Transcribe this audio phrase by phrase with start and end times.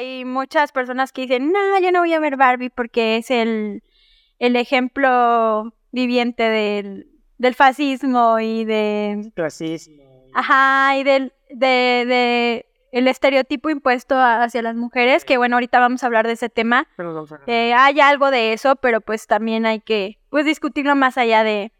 [0.00, 3.82] hay muchas personas que dicen, no, yo no voy a ver Barbie porque es el,
[4.38, 7.06] el ejemplo viviente del,
[7.38, 9.30] del fascismo y de...
[10.34, 16.02] Ajá, y del de, de el estereotipo impuesto hacia las mujeres, que bueno, ahorita vamos
[16.02, 16.88] a hablar de ese tema.
[17.46, 21.72] Eh, hay algo de eso, pero pues también hay que pues discutirlo más allá de,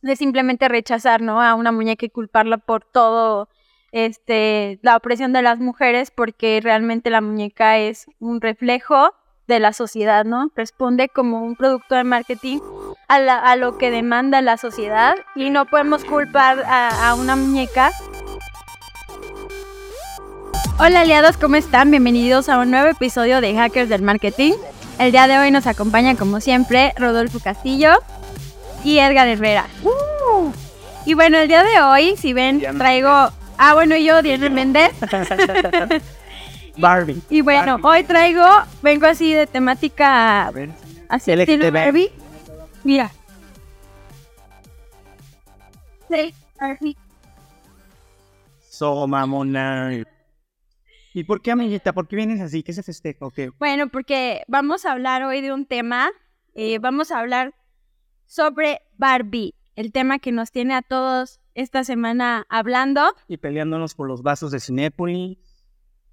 [0.00, 1.42] de simplemente rechazar, ¿no?
[1.42, 3.48] A una muñeca y culparla por todo
[3.92, 9.14] este la opresión de las mujeres, porque realmente la muñeca es un reflejo
[9.46, 10.50] de la sociedad, ¿no?
[10.56, 12.58] Responde como un producto de marketing
[13.08, 17.36] a, la- a lo que demanda la sociedad y no podemos culpar a, a una
[17.36, 17.90] muñeca.
[20.78, 21.90] Hola aliados, ¿cómo están?
[21.90, 24.54] Bienvenidos a un nuevo episodio de Hackers del Marketing.
[24.98, 27.92] El día de hoy nos acompaña como siempre Rodolfo Castillo
[28.84, 29.66] y Edgar Herrera.
[29.84, 30.50] ¡Uh!
[31.04, 33.30] Y bueno, el día de hoy, si ven, traigo...
[33.64, 34.90] Ah, bueno, y yo, Diana Méndez.
[36.78, 37.22] Barbie.
[37.30, 38.00] Y bueno, Barbie.
[38.00, 38.44] hoy traigo,
[38.82, 40.70] vengo así de temática A ver.
[41.08, 42.10] así estilo Barbie.
[42.82, 43.12] Mira.
[46.10, 46.96] Sí, Barbie.
[48.68, 49.92] So, mamona.
[51.14, 51.92] ¿Y por qué, amiguita?
[51.92, 52.64] ¿Por qué vienes así?
[52.64, 53.52] ¿Qué se festeja o qué?
[53.60, 56.10] Bueno, porque vamos a hablar hoy de un tema,
[56.56, 57.54] eh, vamos a hablar
[58.26, 64.08] sobre Barbie, el tema que nos tiene a todos esta semana hablando Y peleándonos por
[64.08, 65.38] los vasos de Cinépolis.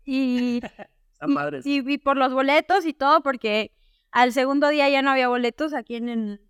[0.06, 0.62] y,
[1.66, 3.72] y, y por los boletos y todo, porque
[4.12, 6.42] al segundo día ya no había boletos aquí en el,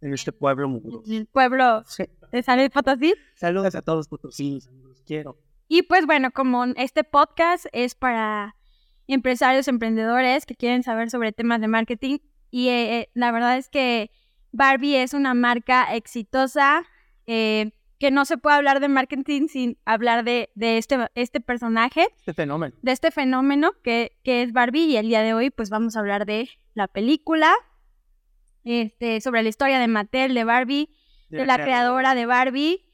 [0.00, 0.66] En este pueblo
[1.06, 2.04] en el pueblo Sí.
[2.32, 3.14] de San Luis Potosí.
[3.34, 4.68] Saludos a todos potosinos.
[4.82, 5.38] Los quiero.
[5.68, 8.54] Y pues bueno, como este podcast es para
[9.08, 12.18] empresarios, emprendedores que quieren saber sobre temas de marketing
[12.50, 14.10] y eh, eh, la verdad es que
[14.52, 16.84] Barbie es una marca exitosa
[17.26, 22.06] eh, que no se puede hablar de marketing sin hablar de, de este, este personaje,
[22.18, 22.74] Este fenómeno.
[22.82, 26.00] de este fenómeno que, que es Barbie y el día de hoy pues vamos a
[26.00, 27.54] hablar de la película,
[28.64, 30.90] este, sobre la historia de Mattel, de Barbie,
[31.30, 32.84] de la creadora de Barbie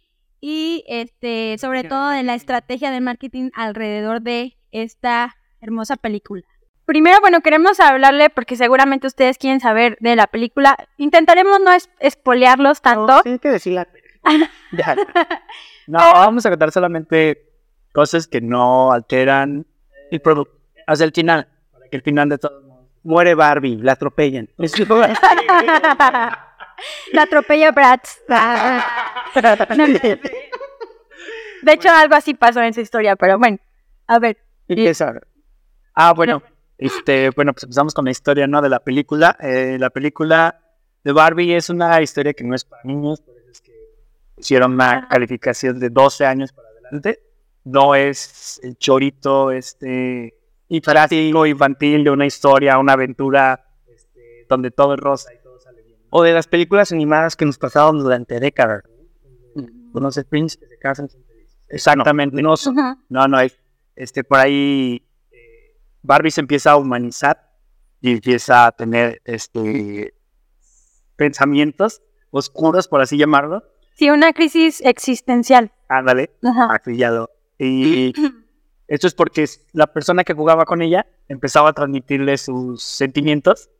[0.40, 6.42] y este sobre todo de la estrategia de marketing alrededor de esta hermosa película.
[6.84, 10.76] Primero, bueno, queremos hablarle porque seguramente ustedes quieren saber de la película.
[10.96, 13.06] Intentaremos no es espolearlos tanto.
[13.06, 13.86] No, tienes que decirla.
[14.72, 14.96] Ya.
[15.86, 17.50] No, vamos a contar solamente
[17.92, 19.66] cosas que no alteran
[20.10, 20.56] el producto.
[20.86, 21.46] Hasta el final.
[21.70, 22.62] Para que el final de todo.
[23.02, 24.48] Muere Barbie, la atropellan.
[27.12, 28.20] la atropella Bratz.
[31.62, 33.58] De hecho, algo así pasó en su historia, pero bueno,
[34.06, 34.38] a ver.
[34.68, 35.20] ¿Y qué sabe?
[35.94, 36.42] Ah, bueno,
[36.78, 38.60] este, bueno, pues empezamos con la historia, ¿no?
[38.62, 39.36] De la película.
[39.40, 40.60] Eh, la película
[41.04, 43.72] de Barbie es una historia que no es para niños, por eso es que
[44.42, 47.20] hicieron una calificación de 12 años para adelante.
[47.64, 50.36] No es el chorito, este,
[50.68, 55.82] infantil infantil de una historia, una aventura, este, donde todo es rosa y todo sale
[55.82, 55.98] bien.
[56.10, 58.82] O de las películas animadas que nos pasaron durante décadas.
[59.92, 60.58] ¿Conoces Prince?
[60.58, 61.08] Que se casan.
[61.68, 62.54] Exactamente, no,
[63.08, 63.52] no, no, hay,
[63.96, 67.50] este, por ahí eh, Barbie se empieza a humanizar
[68.00, 70.14] y empieza a tener este
[71.16, 73.62] pensamientos oscuros, por así llamarlo.
[74.02, 75.70] Sí, una crisis existencial.
[75.88, 76.32] Ándale,
[76.70, 77.30] acrillado.
[77.56, 78.12] Y
[78.88, 83.70] esto es porque la persona que jugaba con ella empezaba a transmitirle sus sentimientos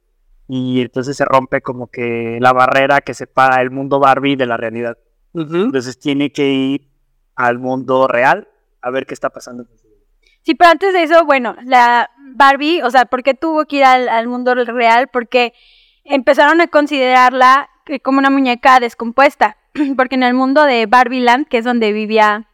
[0.46, 4.56] y entonces se rompe como que la barrera que separa el mundo Barbie de la
[4.56, 4.96] realidad.
[5.34, 6.88] Entonces tiene que ir
[7.34, 8.46] al mundo real
[8.80, 9.66] a ver qué está pasando.
[9.66, 10.06] con su vida.
[10.42, 13.84] Sí, pero antes de eso, bueno, la Barbie, o sea, ¿por qué tuvo que ir
[13.84, 15.08] al, al mundo real?
[15.12, 15.52] Porque
[16.04, 19.56] empezaron a considerarla que como una muñeca descompuesta.
[19.96, 22.48] Porque en el mundo de Barbie Land, que es donde vivía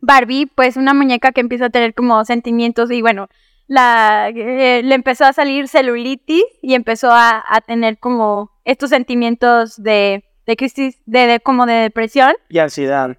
[0.00, 3.28] Barbie, pues una muñeca que empieza a tener como sentimientos y bueno,
[3.66, 9.82] la, eh, le empezó a salir celulitis y empezó a, a tener como estos sentimientos
[9.82, 12.34] de, de crisis, de, de- como de depresión.
[12.48, 13.16] Y ansiedad.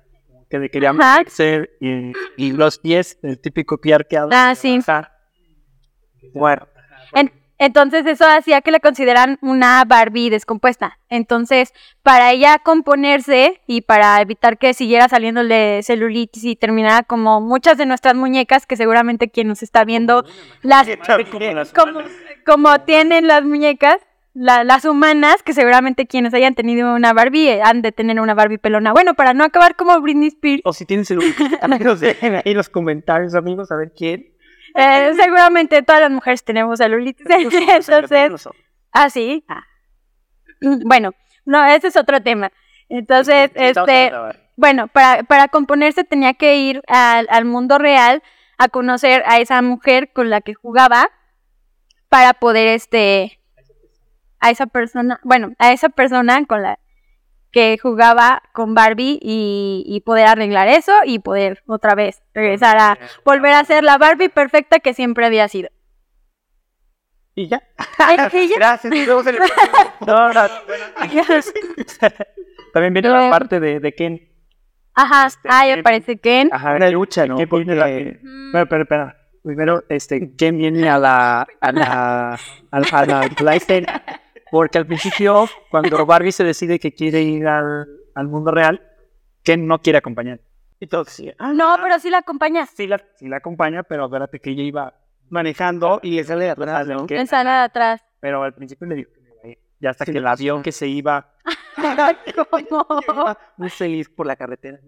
[0.49, 0.93] Que le quería
[1.27, 4.29] ser y, y los pies, el típico pie arqueado.
[4.31, 4.79] Ah, sí.
[6.33, 6.67] Bueno,
[7.13, 10.99] En- entonces eso hacía que la consideran una Barbie descompuesta.
[11.09, 11.73] Entonces,
[12.03, 17.85] para ella componerse y para evitar que siguiera saliéndole celulitis y terminara como muchas de
[17.85, 20.23] nuestras muñecas, que seguramente quien nos está viendo
[20.61, 20.87] las
[21.73, 21.99] como,
[22.45, 23.97] como tienen las muñecas,
[24.33, 28.35] la- las humanas, que seguramente quienes hayan tenido una Barbie eh, han de tener una
[28.35, 28.93] Barbie pelona.
[28.93, 33.71] Bueno, para no acabar como Britney Spears, o si tienen ahí en los comentarios, amigos,
[33.71, 34.27] a ver quién.
[34.75, 37.25] Eh, seguramente todas las mujeres tenemos celulitis.
[37.29, 38.47] Entonces,
[38.91, 39.43] Ah, sí.
[40.61, 41.11] Mm, Bueno,
[41.45, 42.51] no, ese es otro tema.
[42.89, 44.11] Entonces, este,
[44.55, 48.23] bueno, para, para componerse tenía que ir al, al mundo real
[48.57, 51.09] a conocer a esa mujer con la que jugaba
[52.09, 53.39] para poder este
[54.39, 56.79] a esa persona, bueno, a esa persona con la
[57.57, 62.99] que jugaba con Barbie y, y poder arreglar eso y poder otra vez regresar a
[63.25, 65.69] volver a ser la Barbie perfecta que siempre había sido.
[67.33, 67.63] Y ya.
[67.97, 68.55] Ay, ¿y ya?
[68.57, 68.93] Gracias.
[68.93, 69.93] nos vemos en el próximo.
[70.05, 70.85] No, no, bueno.
[72.73, 74.21] También viene la parte de, de Ken.
[74.93, 76.49] Ajá, Este, Ken- aparece Ken.
[76.51, 77.37] Ajá, una lucha, ¿no?
[77.37, 79.17] Ken Porque viene la- de- Mm, Pero, pero, espera.
[79.43, 82.33] Primero, este, Ken viene a la, a la,
[82.71, 84.03] a la, a la- la escena.
[84.51, 88.81] Porque al principio, cuando Barbie se decide que quiere ir al, al mundo real,
[89.43, 90.39] Ken no quiere acompañar.
[90.79, 92.69] Y siguen, ah, No, pero sí la acompañas.
[92.69, 94.93] sí la, sí la acompaña, pero acuérdate que ella iba
[95.29, 97.05] manejando y le sale de atrás, ¿no?
[97.07, 98.01] De atrás.
[98.19, 99.59] Pero al principio le dijo que no iba a ir.
[99.79, 101.33] Y hasta que la vio que se iba
[102.69, 103.37] ¿Cómo?
[103.57, 104.79] muy feliz por la carretera.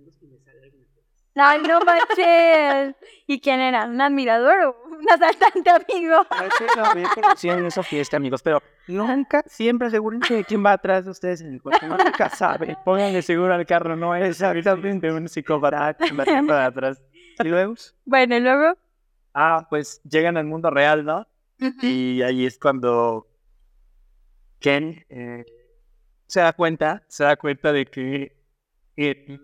[1.42, 2.96] Ay, no manches.
[3.28, 3.86] ¿Y quién era?
[3.86, 6.26] ¿Un admirador o un asaltante amigo?
[7.38, 11.42] Sí, en esa fiesta, amigos, pero nunca, siempre asegúrense de quién va atrás de ustedes
[11.42, 11.88] en el coche.
[11.88, 12.76] Nunca sabe.
[12.84, 17.02] Pónganle seguro al carro, no es habitualmente un psicópata que va de atrás.
[17.42, 17.76] Y luego,
[18.06, 18.78] Bueno, y luego.
[19.34, 21.26] ah, pues llegan al mundo real, ¿no?
[21.82, 23.28] Y ahí es cuando
[24.60, 25.46] Ken eh,
[26.28, 28.36] se da cuenta, se da cuenta de que
[28.98, 29.40] eh,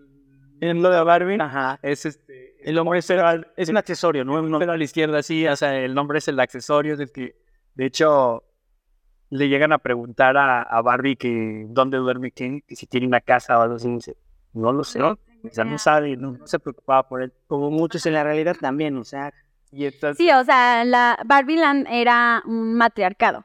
[0.60, 3.10] en lo de Barbie, ajá, es este, el hombre es,
[3.56, 6.28] es un accesorio, no un número a la izquierda, sí, o sea, el nombre es
[6.28, 7.36] el accesorio, es el que,
[7.74, 8.44] de hecho,
[9.30, 13.20] le llegan a preguntar a, a Barbie que dónde duerme Ken, que si tiene una
[13.20, 14.16] casa o algo así, y dice,
[14.52, 15.18] no lo sé, o
[15.50, 18.96] sea, no sabe, no, no se preocupaba por él, Como muchos en la realidad también,
[18.96, 19.32] o sea.
[19.70, 23.44] y entonces, Sí, o sea, la Barbieland era un matriarcado,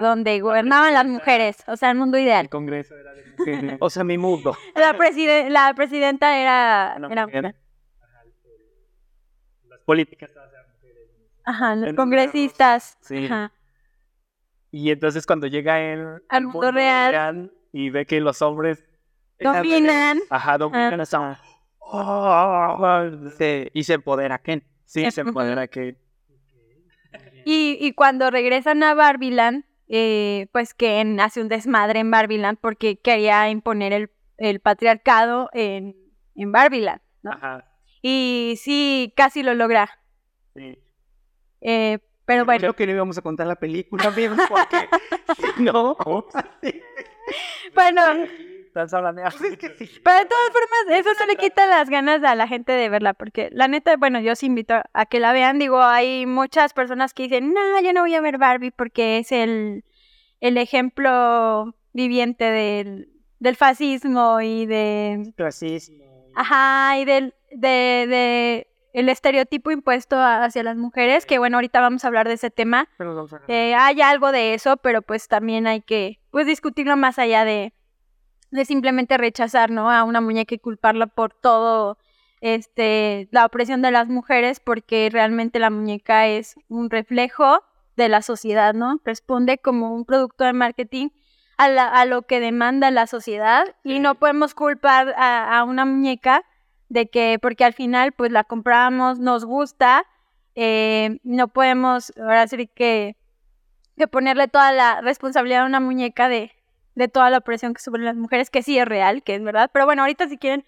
[0.00, 2.48] donde gobernaban las mujeres, o sea, el mundo el ideal.
[2.48, 3.76] congreso era de mujeres.
[3.80, 4.56] O sea, mi mundo.
[4.74, 7.54] La, preside- la presidenta era, Una era- mujer.
[9.68, 11.10] Las políticas todas eran mujeres.
[11.44, 12.96] ajá, los en congresistas.
[13.00, 13.24] Sí.
[13.26, 13.52] Ajá.
[14.70, 17.52] Y entonces cuando llega él Al mundo real.
[17.72, 18.84] y ve que los hombres
[19.38, 20.18] Dominan.
[20.30, 21.40] ajá, dominan esa-
[23.36, 24.64] Se- y se empodera Ken.
[24.84, 25.96] Sí, se empodera que
[27.48, 32.96] Y, y cuando regresan a Barbiland, eh, pues Ken hace un desmadre en Barbiland porque
[32.98, 35.94] quería imponer el, el patriarcado en,
[36.34, 37.30] en Barbiland, ¿no?
[37.30, 37.64] ajá,
[38.02, 39.88] Y sí, casi lo logra.
[40.56, 40.76] sí.
[41.60, 44.88] Eh, pero bueno, Creo que no íbamos a contar la película, amigos, porque
[45.60, 45.96] no.
[47.74, 48.02] bueno,
[48.76, 52.46] Estás hablando de- pero de todas formas, eso no le quita las ganas a la
[52.46, 55.58] gente de verla, porque la neta, bueno, yo os invito a que la vean.
[55.58, 59.32] Digo, hay muchas personas que dicen, no, yo no voy a ver Barbie porque es
[59.32, 59.84] el,
[60.40, 63.08] el ejemplo viviente del,
[63.38, 66.04] del fascismo y de Racismo.
[66.34, 72.04] Ajá, y del de, de el estereotipo impuesto hacia las mujeres, que bueno, ahorita vamos
[72.04, 72.88] a hablar de ese tema.
[72.98, 76.96] Pero vamos a- Eh, hay algo de eso, pero pues también hay que pues discutirlo
[76.96, 77.72] más allá de,
[78.56, 79.90] de simplemente rechazar, ¿no?
[79.90, 81.98] A una muñeca y culparla por todo
[82.40, 87.62] este la opresión de las mujeres, porque realmente la muñeca es un reflejo
[87.96, 89.00] de la sociedad, ¿no?
[89.04, 91.08] Responde como un producto de marketing
[91.56, 95.84] a, la- a lo que demanda la sociedad y no podemos culpar a, a una
[95.86, 96.44] muñeca
[96.88, 100.04] de que, porque al final pues la compramos, nos gusta,
[100.54, 103.16] eh, no podemos ahora sí que,
[103.96, 106.52] que ponerle toda la responsabilidad a una muñeca de,
[106.96, 109.70] de toda la opresión que sufren las mujeres, que sí es real, que es verdad,
[109.72, 110.64] pero bueno, ahorita si quieren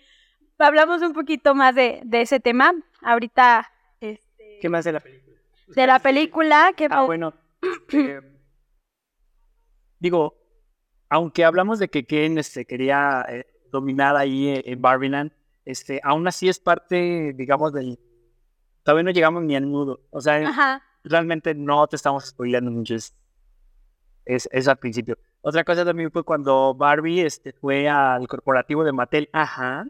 [0.58, 3.70] hablamos un poquito más de, de ese tema, ahorita
[4.00, 5.36] este, ¿Qué más de la película?
[5.68, 7.34] de la película, que Ah, bueno.
[7.92, 8.20] eh,
[9.98, 10.36] digo,
[11.08, 15.32] aunque hablamos de que Ken este, quería eh, dominar ahí eh, en Barbieland,
[15.64, 17.98] este, aún así es parte, digamos, del...
[18.82, 20.00] Todavía no llegamos ni al nudo.
[20.10, 22.94] O sea, Ajá, realmente no te estamos spoilando mucho.
[24.28, 25.16] Es, es, al principio.
[25.40, 29.30] Otra cosa también fue cuando Barbie este, fue al corporativo de Mattel.
[29.32, 29.86] Ajá.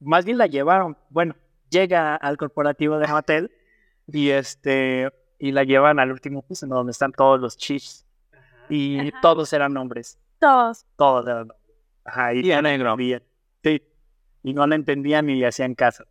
[0.00, 0.96] Más bien la llevaron.
[1.08, 1.36] Bueno,
[1.70, 3.52] llega al corporativo de Mattel
[4.08, 8.04] y este y la llevan al último piso, donde están todos los chiefs.
[8.68, 9.20] Y Ajá.
[9.22, 10.18] todos eran hombres.
[10.40, 10.84] todos.
[10.96, 11.60] Todos eran hombres.
[12.04, 12.34] Ajá.
[12.34, 12.96] Y, Y negro.
[13.62, 13.82] Sí.
[14.42, 16.04] Y no la entendían ni le hacían caso.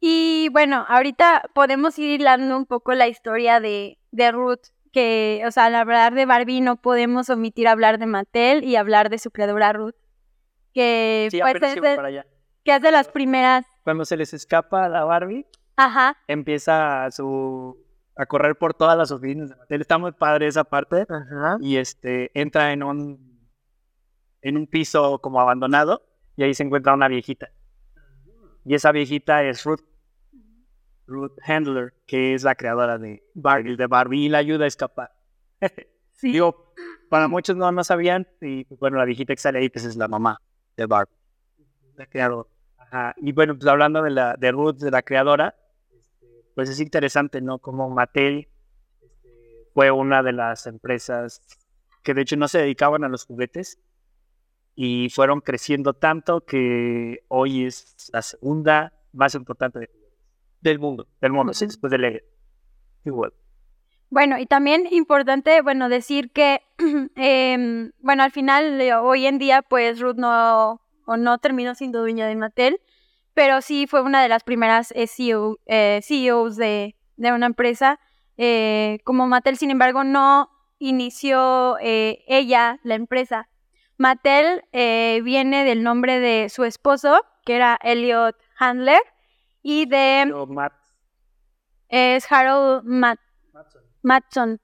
[0.00, 5.50] Y bueno, ahorita podemos ir hilando un poco la historia de, de Ruth, que, o
[5.50, 9.30] sea, al hablar de Barbie no podemos omitir hablar de Mattel y hablar de su
[9.30, 9.94] creadora Ruth,
[10.72, 12.26] que, Sí, pues, es de, para allá.
[12.64, 17.10] que es de las primeras, Cuando se les escapa a la Barbie, ajá, empieza a
[17.10, 17.76] su
[18.16, 19.82] a correr por todas las oficinas de Mattel.
[19.82, 21.04] Está muy padre esa parte.
[21.06, 21.58] Ajá.
[21.60, 23.50] Y este entra en un
[24.40, 27.50] en un piso como abandonado y ahí se encuentra una viejita.
[28.64, 29.82] Y esa viejita es Ruth.
[31.06, 35.12] Ruth Handler, que es la creadora de Barbie, de Barbie y la ayuda a escapar.
[36.18, 36.32] Sí.
[36.32, 36.72] Digo,
[37.10, 40.08] para muchos no, no sabían, y bueno, la viejita que sale ahí, pues es la
[40.08, 40.40] mamá
[40.74, 41.12] de Barbie,
[41.94, 42.48] la creadora.
[42.78, 43.14] Ajá.
[43.18, 45.54] Y bueno, pues hablando de, la, de Ruth, de la creadora,
[45.94, 47.58] este, pues es interesante, ¿no?
[47.58, 48.48] Como Mattel
[49.02, 51.42] este, fue una de las empresas
[52.02, 53.78] que de hecho no se dedicaban a los juguetes
[54.74, 59.90] y fueron creciendo tanto que hoy es la segunda más importante de
[60.60, 61.06] Del mundo.
[61.20, 62.18] del mundo, sí, después de Lego.
[63.04, 63.32] Igual.
[64.08, 66.62] Bueno, y también importante, bueno, decir que,
[67.16, 72.26] em, bueno, al final, hoy en día, pues Ruth no, o no terminó siendo dueña
[72.26, 72.80] de Mattel,
[73.34, 77.98] pero sí fue una de las primeras eh, CEO, eh, CEOs de, de una empresa.
[78.38, 83.48] Eh, como Mattel, sin embargo, no inició ella la empresa.
[83.96, 89.00] Mattel viene del nombre de su esposo, que era Elliot Handler,
[89.68, 90.72] y de Yo, Matt
[91.88, 93.18] es Harold Mat
[93.52, 93.82] Matson.
[94.02, 94.60] Matson.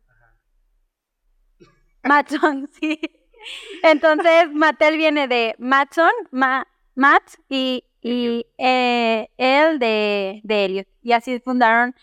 [2.05, 3.01] Matson, sí.
[3.83, 10.87] Entonces, Mattel viene de Matson, Ma- Matt y, y eh, él de, de Elliot.
[11.03, 11.95] Y así fundaron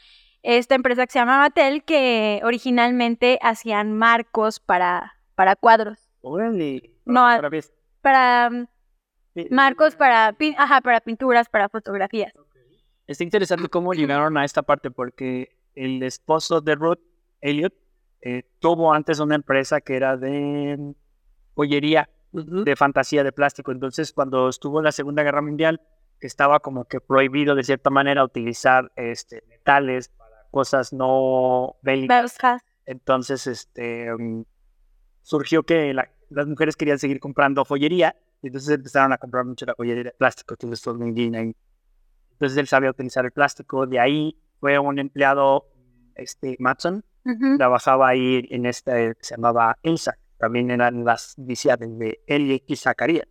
[0.44, 6.00] esta empresa que se llama Mattel, que originalmente hacían marcos para, para cuadros.
[6.22, 6.92] Órale.
[7.06, 7.72] No, a- Otra vez.
[8.02, 8.68] Para mm,
[9.52, 12.34] marcos, para, ajá, para pinturas, para fotografías.
[13.10, 17.00] Está interesante cómo llegaron a esta parte porque el esposo de Ruth,
[17.42, 17.74] Elliot,
[18.22, 20.94] eh, tuvo antes una empresa que era de
[21.56, 23.72] joyería, de fantasía de plástico.
[23.72, 25.82] Entonces, cuando estuvo la Segunda Guerra Mundial,
[26.20, 32.38] estaba como que prohibido de cierta manera utilizar este, metales para cosas no bélicas.
[32.86, 34.44] Entonces, este, mm,
[35.24, 39.66] surgió que la- las mujeres querían seguir comprando joyería, y entonces empezaron a comprar mucho
[39.66, 41.56] la joyería de plástico, entonces todo el mundo ahí.
[42.40, 45.66] Entonces él sabía utilizar el plástico, de ahí fue un empleado,
[46.16, 47.58] este, Matson, Ujú.
[47.58, 52.76] trabajaba ahí en esta que se llamaba Elsa, también eran las iniciales de Eli y
[52.78, 53.28] Zacarías.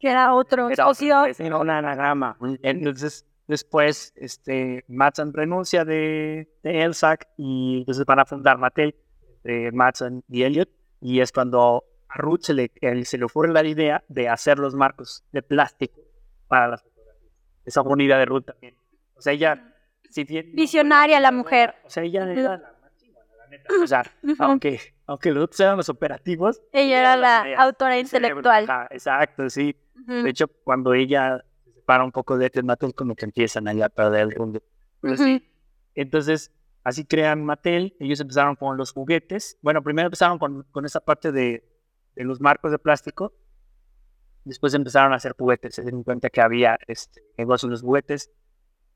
[0.00, 1.20] Que era otro Era socio.
[1.22, 2.36] otra- era un anagrama.
[2.62, 8.96] Entonces, después, este, Matson renuncia de, de Elsac y entonces van a fundar Mattel,
[9.44, 10.68] de Matson y Elliot,
[11.00, 14.58] y es cuando a Ruth se le, él- se le ocurre la idea de hacer
[14.58, 16.00] los marcos de plástico
[16.48, 16.84] para las.
[17.68, 18.74] Esa fue una idea de Ruth también.
[19.14, 19.74] O sea, ella...
[20.10, 21.74] Si bien- Visionaria la mujer.
[21.84, 23.68] O sea, ella era la más chingona, la neta.
[23.82, 24.02] O sea,
[24.38, 28.88] aunque, aunque los otros eran los operativos, Ella era la ideas, autora cerebro, intelectual.
[28.90, 29.76] exacto, sí.
[30.00, 30.22] Ujú.
[30.22, 33.82] De hecho, cuando ella se separa un poco de Ted Mattel, como que empiezan ahí
[33.82, 34.60] a perder el rumbo.
[35.02, 35.44] Pero sí, Ujú.
[35.94, 36.52] Entonces,
[36.84, 37.94] así crean Mattel.
[38.00, 39.58] Ellos empezaron con los juguetes.
[39.60, 41.68] Bueno, primero empezaron con, con esa parte de,
[42.14, 43.34] de los marcos de plástico.
[44.48, 45.74] Después empezaron a hacer juguetes.
[45.74, 48.30] Se dieron cuenta que había este, negocio en los juguetes.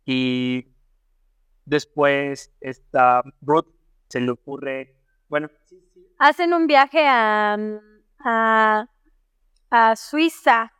[0.06, 0.66] Y
[1.66, 3.66] después, esta Ruth
[4.08, 4.96] se le ocurre.
[5.28, 5.50] Bueno.
[6.18, 7.58] Hacen un viaje a,
[8.20, 8.86] a,
[9.70, 10.72] a Suiza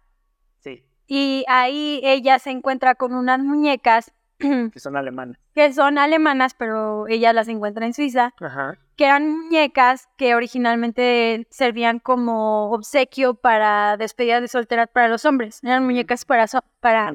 [0.61, 5.37] Sí, y ahí ella se encuentra con unas muñecas que son alemanes.
[5.55, 8.79] que son alemanas, pero ella las encuentra en Suiza, Ajá.
[9.03, 15.59] Que eran muñecas que originalmente servían como obsequio para despedidas de solteras para los hombres.
[15.65, 17.13] Eran muñecas para, so- para,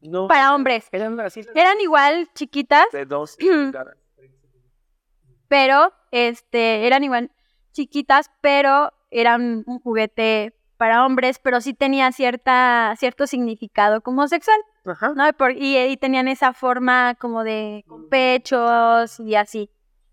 [0.00, 0.26] No.
[0.26, 0.88] para hombres.
[0.90, 3.36] Eran así Eran igual chiquitas, De dos.
[5.48, 7.30] pero este eran igual
[7.70, 14.58] chiquitas, pero eran un juguete para hombres, pero sí tenía cierta cierto significado como sexual,
[14.86, 15.12] Ajá.
[15.14, 15.28] ¿no?
[15.28, 19.70] Y, por- y, y tenían esa forma como de con pechos y así,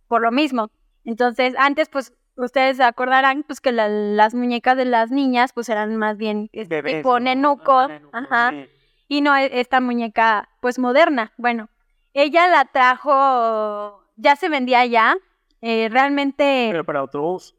[0.07, 0.69] por lo mismo.
[1.09, 5.67] Entonces, antes pues ustedes se acordarán pues que la- las muñecas de las niñas pues
[5.69, 7.25] eran más bien este, Bebés, tipo ¿no?
[7.25, 8.69] nenuco, Ajá, nenuco, ajá, sí.
[9.07, 11.33] y no e- esta muñeca pues moderna.
[11.37, 11.67] Bueno,
[12.13, 15.17] ella la trajo, ya se vendía ya,
[15.61, 17.55] eh, realmente Pero para otro uso.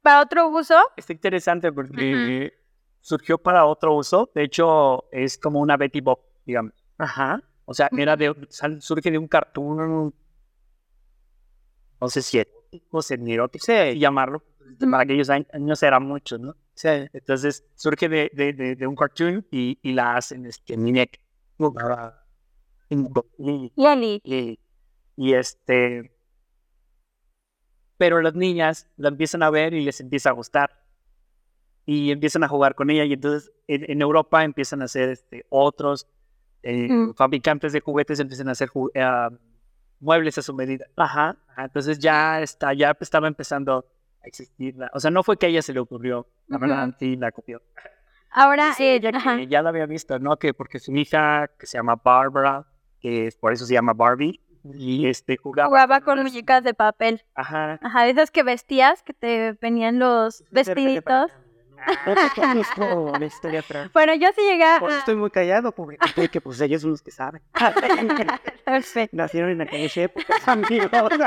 [0.00, 0.76] para otro uso.
[0.96, 2.54] Está interesante porque
[3.02, 4.30] surgió para otro uso.
[4.34, 6.72] De hecho, es como una Betty Bob, digamos.
[6.96, 7.42] Ajá.
[7.66, 10.14] O sea, era de, sal- surge de un cartoon,
[12.00, 12.38] no sé si
[12.70, 14.42] erótico, semi-erótico, sí, llamarlo.
[14.78, 16.54] Para aquellos años- era mucho, ¿no?
[16.74, 16.88] Sí.
[17.12, 20.74] Entonces, surge de, de, de, de un cartoon y, y la hacen este.
[23.38, 24.20] Y, Leli.
[24.24, 24.58] y,
[25.16, 26.12] y este.
[27.96, 30.70] Pero las niñas la empiezan a ver y les empieza a gustar.
[31.86, 33.04] Y empiezan a jugar con ella.
[33.04, 36.06] Y entonces en, en Europa empiezan a hacer este, otros
[36.62, 37.14] eh, Mm.
[37.14, 39.30] fabricantes de juguetes, empiezan a hacer ah,
[40.00, 40.86] muebles a su medida.
[40.96, 41.36] Ajá.
[41.48, 43.84] Ajá, Entonces ya está, ya estaba empezando
[44.22, 44.76] a existir.
[44.76, 46.26] la- o sea, no fue que a ella se le ocurrió.
[46.48, 46.66] La Ujú.
[46.66, 47.62] verdad, sí, la copió.
[48.30, 49.42] Ahora, Dice eh, ajá.
[49.44, 50.36] ya la había visto, ¿no?
[50.38, 52.66] Que porque su hija, que se llama Barbara,
[53.00, 55.68] que por eso se llama Barbie, y este jugaba.
[55.68, 57.24] Jugaba con muñecas de papel.
[57.34, 57.78] Ajá.
[57.82, 61.30] Ajá, esas que vestías, que te venían los vestiditos.
[62.76, 63.90] No, la historia atrás.
[63.94, 64.78] Bueno, yo sí llegué a...
[64.80, 65.98] Por eso estoy muy callado, pobre.
[66.30, 67.42] Que pues ellos son los que saben.
[68.64, 69.16] Perfecto.
[69.16, 70.90] Nacieron en aquella época, amigos.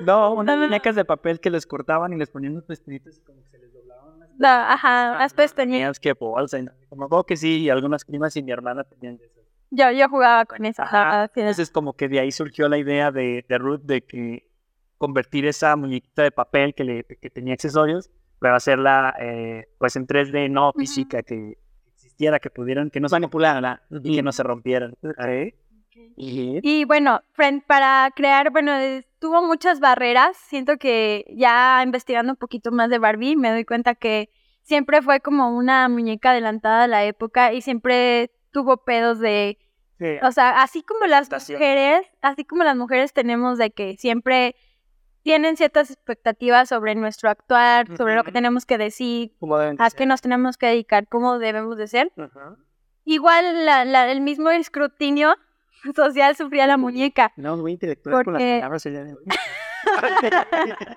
[0.00, 0.66] No, unas No, no, no.
[0.66, 3.58] muñecas de papel que les cortaban y les ponían unos vestiditos y como que se
[3.58, 5.72] les doblaban las No, ajá, las pestañas.
[5.72, 6.58] Tenías que bolsa.
[6.60, 9.44] no- Como creo que sí, y algunas primas y mi hermana tenían esas.
[9.70, 10.82] Yo, yo jugaba con eso.
[10.82, 11.28] Ajá.
[11.34, 11.40] sí.
[11.40, 14.48] Entonces como que de ahí surgió la idea de, de Ruth de que
[15.04, 20.06] convertir esa muñequita de papel que, le, que tenía accesorios, pero hacerla eh, pues en
[20.06, 21.58] 3D, no física, que
[21.94, 24.94] existiera, que pudieran, que no se manipularan y que no se rompieran.
[25.26, 25.54] ¿Eh?
[26.16, 30.36] Y Y bueno, fren- para crear, bueno, es- tuvo muchas barreras.
[30.48, 34.30] Siento que ya investigando un poquito más de Barbie, me doy cuenta que
[34.62, 39.58] siempre fue como una muñeca adelantada a la época y siempre tuvo pedos de,
[39.98, 40.06] Sí.
[40.22, 44.56] o sea, así como las mujeres, así como las mujeres tenemos de que siempre
[45.24, 49.32] tienen ciertas expectativas sobre nuestro actuar, sobre lo que tenemos que decir,
[49.78, 52.12] a qué nos tenemos que dedicar, cómo debemos de ser.
[53.04, 55.34] Igual la- la- el mismo escrutinio
[55.96, 57.32] social sufría la muñeca.
[57.36, 58.86] no, muy intelectual con las palabras.
[58.86, 59.24] el día de hoy.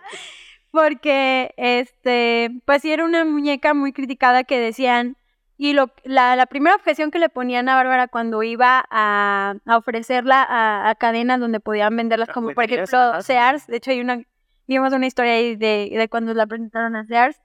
[0.71, 5.15] porque este pues sí era una muñeca muy criticada que decían
[5.57, 9.77] y lo la, la primera objeción que le ponían a Bárbara cuando iba a, a
[9.77, 13.21] ofrecerla a, a cadenas donde podían venderlas como por ejemplo.
[13.21, 14.21] Sears de hecho hay una
[14.67, 17.39] vimos una historia ahí de, de cuando la presentaron a Sears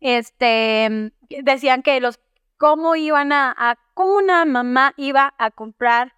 [0.00, 2.20] este decían que los
[2.56, 6.14] cómo iban a, a cómo una mamá iba a comprar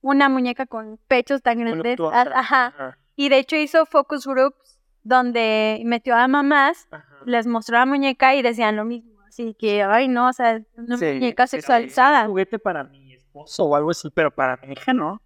[0.00, 2.98] una muñeca con pechos tan grandes ajá Ajá.
[3.16, 7.04] y de hecho hizo focus groups donde metió a mamás, Ajá.
[7.26, 9.13] les mostró la muñeca y decían lo mismo.
[9.34, 12.20] Así que, ay, no, o sea, una Sí, muñeca sexualizada.
[12.20, 15.20] es un juguete para mi esposo o algo así, pero para mi hija no.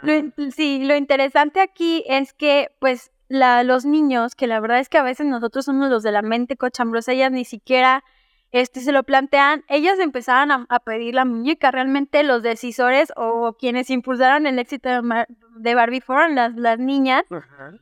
[0.00, 0.14] Lo
[0.50, 4.96] sí, lo interesante aquí es que, pues, la, los niños, que la verdad es que
[4.96, 8.02] a veces nosotros somos los de la mente cochambrosa, ellas ni siquiera
[8.50, 11.70] este, se lo plantean, ellas empezaron a, a pedir la muñeca.
[11.70, 16.78] Realmente los decisores o quienes impulsaron el éxito de, Mar- de Barbie fueron las, las
[16.78, 17.24] niñas.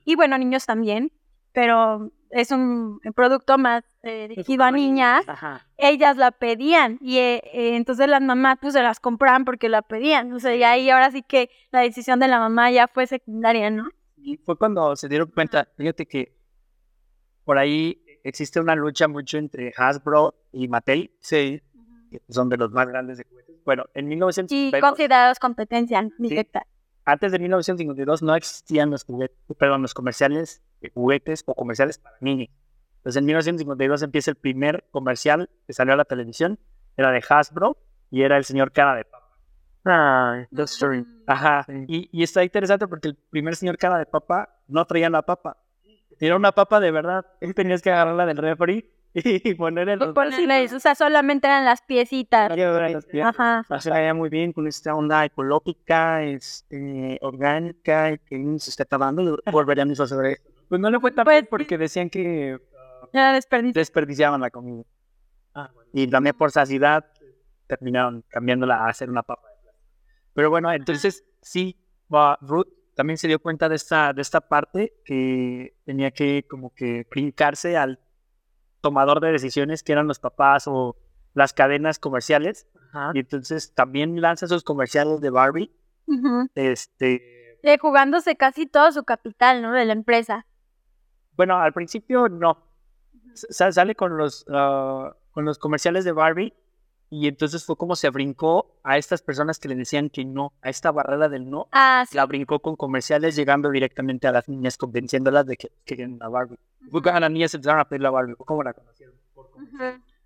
[0.05, 1.13] Y bueno, niños también,
[1.53, 5.29] pero es un producto más eh, dirigido a niñas.
[5.29, 5.67] Ajá.
[5.77, 9.83] Ellas la pedían y eh, eh, entonces las mamás pues se las compraban porque la
[9.83, 10.33] pedían.
[10.33, 13.71] O sea, y ahí ahora sí que la decisión de la mamá ya fue secundaria,
[13.71, 13.89] ¿no?
[14.17, 16.37] Y fue cuando se dieron cuenta, fíjate que
[17.45, 21.63] por ahí existe una lucha mucho entre Hasbro y Mattel, Sí.
[22.11, 23.57] que son de los más grandes de juguetes.
[23.65, 26.67] Bueno, en Y 1952, considerados competencia directa.
[27.09, 32.17] Antes de 1952 no existían los juguetes, perdón, los comerciales de juguetes o comerciales para
[32.21, 32.51] niños.
[32.99, 36.59] Entonces en 1952 empieza el primer comercial que salió a la televisión,
[36.99, 37.79] era de Hasbro
[38.11, 39.39] y era el señor cara de papa.
[39.87, 40.47] Ah.
[41.27, 41.65] Ajá.
[41.87, 45.57] Y, y está interesante porque el primer señor cara de papa no traía la papa.
[46.19, 47.25] Tenía una papa de verdad.
[47.41, 48.91] Y tenías que agarrarla del refri
[49.25, 52.51] y ponerle los Ponerle eso, o sea, solamente eran las piecitas.
[53.23, 53.65] Ajá.
[53.69, 59.39] O sea, ya muy bien con esta onda ecológica, este, orgánica, que se está acabando.
[59.51, 60.51] Volveríamos a sobre esto.
[60.69, 62.59] Pues no le fue tan Pues, bien porque decían que
[63.13, 63.79] desperdicio.
[63.81, 64.85] desperdiciaban la comida.
[65.93, 67.05] Y también por saciedad
[67.67, 69.49] terminaron cambiándola a hacer una papa.
[70.35, 71.77] Pero bueno, entonces sí,
[72.41, 77.07] Ruth también se dio cuenta de esta, de esta parte que tenía que como que
[77.11, 77.99] brincarse al
[78.81, 80.97] tomador de decisiones que eran los papás o
[81.35, 82.67] las cadenas comerciales.
[82.93, 83.11] Ajá.
[83.15, 85.71] Y entonces también lanza sus comerciales de Barbie.
[86.55, 89.73] Este, Eh, jugándose casi todo su capital, ¿no?
[89.73, 90.47] De la empresa.
[91.37, 92.65] Bueno, al principio no.
[93.35, 96.55] Sa- sale con los, ah, con los comerciales de Barbie
[97.11, 100.69] y entonces fue como se brincó a estas personas que le decían que no, a
[100.71, 101.69] esta barrera del no.
[101.73, 102.17] Ah, sí.
[102.17, 106.59] La brincó con comerciales llegando directamente a las niñas, convenciéndolas de que querían a Barbie.
[106.91, 108.35] Fue cuando las niñas empezaron a pedir la Barbie.
[108.37, 109.15] ¿Cómo la conocieron?
[109.35, 109.47] Por.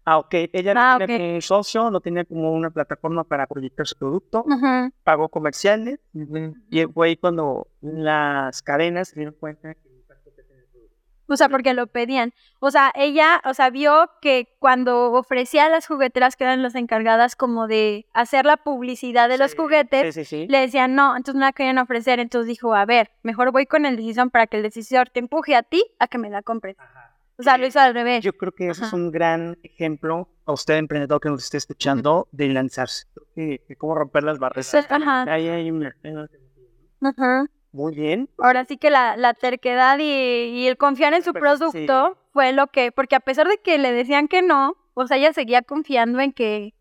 [0.05, 0.35] Ah, ok.
[0.53, 1.21] Ella no Ah, tenía ok.
[1.21, 4.45] como un socio, no tenía como una plataforma para proyectar su producto,
[5.05, 6.01] pagó comerciales
[6.71, 9.92] y fue ahí cuando las cadenas se dieron cuenta que.
[11.33, 12.35] O sea, porque lo pedían.
[12.61, 16.75] O sea, ella, o sea, vio que cuando ofrecía a las jugueteras que eran las
[16.75, 20.47] encargadas como de hacer la publicidad de los juguetes, Sí, sí, sí.
[20.49, 23.87] le decían no, entonces no la querían ofrecer, entonces dijo, a ver, mejor voy con
[23.87, 26.77] el decisor para que el decisor te empuje a ti a que me la compres.
[27.39, 28.23] O sea, lo hizo al revés.
[28.23, 28.97] Yo creo que eso es Ajá.
[28.97, 33.07] un gran ejemplo a usted, emprendedor que nos esté escuchando, de lanzarse.
[33.35, 34.75] Y cómo romper las barreras.
[34.75, 35.23] Ajá.
[35.33, 35.97] Ahí hay una.
[37.01, 37.49] Ujú.
[37.73, 38.29] Muy bien.
[38.39, 42.67] Ahora sí que la, la terquedad y, y el confiar en su producto fue lo
[42.69, 46.21] que, porque a pesar de que le decían que no, o sea, ella seguía confiando
[46.21, 46.75] en que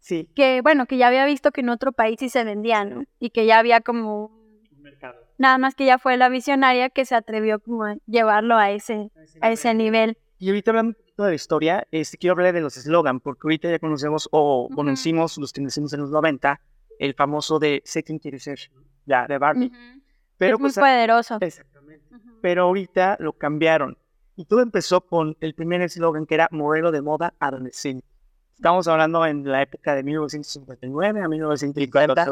[0.00, 0.28] Sí.
[0.34, 3.02] que bueno, que ya había visto que en otro país sí se vendían, ¿no?
[3.18, 5.18] Y que ya había como Un mercado.
[5.38, 9.10] nada más que ella fue la visionaria que se atrevió como a llevarlo a ese
[9.40, 10.16] a ese nivel.
[10.38, 13.40] Y ahorita hablando un poquito de la historia, este, quiero hablar de los eslogan, porque
[13.42, 16.60] ahorita ya conocemos o conocimos los que nacimos en los 90,
[17.00, 18.60] el famoso de Sé quién quiere ser,
[19.04, 19.66] ya, de Barbie.
[19.66, 20.00] Ujú.
[20.38, 21.38] Pero es muy pues, poderoso.
[21.40, 22.14] exactamente.
[22.14, 22.38] Ujú.
[22.40, 23.98] Pero ahorita lo cambiaron.
[24.36, 28.06] Y todo empezó con el primer eslogan que era modelo de moda adolescente.
[28.54, 32.26] Estamos hablando en la época de 1959 a 1950.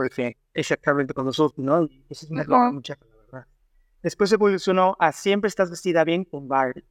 [0.54, 1.84] Exactamente, con los ojos, ¿no?
[2.08, 2.72] Ese es un eslogan Ajá.
[2.72, 3.46] muy chafa, la verdad.
[4.02, 6.84] Después evolucionó a siempre estás vestida bien con Barbie.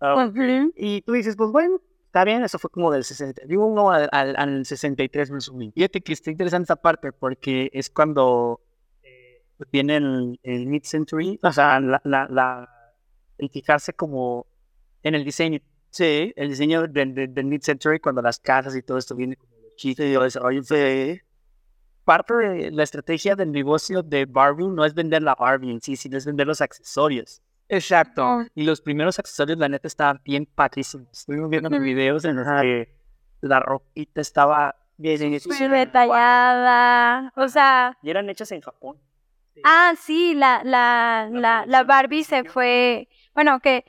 [0.00, 0.72] Ah, Ujú.
[0.76, 4.66] Y tú dices, pues bueno, está bien, eso fue como del 61 al, al, al
[4.66, 5.74] 63 más o menos.
[5.74, 8.60] Fíjate que está interesante esa parte porque es cuando
[9.70, 12.68] viene el, el mid-century, o sea, la, la, la-
[13.38, 14.46] el fijarse como
[15.02, 15.58] en el diseño.
[15.90, 19.52] Sí, el diseño del, del, del mid-century, cuando las casas y todo esto viene como
[19.62, 20.38] los chistes y.
[20.38, 21.20] Oye, sí.
[22.04, 25.94] Parte de la estrategia del negocio de Barbie no es vender la Barbie en sí,
[25.96, 27.40] sino es vender los accesorios.
[27.68, 28.44] Exacto.
[28.54, 31.08] Y los primeros accesorios, la neta, estaban bien padrísimos.
[31.12, 31.78] Estuvimos viendo Ujú.
[31.80, 32.94] videos en los que
[33.40, 37.32] la ropita estaba bien Muy detallada.
[37.36, 38.96] O sea, Y eran hechas en Japón.
[39.64, 43.08] Ah, sí, la, la, la, la Barbie se fue.
[43.34, 43.84] Bueno, que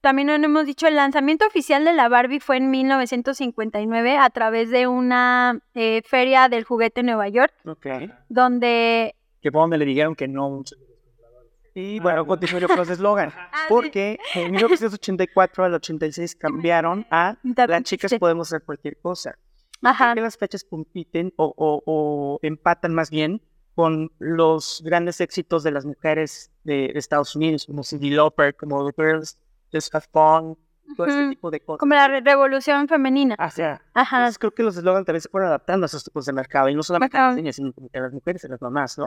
[0.00, 4.70] también no hemos dicho, el lanzamiento oficial de la Barbie fue en 1959 a través
[4.70, 7.86] de una eh, feria del juguete en Nueva York, Ok.
[8.28, 9.14] donde.
[9.42, 10.62] Que fue donde le dijeron que no.
[11.74, 13.32] Y bueno, continuó con los eslogan.
[13.36, 13.50] Ah.
[13.68, 17.36] Porque en 1984 al 86 cambiaron a
[17.68, 19.36] las chicas podemos hacer cualquier cosa.
[19.82, 20.14] Ajá.
[20.14, 23.42] que las fechas compiten o, o- o empatan más bien
[23.76, 28.94] con los grandes éxitos de las mujeres de Estados Unidos, como Cyndi Lauper, como The
[29.00, 29.38] Girls,
[29.70, 30.56] Just Have Fun,
[30.96, 31.30] todo este Ujú.
[31.30, 31.80] tipo de cosas.
[31.80, 33.34] Como la re- revolución femenina.
[33.38, 34.16] Ah, o sea, Ajá.
[34.16, 36.74] entonces creo que los eslogans también se fueron adaptando a esos tipos de mercado, y
[36.74, 39.04] no solamente a las sino a las mujeres y a las mamás, ¿no?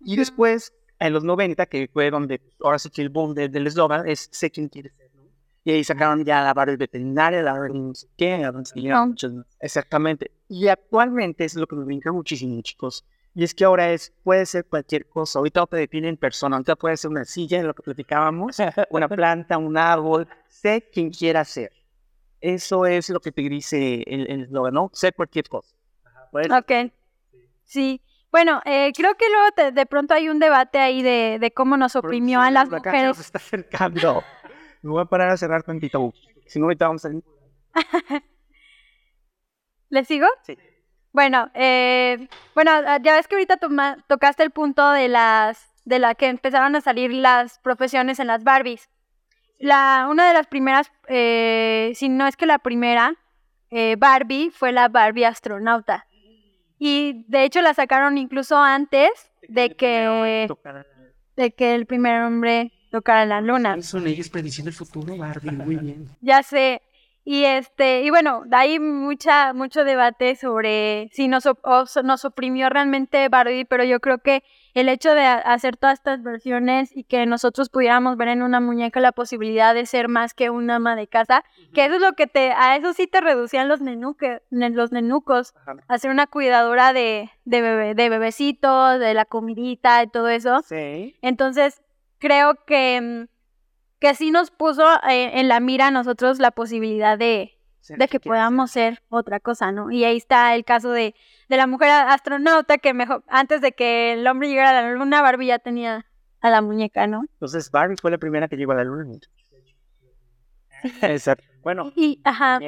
[0.00, 0.20] Y Ujú.
[0.20, 4.28] después, en los 90, que fue donde ahora que el boom de- del eslogan es
[4.30, 5.22] sé quién quiere ser, ¿no?
[5.64, 9.12] Y ahí sacaron ya la Barbie veterinaria, la Barbie no sé qué, la y No.
[9.58, 10.30] Exactamente.
[10.48, 13.04] Y actualmente es lo que me brinca muchísimo, chicos.
[13.34, 15.40] Y es que ahora es, puede ser cualquier cosa.
[15.40, 16.56] Ahorita te definen persona.
[16.56, 18.56] Ahorita puede ser una silla, en lo que platicábamos,
[18.90, 20.28] una planta, un árbol.
[20.48, 21.72] Sé quien quiera ser.
[22.40, 24.90] Eso es lo que te dice el el eslogan, ¿no?
[24.92, 25.74] Sé cualquier cosa.
[26.32, 26.92] Ser Ok.
[27.64, 28.00] Sí.
[28.30, 31.76] Bueno, eh, creo que luego te- de pronto hay un debate ahí de, de cómo
[31.76, 33.16] nos oprimió a las mujeres.
[33.16, 34.22] Se está acercando.
[34.82, 36.12] Me voy a parar a cerrar tantito.
[36.46, 37.22] Si no, ahorita vamos a salir.
[39.88, 40.26] ¿Le sigo?
[40.42, 40.58] Sí.
[41.14, 46.00] Bueno, eh, bueno, ah, ya ves que ahorita toma- tocaste el punto de las de
[46.00, 48.88] la que empezaron a salir las profesiones en las Barbies.
[49.60, 53.14] La, una de las primeras, eh, si no es que la primera,
[53.70, 56.06] eh, Barbie fue la Barbie astronauta.
[56.78, 59.10] Y de hecho la sacaron incluso antes
[59.48, 60.48] de que,
[61.36, 63.80] de que el primer hombre tocara la luna.
[63.82, 65.52] Son ellos prediciendo el futuro, Barbie.
[65.52, 66.08] Muy bien.
[66.22, 66.82] Ya sé.
[67.26, 73.28] Y este, y bueno, hay mucha, mucho debate sobre si nos, o nos oprimió realmente
[73.30, 74.42] Barbie, pero yo creo que
[74.74, 78.60] el hecho de ha- hacer todas estas versiones y que nosotros pudiéramos ver en una
[78.60, 82.12] muñeca la posibilidad de ser más que una ama de casa, que eso es lo
[82.12, 85.76] que te, a eso sí te reducían los nenuque, ne- los nenucos, Ajá.
[85.88, 90.60] a ser una cuidadora de, de bebé, de bebecitos, de la comidita y todo eso.
[90.62, 91.14] Sí.
[91.22, 91.80] Entonces,
[92.18, 93.33] creo que, mm,
[94.04, 98.20] que sí nos puso eh, en la mira a nosotros la posibilidad de, de que
[98.20, 99.90] podamos ser otra cosa, ¿no?
[99.90, 101.14] Y ahí está el caso de,
[101.48, 105.22] de la mujer astronauta que mejor, antes de que el hombre llegara a la luna,
[105.22, 106.04] Barbie ya tenía
[106.42, 107.24] a la muñeca, ¿no?
[107.32, 109.06] Entonces, Barbie fue la primera que llegó a la luna.
[111.00, 111.46] Exacto.
[111.62, 112.60] Bueno, Y, ajá.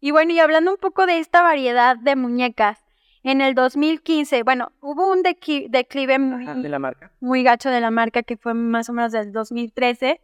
[0.00, 2.80] Y bueno, y hablando un poco de esta variedad de muñecas,
[3.22, 7.12] en el 2015, bueno, hubo un declive muy, de la marca.
[7.20, 10.20] muy gacho de la marca que fue más o menos del 2013,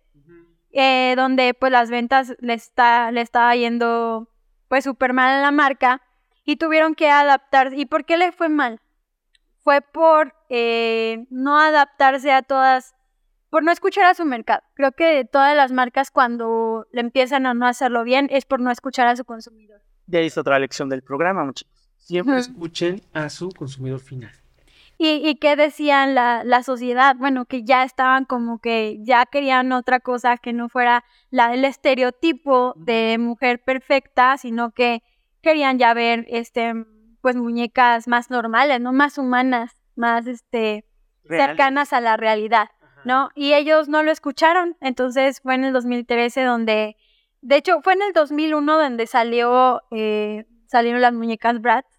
[0.73, 4.29] eh, donde pues las ventas le, está, le estaba yendo
[4.69, 6.03] pues súper mal a la marca
[6.45, 7.75] y tuvieron que adaptar.
[7.75, 8.81] ¿Y por qué le fue mal?
[9.63, 12.95] Fue por eh, no adaptarse a todas,
[13.51, 14.63] por no escuchar a su mercado.
[14.75, 18.71] Creo que todas las marcas cuando le empiezan a no hacerlo bien es por no
[18.71, 19.83] escuchar a su consumidor.
[20.07, 21.71] Ya hizo otra lección del programa, muchachos.
[21.99, 22.39] Siempre.
[22.39, 24.33] Escuchen a su consumidor final.
[25.01, 27.15] ¿Y, y qué decían la, la sociedad?
[27.17, 31.65] Bueno, que ya estaban como que ya querían otra cosa que no fuera la, el
[31.65, 35.05] estereotipo de mujer perfecta, sino que
[35.41, 36.75] querían ya ver este
[37.21, 38.93] pues muñecas más normales, ¿no?
[38.93, 40.85] Más humanas, más este
[41.25, 41.49] Real.
[41.49, 43.01] cercanas a la realidad, Ajá.
[43.05, 43.31] ¿no?
[43.35, 46.97] Y ellos no lo escucharon, entonces fue en el 2013 donde,
[47.41, 51.98] de hecho fue en el 2001 donde salió, eh, salieron las muñecas Bratz,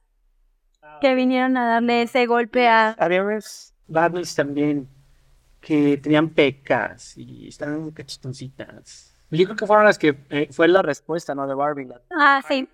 [1.02, 2.92] que vinieron a darle ese golpe a...
[3.00, 4.88] Había unas Barbies también
[5.62, 9.16] que tenían pecas y estaban cachetoncitas.
[9.32, 11.48] Yo creo que fueron las que eh, fue la respuesta, ¿no?
[11.48, 11.86] De Barbie.
[11.86, 12.68] La, Ah, sí.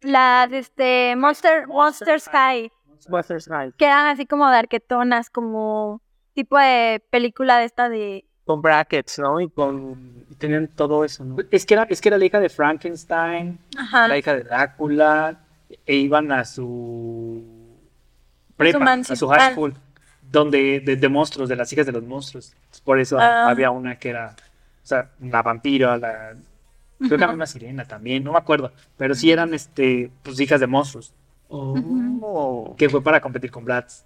[0.00, 2.72] Las, este, Monster, Monsters High.
[3.08, 3.72] Monsters High.
[3.76, 6.02] Que eran así como de arquetonas, como
[6.34, 8.24] tipo de película de esta de...
[8.44, 9.40] Con brackets, ¿no?
[9.40, 10.24] Y con...
[10.28, 11.36] y tenían todo eso, ¿no?
[11.52, 14.08] Es que era, es que era la hija de Frankenstein, Ajá.
[14.08, 15.41] la hija de Drácula,
[15.86, 17.42] e iban a su
[18.56, 19.52] prepa, a su high Ah.
[19.52, 19.74] school,
[20.30, 22.54] donde de, de monstruos, de las hijas de los monstruos.
[22.84, 23.48] Por eso Ah.
[23.50, 24.34] había una que era,
[24.82, 26.34] o sea, la vampira, la
[26.98, 30.60] creo que era una sirena también, no me acuerdo, pero sí eran, este, pues hijas
[30.60, 31.12] de monstruos,
[31.48, 32.74] Oh.
[32.78, 34.04] que fue para competir con Bratz.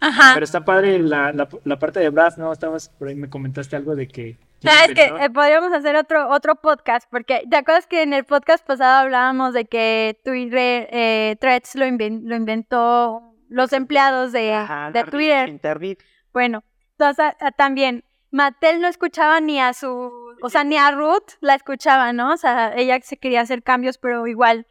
[0.00, 0.32] Ajá.
[0.34, 2.52] Pero está padre la, la, la parte de Bratz, ¿no?
[2.52, 4.36] Estabas por ahí, me comentaste algo de que...
[4.88, 7.08] ¿Sabes que eh, podríamos hacer otro otro podcast?
[7.10, 11.84] Porque ¿te acuerdas que en el podcast pasado hablábamos de que Twitter, eh, Threads lo,
[11.86, 15.48] inven- lo inventó los empleados de, Ajá, de Twitter?
[15.48, 16.02] Internet.
[16.32, 20.10] Bueno, entonces ah, también Mattel no escuchaba ni a su,
[20.42, 22.32] o sea, ni a Ruth la escuchaba, ¿no?
[22.32, 24.66] O sea, ella se quería hacer cambios, pero igual,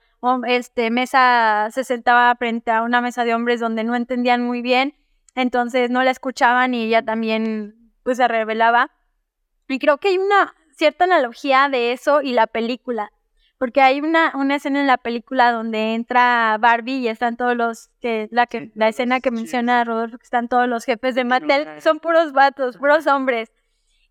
[0.47, 4.95] este, Mesa se sentaba frente a una mesa de hombres donde no entendían muy bien,
[5.36, 8.91] entonces no la escuchaban y ella también, pues, se revelaba.
[9.67, 13.12] Y creo que hay una cierta analogía de eso y la película.
[13.58, 17.89] Porque hay una, una escena en la película donde entra Barbie y están todos los,
[18.02, 21.82] que, la, que, la escena que menciona Rodolfo, que están todos los jefes de Mattel,
[21.82, 23.54] son puros vatos, puros hombres.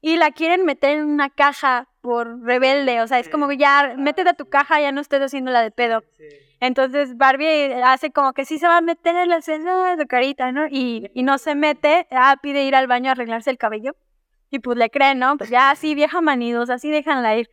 [0.01, 3.95] Y la quieren meter en una caja por rebelde, o sea, es como que ya,
[3.97, 6.03] métete a tu caja, ya no estés haciendo la de pedo.
[6.59, 10.09] Entonces Barbie hace como que sí se va a meter en la escena de su
[10.09, 10.67] carita, ¿no?
[10.67, 13.95] Y, y no se mete, ah, pide ir al baño a arreglarse el cabello.
[14.53, 15.37] Y pues le creen, ¿no?
[15.39, 17.49] Pues ya así, vieja manidos, así déjanla ir.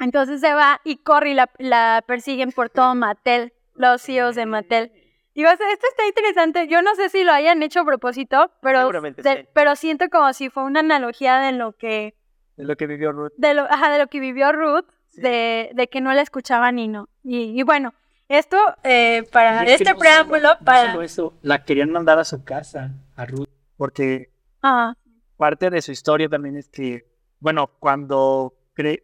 [0.00, 4.46] Entonces se va y corre y la, la persiguen por todo Mattel, los CEOs de
[4.46, 4.90] Mattel.
[5.34, 6.66] Digo, esto esto está interesante.
[6.66, 9.48] Yo no sé si lo hayan hecho a propósito, pero, Seguramente de- sí.
[9.52, 12.14] pero siento como si fue una analogía de lo que,
[12.56, 13.32] De lo que vivió Ruth.
[13.36, 16.88] de lo, ajá, de lo que vivió Ruth, de, de que no la escuchaban y
[16.88, 17.08] no.
[17.22, 17.92] Y, y bueno,
[18.28, 20.90] esto eh, para Y este no preámbulo, solo- no para...
[20.92, 24.30] solo eso, la querían mandar a su casa, a Ruth, porque
[24.62, 24.94] Ah,
[25.38, 27.06] parte de su historia también es que,
[27.40, 28.54] bueno, cuando,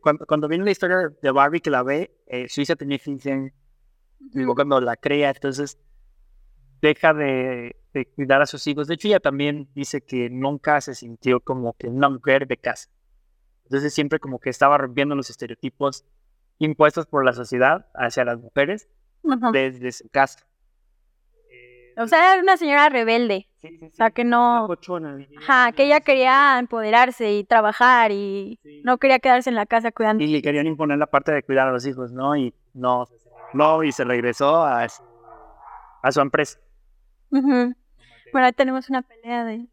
[0.02, 3.52] cuando, cuando viene la historia de Barbie que la ve, eh, Suiza tenía 15 años,
[4.34, 5.78] luego cuando la crea, entonces
[6.82, 8.88] deja de, de cuidar a sus hijos.
[8.88, 12.90] De hecho, ella también dice que nunca se sintió como que una mujer de casa.
[13.64, 16.04] Entonces siempre como que estaba rompiendo los estereotipos
[16.58, 18.88] impuestos por la sociedad hacia las mujeres
[19.52, 20.46] desde su casa.
[21.96, 23.48] O sea, era una señora rebelde.
[23.68, 23.86] Sí, sí, sí.
[23.86, 24.64] O sea, que no...
[24.66, 25.18] Cochona.
[25.38, 30.22] Ajá, que ella quería empoderarse y trabajar y no quería quedarse en la casa cuidando.
[30.22, 32.36] Y le querían imponer la parte de cuidar a los hijos, ¿no?
[32.36, 33.06] Y no,
[33.54, 35.02] no, y se regresó a, su-
[36.02, 36.58] a su empresa.
[37.30, 37.74] Ujú.
[38.32, 39.66] Bueno, ahí tenemos una pelea de...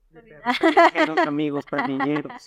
[1.28, 2.46] amigos, pandilleros.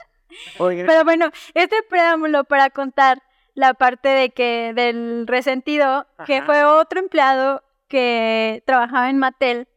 [0.59, 3.23] Oigan, Pero bueno, este preámbulo para contar
[3.55, 6.47] la parte de que del resentido, que Ajá.
[6.47, 9.69] fue otro empleado que trabajaba en Mattel,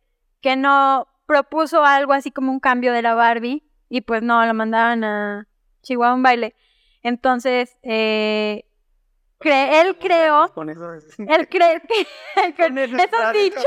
[0.41, 4.53] que no propuso algo así como un cambio de la Barbie y pues no, lo
[4.55, 5.47] mandaban a
[5.83, 6.55] Chihuahua a un baile.
[7.03, 8.65] Entonces, eh,
[9.39, 13.63] cre- él creó, con eso- él cree que con esos dichos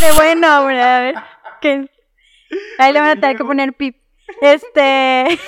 [0.00, 1.14] Pero bueno, hombre, a ver.
[1.60, 1.88] que-
[2.78, 3.96] Ahí le van a tener que poner pip.
[4.40, 5.24] Este.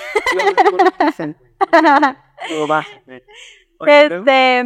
[3.86, 4.64] Este.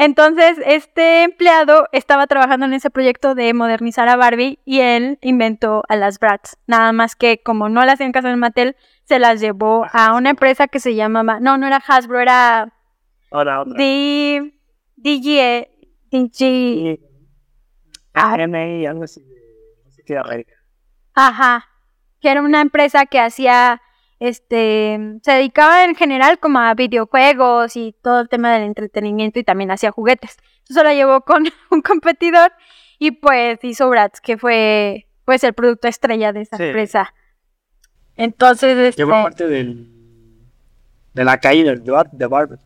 [0.00, 5.82] Entonces, este empleado estaba trabajando en ese proyecto de modernizar a Barbie y él inventó
[5.88, 6.56] a las Bratz.
[6.68, 10.30] Nada más que, como no le hacían caso en Mattel, se las llevó a una
[10.30, 11.40] empresa que se llamaba.
[11.40, 12.72] No, no era Hasbro, era
[13.32, 13.74] Ahora otra.
[13.76, 14.54] D,
[14.98, 15.68] DG.
[16.12, 17.00] DG.
[18.14, 18.34] Ah.
[18.34, 19.20] AMI, algo así.
[21.14, 21.66] Ajá,
[22.20, 23.82] que era una empresa que hacía,
[24.20, 29.44] este, se dedicaba en general como a videojuegos y todo el tema del entretenimiento y
[29.44, 30.36] también hacía juguetes.
[30.68, 32.52] Eso lo llevó con un competidor
[32.98, 36.64] y pues hizo Bratz, que fue pues el producto estrella de esa Sí.
[36.64, 37.14] empresa.
[38.16, 39.88] Entonces, este, Que fue parte del,
[41.14, 42.58] de la caída de, Bar- de Barbie.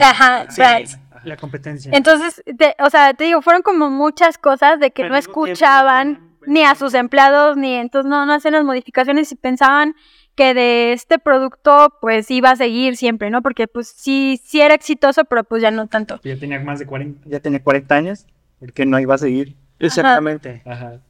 [0.00, 0.98] ajá, Bratz.
[1.24, 1.92] La competencia.
[1.94, 6.31] Entonces, te- o sea, te digo, fueron como muchas cosas de que Pero no escuchaban
[6.46, 9.94] ni a sus empleados, ni entonces no, no hacían las modificaciones y pensaban
[10.34, 13.42] que de este producto pues iba a seguir siempre, ¿no?
[13.42, 16.20] Porque pues sí, sí era exitoso, pero pues ya no tanto.
[16.24, 17.28] Ya tenía más de 40.
[17.28, 18.26] Ya tenía 40 años,
[18.58, 19.56] porque no iba a seguir.
[19.78, 20.62] Exactamente.
[20.64, 21.00] Ajá.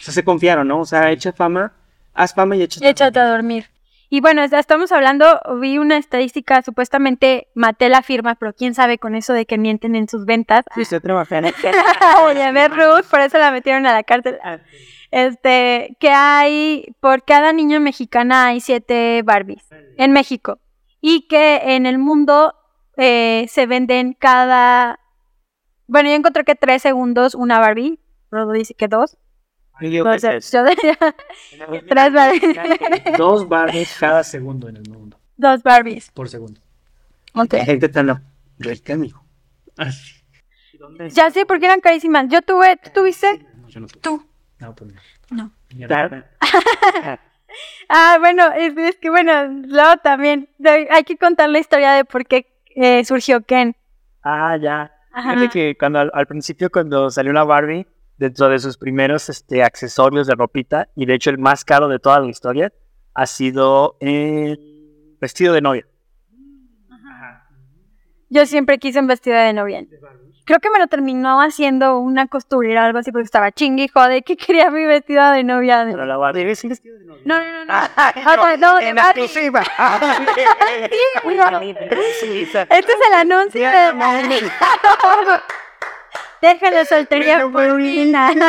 [0.00, 0.80] O sea, se confiaron, ¿no?
[0.80, 1.72] O sea, echa fama,
[2.14, 3.66] haz fama y echa Échate a dormir.
[4.14, 9.14] Y bueno, ya estamos hablando, vi una estadística, supuestamente Mattel afirma, pero quién sabe con
[9.14, 10.66] eso de que mienten en sus ventas.
[10.74, 11.46] Sí, se trabaja en
[12.52, 14.38] ver, Ruth, por eso la metieron a la cárcel.
[15.10, 20.58] Este, que hay, por cada niño mexicana hay siete Barbies en México.
[21.00, 22.54] Y que en el mundo
[22.98, 25.00] eh, se venden cada.
[25.86, 27.98] Bueno, yo encontré que tres segundos una Barbie.
[28.30, 29.16] Rodo dice que dos.
[29.80, 30.04] Yo
[31.88, 32.56] tres Barbies.
[33.18, 35.18] Dos Barbies cada segundo en el mundo.
[35.36, 36.10] dos Barbies.
[36.10, 36.60] Por segundo.
[37.34, 37.54] Ok.
[37.54, 37.88] La gente
[38.58, 39.24] rica, mijo.
[39.76, 40.22] Así.
[41.10, 42.26] Ya sé, porque eran carísimas.
[42.28, 43.46] Yo tuve, ¿tú tuviste?
[43.60, 44.00] No, yo no tuve.
[44.02, 44.26] Tú.
[44.58, 44.92] No, pues
[45.30, 45.50] No.
[45.74, 46.26] Mierda.
[47.88, 52.06] Ah, bueno, es, es que bueno, luego también de- hay que contar la historia de
[52.06, 53.76] por qué eh, surgió Ken.
[54.22, 54.90] Ah, ya.
[55.14, 57.86] Fíjate que cuando al, al principio cuando salió la Barbie,
[58.22, 61.98] dentro de sus primeros este, accesorios de ropita, y de hecho el más caro de
[61.98, 62.72] toda la historia,
[63.14, 65.84] ha sido el vestido de novia.
[68.30, 69.84] Yo siempre quise un vestido de novia.
[70.44, 73.88] Creo que me lo terminó haciendo una costurera o algo así porque estaba chingue y
[73.88, 75.84] jode que quería mi vestido de novia.
[75.84, 76.16] de- Pero la
[76.64, 77.22] un vestido de novia.
[77.24, 77.74] No, no, no, no.
[78.32, 79.22] Otra, no, En Barbie.
[79.24, 79.60] exclusiva.
[82.70, 83.92] Este es el anuncio de
[86.42, 88.30] Déjale soltería por Lina.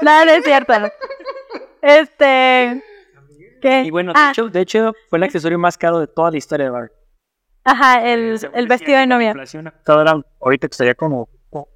[0.00, 0.72] No, no es cierto.
[1.82, 2.82] Este.
[3.60, 3.82] ¿Qué?
[3.82, 6.36] Y bueno, de, Ah, hecho, de hecho, fue el accesorio más caro de toda la
[6.36, 6.92] historia de Barbie.
[7.64, 9.32] Ajá, el, el vestido de novia.
[9.32, 11.68] Actual, ahorita costaría como como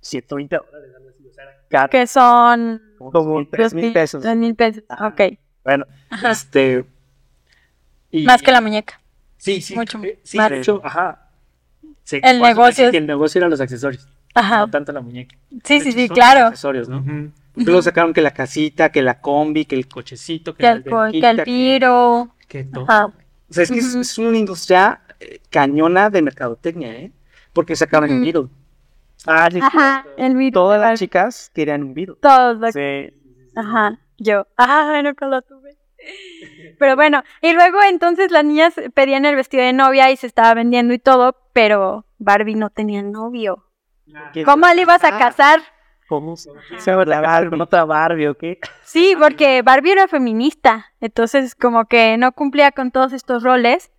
[0.00, 1.90] 120 dólares.
[1.90, 2.80] Que son.
[2.98, 4.22] como Tres mil pesos.
[4.22, 4.82] Tres mil pesos.
[4.98, 5.20] Ok.
[5.62, 5.84] Bueno,
[6.30, 6.86] este.
[8.10, 9.00] y- Más que la muñeca.
[9.36, 9.74] Sí, sí.
[9.74, 10.50] Mucho eh, sí, más.
[10.50, 11.29] De hecho, ajá.
[12.04, 14.58] Sí, El negocio es- que el negocio eran los accesorios, Ajá.
[14.60, 15.36] no tanto la muñeca.
[15.64, 16.46] Sí, sí, De sí, hecho, claro.
[16.46, 17.04] Accesorios, ¿no?
[17.56, 21.28] Luego sacaron que la casita, que la combi, que el Cochecito, que Que el, que
[21.30, 22.34] el tiro.
[22.48, 22.84] que todo.
[22.88, 23.06] Ajá.
[23.06, 27.12] O sea, es que es, una industria eh, cañona de mercadotecnia, ¿eh?
[27.52, 28.24] Porque sacaron el Ujú.
[28.24, 28.46] Beetle.
[29.26, 30.52] Ah, sí, Ajá, el video.
[30.52, 32.14] Todas las chicas querían un Beetle.
[32.22, 33.12] Todos los- sí.
[33.54, 34.46] Ajá, yo.
[34.56, 35.76] Ah, nunca lo tuve.
[36.78, 40.54] Pero bueno, y luego entonces las niñas pedían el vestido de novia y se estaba
[40.54, 43.64] vendiendo y todo, pero Barbie no tenía novio.
[44.44, 45.60] ¿Cómo le ibas a casar?
[46.08, 46.50] ¿Cómo se
[46.84, 47.50] llama la Barbie?
[47.50, 48.58] ¿Con otra Barbie o qué?
[48.84, 53.92] Sí, porque Barbie era feminista, entonces como que no cumplía con todos estos roles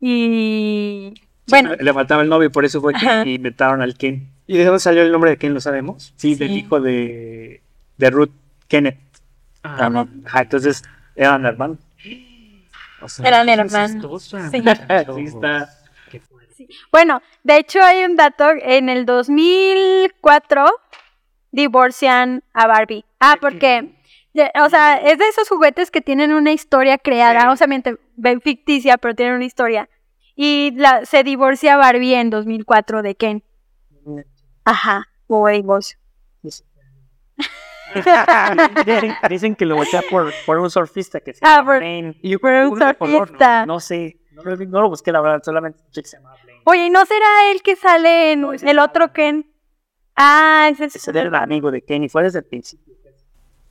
[0.00, 1.12] y
[1.48, 3.24] bueno, Le faltaba el novio, por eso fue Ajá.
[3.24, 4.28] que inventaron al Ken.
[4.46, 6.14] ¿Y de dónde salió el nombre de quién lo sabemos?
[6.16, 7.62] Sí, del hijo de,
[7.98, 8.30] de Ruth
[8.68, 8.98] Kenneth.
[9.62, 10.08] Ah, no.
[10.24, 10.82] Ajá, entonces
[11.14, 11.78] eran hermanos.
[13.02, 14.22] o sea, Eran hermanos.
[14.24, 14.38] Sí.
[14.50, 15.68] Sí, está.
[16.10, 16.49] Qué fuerte.
[16.92, 20.66] Bueno, de hecho hay un dato, en el 2004
[21.52, 23.04] divorcian a Barbie.
[23.18, 23.92] Ah, porque,
[24.62, 27.66] o sea, es de esos juguetes que tienen una historia creada, o sea,
[28.16, 29.88] ven ficticia, pero tienen una historia.
[30.36, 33.42] Y la, se divorcia Barbie en 2004 de Ken.
[34.64, 35.98] Ajá, hubo divorcio.
[39.28, 42.14] Dicen que lo voltea por, por un surfista que se Ah, llama por- Blaine.
[42.40, 43.66] Por un color, surfista.
[43.66, 46.49] No, no sé, no, lo- no lo busqué la verdad, solamente se llama Blaine.
[46.64, 49.12] Oye, ¿y ¿no será el que sale en No, el otro.
[49.12, 49.46] Ken?
[50.16, 50.96] Ah, ese es...
[50.96, 52.94] Ese era el amigo de Kenny, fue desde el principio.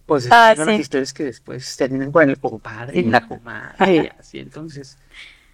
[0.05, 0.81] Pues Ah, son las sí.
[0.81, 4.11] historias que después terminan con el compadre y la comadre.
[4.17, 4.97] Así, entonces,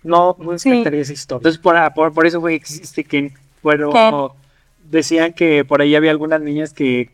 [0.02, 0.70] no, no Sí.
[0.70, 1.40] expectaría esa historia.
[1.40, 3.34] Entonces, por, por, por eso fue que existe Ken.
[3.62, 4.14] Pero Ken.
[4.90, 7.10] decían que por ahí había algunas niñas que,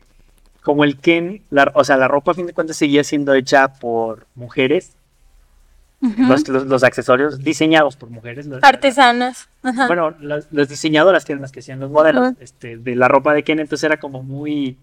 [0.61, 3.73] como el Ken, la, o sea, la ropa a fin de cuentas seguía siendo hecha
[3.73, 4.91] por mujeres,
[6.17, 8.49] Los, los, los accesorios diseñados por mujeres.
[8.63, 9.49] Artesanas.
[9.61, 9.85] Ajá.
[9.87, 13.33] Bueno, las, las diseñadoras que eran las que hacían los modelos este, de la ropa
[13.33, 14.77] de Ken, entonces era como muy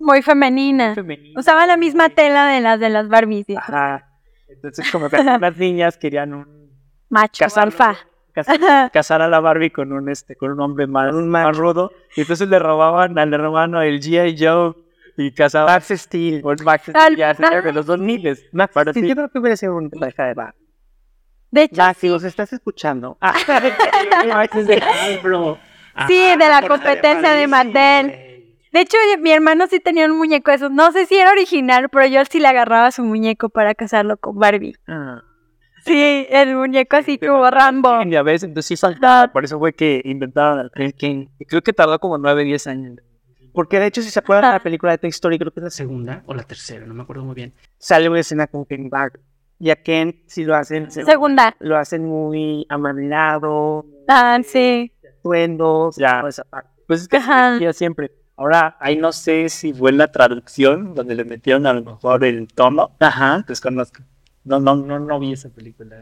[0.00, 0.94] Muy femenina.
[0.96, 1.38] femenino.
[1.38, 3.46] Usaba la misma tela de las de las Barbies.
[3.46, 3.54] ¿sí?
[3.56, 4.04] Ajá.
[4.48, 6.70] Entonces, como que las niñas querían un
[7.10, 7.96] Macho, casarlo, alfa.
[8.32, 12.22] cas- casar a la Barbie con un este con un hombre más, más rudo y
[12.22, 14.36] entonces le robaban al hermano el G.I.
[14.38, 14.74] Joe
[15.18, 16.40] y casaban Max Steel.
[16.42, 19.08] con Max Steel, ya se de los dos miles Max Pero Steel, sí.
[19.08, 20.54] yo creo que hubiera sido un pareja de bar.
[21.50, 23.18] De hecho, Max, si los estás escuchando.
[23.20, 23.34] Ah,
[24.52, 25.58] es de Hasbro.
[26.06, 28.54] sí, de la competencia de Mattel.
[28.72, 30.70] De hecho, mi hermano sí tenía un muñeco de esos.
[30.70, 34.38] No sé si era original, pero yo sí le agarraba su muñeco para casarlo con
[34.38, 34.76] Barbie.
[34.86, 35.22] ah.
[35.84, 38.02] Sí, el muñeco así como Rambo.
[38.04, 41.98] ya ves entonces sí saltaba por eso fue que inventaron al y creo que tardó
[41.98, 42.96] como 9, 10 años
[43.58, 45.64] Porque de hecho, si se acuerdan de la película de Toy Story, creo que es
[45.64, 47.52] la segunda o la tercera, no me acuerdo muy bien.
[47.76, 49.18] sale una escena con Ken Barbie.
[49.58, 51.56] Y a Ken sí lo hacen, se- Segunda.
[51.58, 54.92] lo hacen muy amarinado, Ah, sí.
[55.18, 56.18] atuendos, Ya.
[56.20, 56.70] toda esa parte.
[56.86, 61.24] pues es que decía siempre ahora ahí no sé si fue la traducción donde le
[61.24, 63.44] metieron a lo mejor el tono Ajá.
[63.48, 64.04] desconozco
[64.44, 65.96] No, no, no, no vi esa película.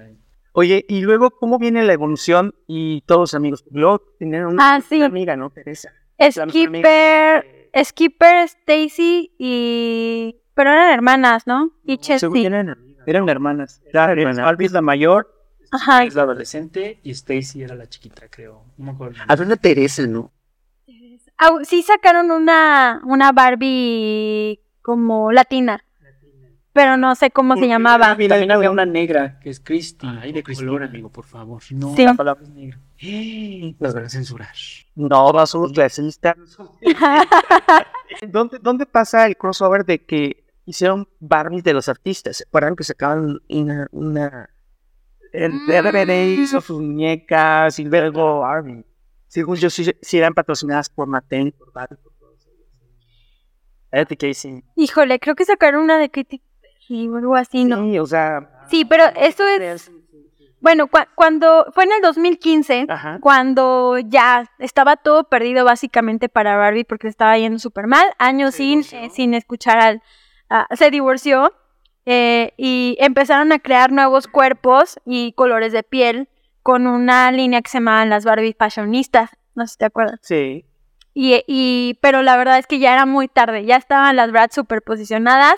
[0.52, 3.64] Oye, y luego, ¿cómo viene la evolución y todos los amigos?
[3.70, 5.02] Luego tenían una Ah, sí.
[5.02, 5.48] amiga, ¿no?
[5.48, 5.90] Teresa.
[6.20, 10.36] Skipper, Skipper, Stacy y...
[10.54, 11.72] Pero eran hermanas, ¿no?
[11.84, 12.28] Y Chelsea.
[12.46, 13.82] eran, eran hermanas.
[13.86, 14.38] Era hermanas.
[14.38, 15.32] Barbie es la mayor.
[15.70, 16.04] Ajá.
[16.04, 18.64] Es la adolescente y Stacy era la chiquita, creo.
[18.78, 19.16] No me acuerdo.
[19.28, 20.32] Había una Teresa, ¿no?
[21.38, 25.82] Ah, sí sacaron una, una Barbie como latina.
[26.72, 28.08] Pero no sé cómo se llamaba.
[28.08, 30.06] También había una negra, que es Christy.
[30.20, 31.62] Ay, de color, amigo, por favor.
[31.70, 32.04] No, Sí.
[32.04, 32.78] la palabra es negra.
[33.80, 34.55] Los van a censurar.
[34.94, 36.36] No, no somos clasistas.
[38.28, 42.38] ¿Dónde, ¿Dónde pasa el crossover de que hicieron Barbies de los artistas?
[42.38, 43.88] ¿Se acuerdan que sacaban una...
[43.92, 44.51] una...
[45.32, 45.66] El Mm.
[45.66, 48.84] DVD hizo sus muñecas y luego Barbie.
[49.26, 52.70] Según yo, sí, sí eran patrocinadas por Mattel, por Barbie, por todos ellos.
[53.90, 54.64] Fíjate que sí.
[54.76, 56.38] Híjole, creo que sacaron una de Katy
[56.88, 57.82] Perry o algo así, ¿no?
[57.84, 58.64] Sí, o sea...
[58.70, 59.90] Sí, pero eso es...
[60.66, 61.66] Bueno, cua- cuando...
[61.72, 63.18] Fue en el 2015, Ajá.
[63.20, 68.80] cuando ya estaba todo perdido básicamente para Barbie porque estaba yendo súper mal, años sin,
[68.90, 70.02] eh, sin escuchar al...
[70.50, 71.54] a- se divorció
[72.04, 76.28] eh, y empezaron a crear nuevos cuerpos y colores de piel
[76.64, 80.18] con una línea que se llamaban las Barbie Fashionistas, no sé si te acuerdas.
[80.22, 80.66] Sí.
[81.14, 84.56] Y, y, pero la verdad es que ya era muy tarde, ya estaban las Bratz
[84.56, 85.54] superposicionadas,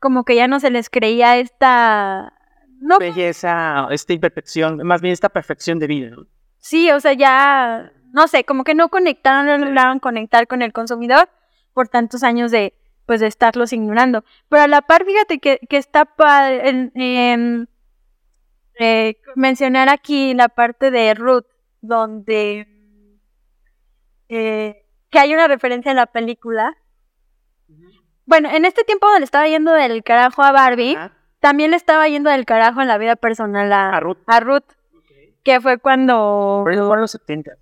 [0.00, 2.34] como que ya no se les creía esta...
[2.80, 6.16] No, Belleza, esta imperfección, más bien esta perfección de vida,
[6.58, 10.72] sí, o sea, ya, no sé, como que no conectaron, no lograron conectar con el
[10.72, 11.28] consumidor
[11.74, 12.74] por tantos años de,
[13.06, 14.24] pues, de estarlos ignorando.
[14.48, 17.68] Pero a la par, fíjate que, que está padre, en- en,
[18.78, 21.46] eh, mencionar aquí la parte de Ruth,
[21.82, 22.66] donde
[24.28, 26.76] eh, que hay una referencia en la película.
[28.26, 31.12] Bueno, en este tiempo donde le estaba yendo del carajo a Barbie, Ajá.
[31.40, 34.18] También le estaba yendo del carajo en la vida personal a, A Ruth.
[34.26, 34.64] a Ruth,
[35.42, 36.62] que fue cuando...
[36.64, 37.52] Pero eso fue en los 70.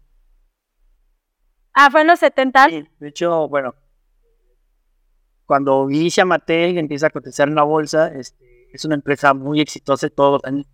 [1.73, 2.69] Ah, fue en los 70.
[2.69, 3.75] Sí, de hecho, bueno,
[5.47, 9.61] cuando inicia Mattel y empieza a cotizar en la bolsa, este, es una empresa muy
[9.61, 10.67] exitosa, todos los años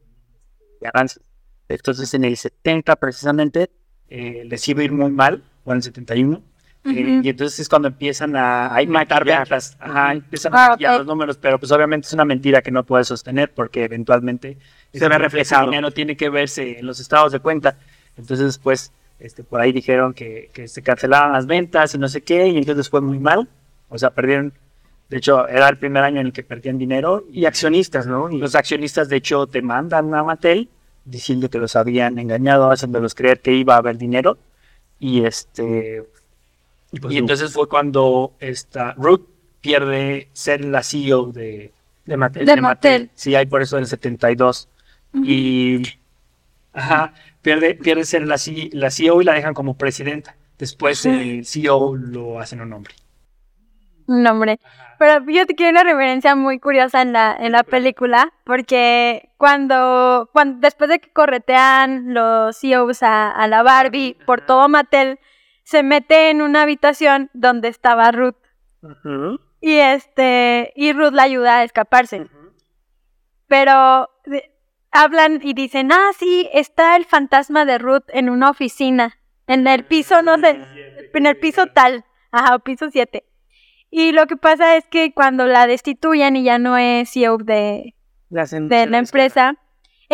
[0.80, 1.22] de avances.
[1.68, 3.70] Entonces, en el 70 precisamente,
[4.06, 6.42] Eh, les iba a ir muy mal, o en el 71.
[6.84, 9.76] Y entonces es cuando empiezan a, a matar ventas.
[9.80, 10.98] Ajá, empiezan Ah, a maquillar ok.
[10.98, 14.58] los números, pero pues obviamente es una mentira que no puedes sostener porque eventualmente
[14.92, 15.64] Se ve reflejado.
[15.64, 17.78] El dinero tiene que verse en los estados de cuenta.
[18.16, 22.20] Entonces, pues, este, por ahí dijeron que, que se cancelaban las ventas y no sé
[22.22, 23.48] qué, y entonces fue muy mal.
[23.88, 24.52] O sea, perdieron.
[25.08, 27.24] De hecho, era el primer año en el que perdían dinero.
[27.32, 28.30] Y accionistas, ¿no?
[28.30, 30.68] Y los accionistas, de hecho, te mandan a Mattel
[31.04, 34.36] diciendo que los habían engañado, haciéndolos creer que iba a haber dinero.
[34.98, 36.04] Y este.
[36.94, 39.26] Y, pues, Y entonces fue cuando esta Ruth
[39.60, 41.72] pierde ser la CEO de,
[42.04, 42.46] de Mattel.
[42.46, 43.10] De Mattel.
[43.14, 44.68] Sí, hay por eso del 72.
[45.24, 45.82] Y.
[46.72, 50.36] Ajá, pierde, pierde ser la, CEO y la dejan como presidenta.
[50.58, 52.94] Después el CEO lo hacen un hombre.
[54.06, 54.58] un nombre.
[54.98, 60.28] Pero fíjate que hay una referencia muy curiosa en la, en la película, porque cuando,
[60.32, 65.18] cuando después de que corretean los CEOs a, a la Barbie por todo Mattel,
[65.64, 68.36] se mete en una habitación donde estaba Ruth.
[69.60, 72.26] Y este, y Ruth la ayuda a escaparse.
[73.46, 74.50] Pero de-
[74.90, 79.84] hablan y dicen, ah, sí, está el fantasma de Ruth en una oficina, en el
[79.84, 80.58] piso, no sé,
[81.12, 83.24] en el piso tal, ajá, piso 7.
[83.90, 87.94] Y lo que pasa es que cuando la destituyen y ya no es CEO de,
[88.68, 89.56] de la empresa,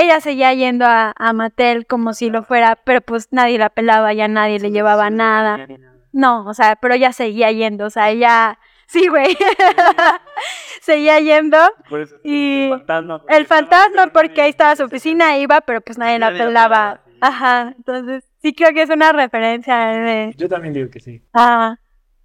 [0.01, 4.13] ella seguía yendo a, a Mattel como si lo fuera, pero pues nadie la pelaba,
[4.13, 5.67] ya nadie le llevaba nada.
[6.13, 9.37] No, o sea, pero ella seguía yendo, o sea, ella, sí, güey,
[10.81, 11.59] seguía yendo.
[11.89, 13.23] Por eso, Y el fantasma.
[13.29, 16.69] el fantasma, porque ahí estaba su oficina, iba, pero pues nadie la Nadie la pelaba.
[16.69, 17.19] pelaba, sí.
[17.21, 20.35] Ajá, entonces sí creo que es una referencia de...
[20.37, 21.23] Yo también digo que sí.
[21.35, 21.77] Ah,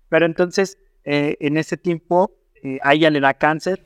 [0.09, 2.32] Pero entonces, eh, en ese tiempo,
[2.63, 3.86] eh, a ella le da cáncer.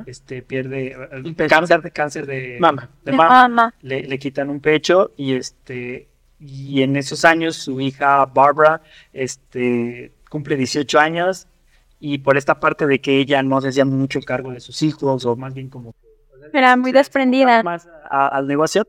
[0.00, 0.04] Ajá.
[0.06, 1.48] Este pierde eh, Un pecho.
[1.54, 2.90] cáncer de cáncer de Mama.
[3.04, 3.48] de de mama.
[3.48, 3.74] mama.
[3.82, 8.82] le, le quitan un pecho y este y en esos años su hija Barbara
[9.12, 11.46] este cumple 18 años
[12.00, 15.24] y por esta parte de que ella no se hacía mucho cargo de sus hijos
[15.24, 15.94] o más bien como
[16.52, 17.62] Era muy desprendida.
[17.62, 18.86] Más a- al negocio,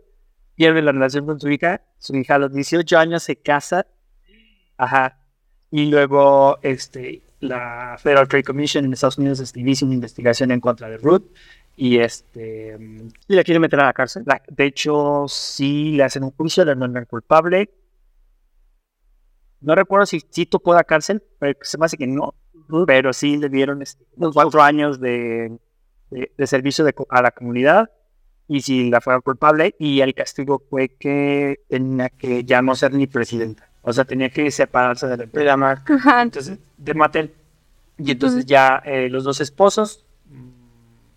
[0.56, 1.82] pierde la relación con su hija.
[2.00, 3.86] Su hija a los 18 años se casa.
[4.78, 5.20] ajá
[5.72, 10.60] y luego este la Federal Trade Commission en Estados Unidos este, inicia una investigación en
[10.60, 11.26] contra de Ruth
[11.76, 12.78] y este
[13.28, 14.24] Y la quiere meter a la cárcel.
[14.48, 17.70] de hecho sí le hacen un juicio le nombran culpable
[19.62, 22.34] no recuerdo si sí tocó la cárcel pero se me hace que no
[22.88, 25.60] pero sí le dieron este, unos cuatro años de,
[26.10, 27.90] de, servicio de a la comunidad
[28.48, 32.94] y si la fuera culpable, y el castigo fue que tenía que ya no ser
[32.94, 33.65] ni presidenta.
[33.88, 35.54] O sea, tenía que separarse de la empresa.
[35.54, 36.24] Ajá.
[36.24, 37.32] Entonces, de Mattel.
[38.00, 40.50] Y entonces ya eh, los dos esposos, mm,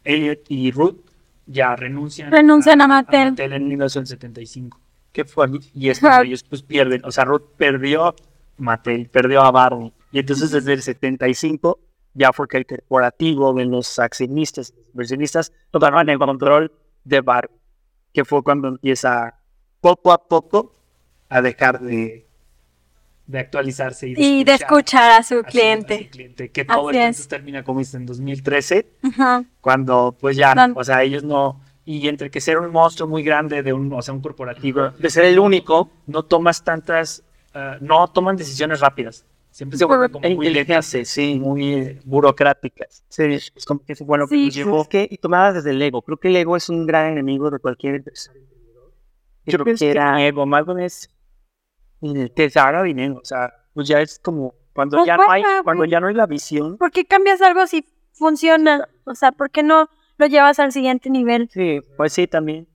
[0.04, 1.00] Elliot y Ruth,
[1.46, 3.34] ya renuncian, Renuncian a Mattel.
[3.40, 4.78] en 1975.
[5.12, 5.48] ¿Qué fue?
[5.72, 7.02] Y es cuando ellos pues pierden.
[7.06, 8.14] O sea, Ruth perdió
[8.58, 9.94] Mattel, perdió a Barbie.
[10.12, 11.80] Y entonces desde el 75
[12.12, 16.70] ya fue que el corporativo de los accionistas, los inversionistas, tomaron el control
[17.04, 17.56] de Barbie.
[18.12, 19.40] Que fue cuando empieza
[19.80, 20.74] poco a poco
[21.30, 22.27] a dejar de,
[23.28, 26.08] de actualizarse y de Y de escuchar a su a su- a su cliente.
[26.10, 27.28] cliente, que todo Así entonces es.
[27.28, 29.44] termina como dice en 2013, Ajá.
[29.60, 33.22] cuando pues ya, Dan- o sea, ellos no, y entre que ser un monstruo muy
[33.22, 37.22] grande de un, o sea, un corporativo, de ser el único, no tomas tantas,
[37.54, 39.24] ah, no toman decisiones rápidas.
[39.50, 43.02] Siempre se vuelven como muy lentas, sí, muy eh, burocráticas.
[43.08, 44.44] Sí, es como que es bueno que Sí.
[44.46, 44.88] nos llevó.
[44.88, 46.00] Que, y tomadas desde el ego.
[46.02, 48.42] Creo que el ego es un gran enemigo de cualquier empresario.
[49.46, 51.10] Yo creo que era ego, más bien es
[52.00, 55.64] se haga dinero, o sea, pues ya es como cuando Pues ya no hay, bueno,
[55.64, 58.88] cuando ya no hay la visión, ¿Por qué cambias algo si funciona?
[59.04, 61.48] O sea, ¿por qué no lo llevas al siguiente nivel?
[61.52, 62.66] sí, pues sí, también.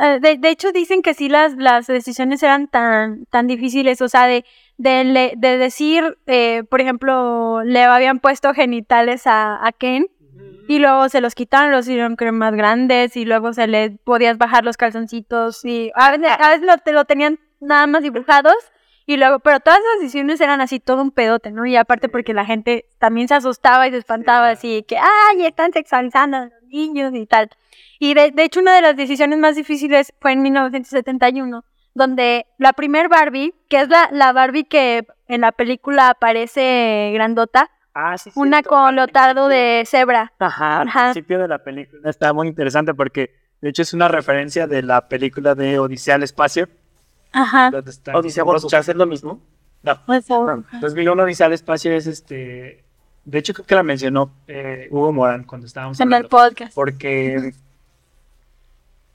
[0.00, 4.08] Eh, de, de hecho, dicen que sí las, las decisiones eran tan, tan difíciles, o
[4.08, 4.44] sea, de,
[4.76, 10.06] de, le- de decir, eh, por ejemplo, le habían puesto genitales a, a Ken
[10.66, 14.64] y luego se los quitaron, los hicieron más grandes y luego se le podías bajar
[14.64, 18.54] los calzoncitos y a veces, a veces lo, te lo tenían nada más dibujados
[19.06, 21.66] y luego, pero todas las decisiones eran así todo un pedote, ¿no?
[21.66, 25.72] Y aparte porque la gente también se asustaba y se espantaba así que, ay, están
[25.72, 27.50] sexualizando a los niños y tal.
[27.98, 32.72] Y de, de hecho una de las decisiones más difíciles fue en 1971, donde la
[32.72, 38.30] primer Barbie, que es la, la Barbie que en la película aparece grandota, Ah, sí,
[38.34, 38.70] una cierto.
[38.70, 40.32] con lotardo de cebra.
[40.40, 41.02] Ajá, al Ajá.
[41.12, 45.08] principio de la película está muy interesante porque de hecho es una referencia de la
[45.08, 46.68] película de Odisea al espacio.
[47.34, 47.70] Ajá.
[47.70, 49.40] Donde está Odisea buscarse es lo mismo.
[49.82, 50.64] No, Pues, no.
[50.80, 52.82] 2001 Odisea al espacio es este...
[53.26, 56.74] De hecho creo que la mencionó eh, Hugo Morán cuando estábamos en el podcast.
[56.74, 57.52] Porque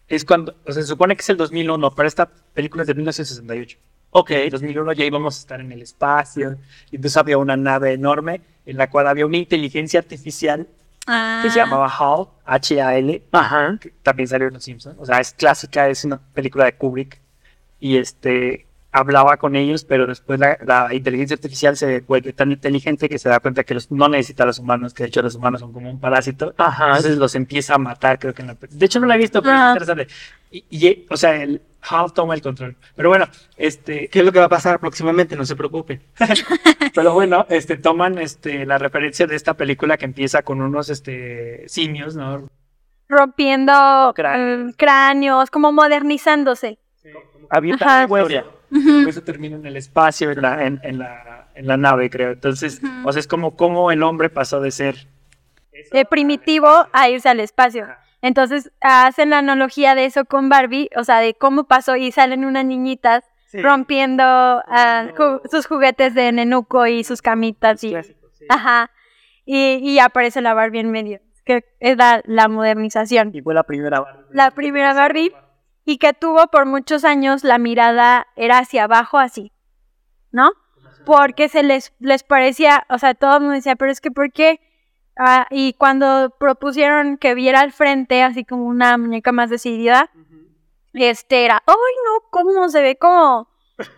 [0.08, 0.56] es cuando...
[0.68, 3.78] O sea, se supone que es el 2001, pero esta película es de 1968.
[4.12, 6.58] Ok, en 2001 ya íbamos a estar en el espacio.
[6.92, 10.68] Y entonces había una nave enorme en la cual había una inteligencia artificial
[11.12, 11.40] Ah.
[11.42, 13.78] que se llamaba HAL, H-A-L, Ajá.
[13.82, 14.96] que también salió en Los Simpsons.
[15.00, 17.20] O sea, es clásica, es una película de Kubrick.
[17.80, 23.08] Y este hablaba con ellos, pero después la, la inteligencia artificial se vuelve tan inteligente
[23.08, 25.36] que se da cuenta que los, no necesita a los humanos, que de hecho los
[25.36, 26.56] humanos son como un parásito.
[26.58, 26.88] Ajá.
[26.88, 29.42] Entonces los empieza a matar, creo que en la De hecho no la he visto,
[29.44, 29.74] pero Ah.
[29.76, 30.08] es interesante.
[30.50, 32.76] Y, y, o sea, el HAL toma el control.
[32.96, 33.28] Pero bueno,
[33.58, 35.36] este, ¿Qué es lo que va a pasar próximamente?
[35.36, 36.02] No se preocupen.
[36.96, 41.64] pero bueno, este, toman este, la referencia de esta película que empieza con unos este,
[41.70, 42.50] simios, ¿no?
[43.08, 44.74] Rompiendo Cráneos.
[44.78, 46.80] cráneos, como modernizándose.
[47.50, 48.06] Había Ajá.
[48.10, 48.46] una historia.
[48.70, 52.32] Por eso termina en el espacio, en la, en, en la, en la nave, creo.
[52.32, 55.08] Entonces, o sea, es como cómo el hombre pasó de ser
[56.10, 57.88] primitivo a irse al espacio.
[58.22, 62.44] Entonces hacen la analogía de eso con Barbie, o sea, de cómo pasó y salen
[62.46, 63.24] unas niñitas
[63.54, 67.96] rompiendo ah, ju- sus juguetes de nenuco y sus camitas y,
[68.50, 68.92] ajá,
[69.46, 73.32] y, y aparece la Barbie en medio, que es la, la modernización.
[73.34, 74.26] y fue la primera Barbie.
[74.32, 75.32] La primera Barbie
[75.86, 79.52] y que tuvo por muchos años la mirada era hacia abajo así,
[80.32, 80.52] ¿no?
[81.06, 84.32] Porque se les, les parecía, o sea, todo el mundo decía, pero es que ¿por
[84.32, 84.60] qué?
[85.18, 90.12] Ah, y cuando propusieron que viera al frente, así como una muñeca más decidida,
[90.94, 92.30] este era, ¡ay no!
[92.30, 93.50] ¿Cómo se ve como,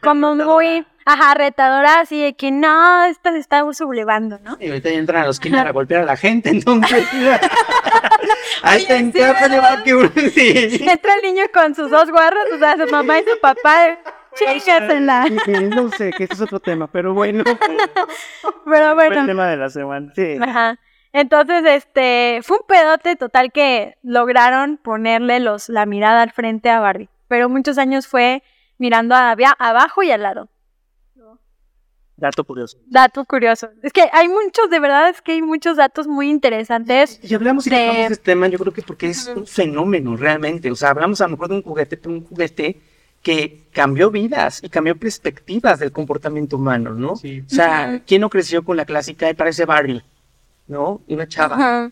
[0.02, 4.58] como muy, ajá, retadora, así de que no, esta se está sublevando, ¿no?
[4.60, 7.08] Y ahorita ya entran a los kinder a golpear a la gente, entonces.
[9.94, 10.12] Uno.
[10.34, 10.80] Sí.
[10.88, 14.00] Entra el niño con sus dos guarros, o sea, su mamá y su papá,
[14.36, 15.26] chícasela.
[15.76, 17.44] No sé, que ese es otro tema, pero bueno.
[18.66, 20.12] Pero Fue el bueno, tema de la semana.
[20.16, 20.38] Sí.
[20.42, 20.80] Ajá.
[21.14, 26.80] Entonces, este, fue un pedote total que lograron ponerle los, la mirada al frente a
[26.80, 27.10] Barbie.
[27.28, 28.44] Pero muchos años fue
[28.78, 30.50] mirando había abajo y al lado.
[32.22, 32.78] Dato curioso.
[32.86, 33.72] Datos curiosos.
[33.82, 37.20] Es que hay muchos, de verdad, es que hay muchos datos muy interesantes.
[37.24, 40.70] Y hablamos y De- tocamos este tema, yo creo que porque es un fenómeno realmente.
[40.72, 42.80] O sea, hablamos a lo mejor de un juguete, pero un juguete
[43.24, 47.16] que cambió vidas y cambió perspectivas del comportamiento humano, ¿no?
[47.16, 47.44] Sí.
[47.46, 48.02] O sea.
[48.06, 50.04] ¿quién no creció con la clásica de parece Barbie?
[50.68, 51.02] ¿No?
[51.08, 51.56] Y una chava.
[51.56, 51.92] Ajá.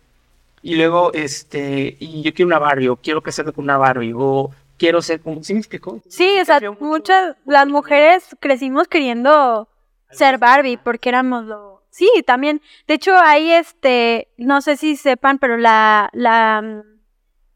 [0.61, 4.51] Y luego, este, y yo quiero una Barbie, o quiero casarme con una Barbie, o
[4.77, 5.41] quiero ser como.
[5.43, 6.01] ¿Sí me explicó?
[6.07, 9.67] Sí, o sea, muchas, las mujeres crecimos queriendo
[10.11, 11.83] ser Barbie porque éramos lo...
[11.89, 12.61] Sí, también.
[12.87, 16.83] De hecho, ahí, este, no sé si sepan, pero la, la, mm,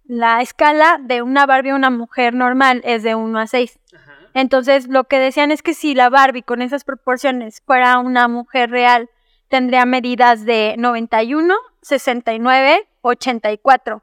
[0.05, 3.79] la escala de una Barbie a una mujer normal es de 1 a 6.
[4.33, 8.71] Entonces, lo que decían es que si la Barbie con esas proporciones fuera una mujer
[8.71, 9.09] real,
[9.47, 14.01] tendría medidas de 91, 69, 84.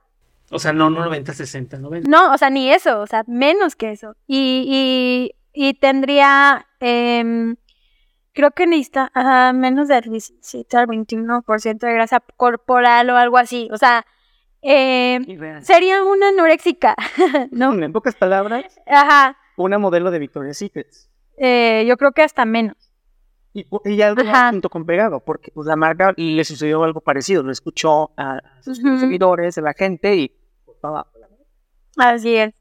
[0.52, 2.08] O sea, no, no 90, 60, 90.
[2.08, 4.14] No, o sea, ni eso, o sea, menos que eso.
[4.26, 7.56] Y, y, y tendría, em,
[8.40, 9.12] creo que necesita
[9.52, 13.68] menos del 17 al 21% de grasa corporal o algo así.
[13.70, 14.06] O sea,
[14.62, 15.24] em,
[15.62, 16.96] sería una anoréxica,
[17.50, 17.74] ¿no?
[17.74, 20.88] En pocas palabras, Ajá, una modelo de Victoria's Secret.
[21.36, 22.76] eh, yo creo que hasta menos.
[23.52, 24.50] Y, y algo Ajá.
[24.50, 27.42] junto con pegado, porque pues, la marca le sucedió algo parecido.
[27.42, 30.32] Lo escuchó a sus seguidores, a la gente y
[30.64, 30.78] pues,
[31.98, 32.54] Así es.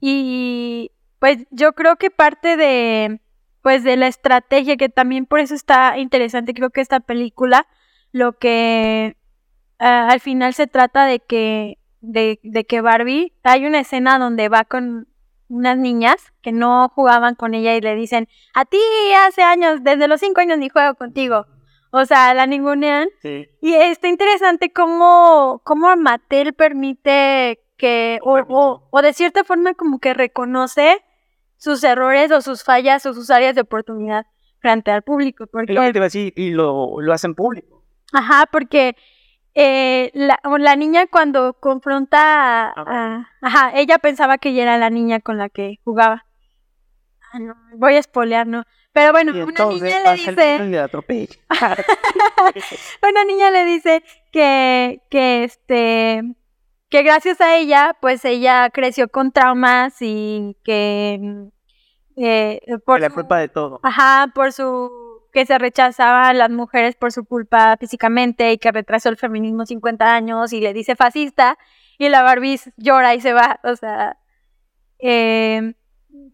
[0.00, 3.20] Y pues yo creo que parte de
[3.62, 7.66] pues de la estrategia que también por eso está interesante, creo que esta película
[8.12, 9.16] lo que
[9.78, 14.64] al final se trata de que de, de que Barbie hay una escena donde va
[14.64, 15.06] con
[15.48, 18.78] unas niñas que no jugaban con ella y le dicen, a ti
[19.26, 21.46] hace años, desde los cinco años ni juego contigo.
[21.90, 23.46] O sea, la ningunean Sí.
[23.60, 29.98] y está interesante cómo, cómo Mattel permite que, o, o, o de cierta forma como
[29.98, 31.02] que reconoce
[31.62, 34.26] sus errores o sus fallas o sus áreas de oportunidad
[34.58, 35.44] frente al público.
[35.44, 37.84] Es lo que te Porque, iba a decir, y lo, lo hacen público.
[38.12, 38.96] ajá, porque
[39.54, 45.20] eh, la, niña cuando confronta a, a- Ajá, ella pensaba que ella era la niña
[45.20, 46.26] con la que jugaba.
[47.32, 48.64] Ah, no, voy a espolear, ¿no?
[48.92, 50.56] Pero bueno, una niña le dice...
[53.08, 54.02] una niña le dice
[54.32, 56.22] que, que este
[56.92, 61.46] que gracias a ella, pues ella creció con traumas y que mm,
[62.16, 63.80] eh, por la culpa de todo.
[63.82, 64.90] ajá, por su
[65.32, 70.14] que se rechazaban las mujeres por su culpa físicamente y que retrasó el feminismo 50
[70.14, 71.56] años y le dice fascista
[71.96, 74.18] y la Barbie llora y se va, o sea,
[74.98, 75.72] eh,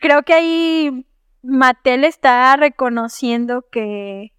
[0.01, 1.07] creo que ahí
[1.43, 4.33] Mattel está reconociendo que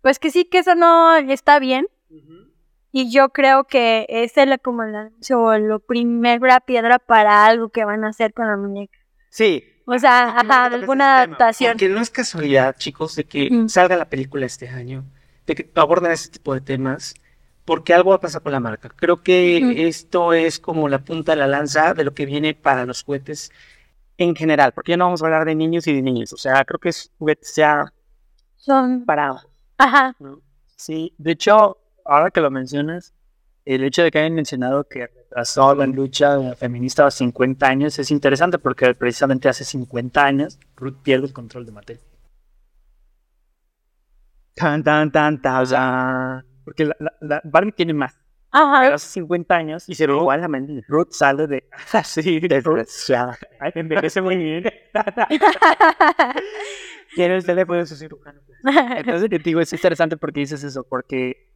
[0.00, 1.88] pues que sí que eso no está bien
[2.92, 7.70] y yo creo que es el como el anuncio o lo primera piedra para algo
[7.70, 8.98] que van a hacer con la muñeca.
[9.30, 11.72] Sí, O sea, ajá, toques ese alguna adaptación.
[11.72, 13.68] Porque no es casualidad, chicos, de que Mm.
[13.68, 15.04] salga la película este año,
[15.46, 17.14] de que aborden ese tipo de temas,
[17.64, 18.90] porque algo va a pasar con la marca.
[18.94, 22.84] Creo que esto es como la punta de la lanza de lo que viene para
[22.86, 23.50] los juguetes.
[24.18, 26.32] en general, porque ya no vamos a hablar de niños y de niños.
[26.32, 27.92] O sea, creo que es juguetes ya
[28.56, 29.48] Son, parados.
[29.78, 30.14] ajá,
[30.76, 33.14] Sí, de hecho, ahora que lo mencionas,
[33.64, 38.10] el hecho de que hayan mencionado que retrasó la lucha feminista a 50 años es
[38.10, 42.00] interesante porque precisamente hace 50 años Ruth pierde el control de Mattel.
[44.54, 46.44] Tan, tan, tan, tan.
[46.64, 48.18] Porque la, la- la Barbie tiene más.
[48.50, 50.82] ajá, Pero hace 50 años Y se ve igual la.
[50.88, 51.64] Ruth sale de...
[52.04, 52.60] Sí, de
[53.08, 53.36] ya.
[53.60, 54.64] Ay, me envejece muy bien.
[57.14, 58.40] Quiero el teléfono de su cirujano.
[58.96, 61.51] Entonces, te digo, es interesante porque dices eso, porque,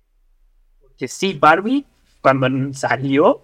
[0.96, 1.84] porque sí, Barbie,
[2.22, 3.42] cuando salió,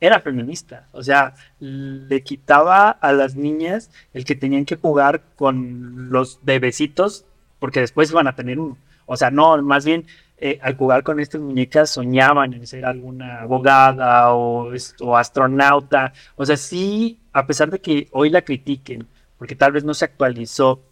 [0.00, 0.86] era feminista.
[0.92, 7.24] O sea, le quitaba a las niñas el que tenían que jugar con los bebecitos,
[7.58, 8.76] porque después iban a tener uno.
[9.06, 10.04] O sea, no, más bien,
[10.36, 14.70] eh, al jugar con estas muñecas soñaban en ser alguna abogada o,
[15.00, 16.12] o astronauta.
[16.36, 19.06] O sea, sí, a pesar de que hoy la critiquen,
[19.38, 20.82] porque tal vez no se actualizó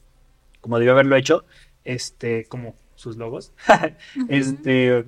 [0.62, 1.44] como debió haberlo hecho,
[1.84, 3.52] este, como sus logos,
[4.28, 5.04] este,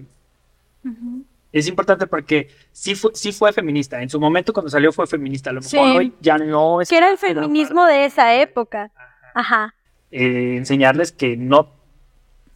[1.53, 4.01] Es importante porque sí fue, sí fue feminista.
[4.03, 5.51] En su momento cuando salió fue feminista.
[5.51, 5.78] A lo mejor Sí.
[5.97, 8.91] hoy ya no es que era el feminismo de esa época.
[9.35, 9.74] Ajá,
[10.12, 11.70] eh, enseñarles que no,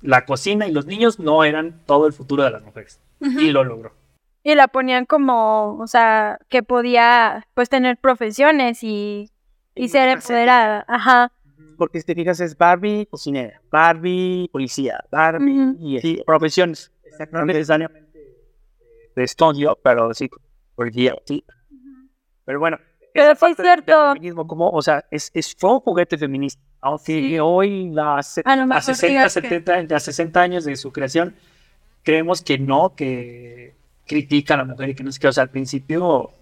[0.00, 3.00] la cocina y los niños no eran todo el futuro de las mujeres.
[3.20, 3.92] Y lo logró.
[4.46, 9.30] y la ponían como, o sea, que podía pues tener profesiones y,
[9.74, 10.84] y ser empoderada.
[10.86, 11.32] Ajá,
[11.78, 16.92] Porque si te fijas es Barbie cocinera, Barbie policía, Barbie y Sí, profesiones.
[17.32, 18.03] No necesariamente
[19.14, 20.28] de estudio, pero sí,
[20.74, 21.44] policía, sí.
[22.44, 22.78] Pero bueno.
[23.12, 24.12] Pero sí es cierto.
[24.14, 26.60] feminismo, como, o sea, es, es, fue un juguete feminista.
[26.80, 27.38] Aunque Sí.
[27.38, 31.34] hoy, A a, mejor 60, digas que- 70, a 60 años de su creación,
[32.02, 33.74] creemos que no, que
[34.06, 35.28] critica a la mujer y que no sé qué.
[35.28, 36.32] O sea, al principio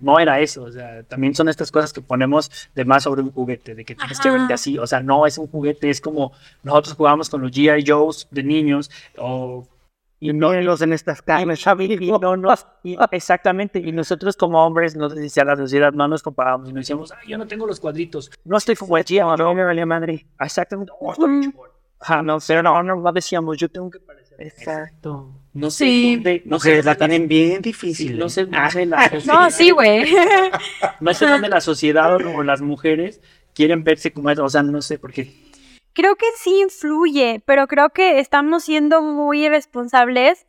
[0.00, 0.62] no era eso.
[0.62, 3.94] O sea, también son estas cosas que ponemos de más sobre un juguete, de que
[3.96, 4.38] tienes que Ajá.
[4.38, 4.78] verte así.
[4.78, 7.84] O sea, no es un juguete, es como nosotros jugábamos con los G.I.
[7.86, 9.66] Joes de niños o
[10.22, 12.54] y no los en estas carnes, y no, no,
[12.84, 13.78] y- exactamente.
[13.78, 16.82] Y nosotros como hombres, no sé si a la sociedad no nos comparábamos y nos
[16.82, 18.30] decíamos, "Ay, yo no tengo los cuadritos.
[18.44, 18.96] No estoy como
[19.36, 20.26] no me valía madre.
[20.38, 20.92] Exactamente.
[22.02, 25.32] Ajá, no, pero no, no, no decíamos, yo tengo que parecer Exacto.
[25.52, 26.14] No sé Sí.
[26.14, 28.18] dónde, no sé la tienen bien difícil.
[28.18, 30.10] no sé, no sé la No, sí, güey.
[31.00, 33.20] no sé dónde la sociedad o, o las mujeres
[33.54, 35.30] quieren verse como eso, o sea, no sé por qué.
[35.92, 40.46] Creo que sí influye, pero creo que estamos siendo muy irresponsables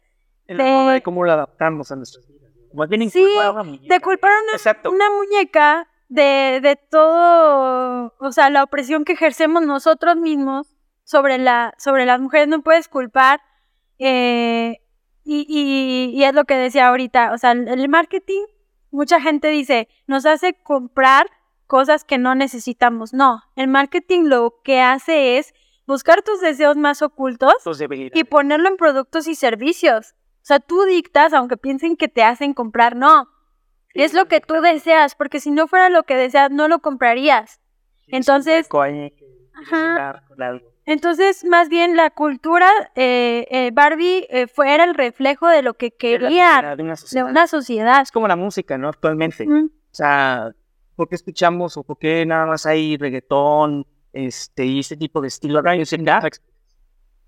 [0.48, 2.52] En la de- forma de cómo lo adaptamos a nuestras vidas.
[2.74, 4.54] Más bien Sí, inculpar a una
[4.90, 10.68] una, muñeca de, de todo, o sea, la opresión que ejercemos nosotros mismos
[11.04, 13.42] sobre, la, sobre las mujeres, no puedes culpar.
[14.00, 14.78] eh,
[15.24, 18.42] y, y, y es lo que decía ahorita, o sea, el marketing,
[18.90, 21.28] mucha gente dice, nos hace comprar
[21.72, 23.14] cosas que no necesitamos.
[23.14, 25.54] No, el marketing lo que hace es
[25.88, 27.54] buscar tus deseos más ocultos
[28.14, 30.16] y ponerlo en productos y servicios.
[30.42, 33.30] O sea, tú dictas, aunque piensen que te hacen comprar, no.
[33.94, 37.62] Es lo que tú deseas, porque si no fuera lo que deseas, no lo comprarías.
[38.08, 38.68] Entonces,
[39.54, 40.24] Ajá.
[40.86, 45.76] entonces más bien la cultura, eh, eh, Barbie eh, fue, era el reflejo de lo
[45.76, 47.30] que sociedad, de una de sociedad.
[47.30, 48.02] una sociedad.
[48.02, 48.90] Es como la música, ¿no?
[48.90, 49.48] Actualmente.
[49.48, 50.54] O sea,
[51.02, 55.30] ¿por qué escuchamos o por qué nada más hay reggaetón este, y ese tipo de
[55.30, 55.60] estilo?
[55.64, 55.84] Radio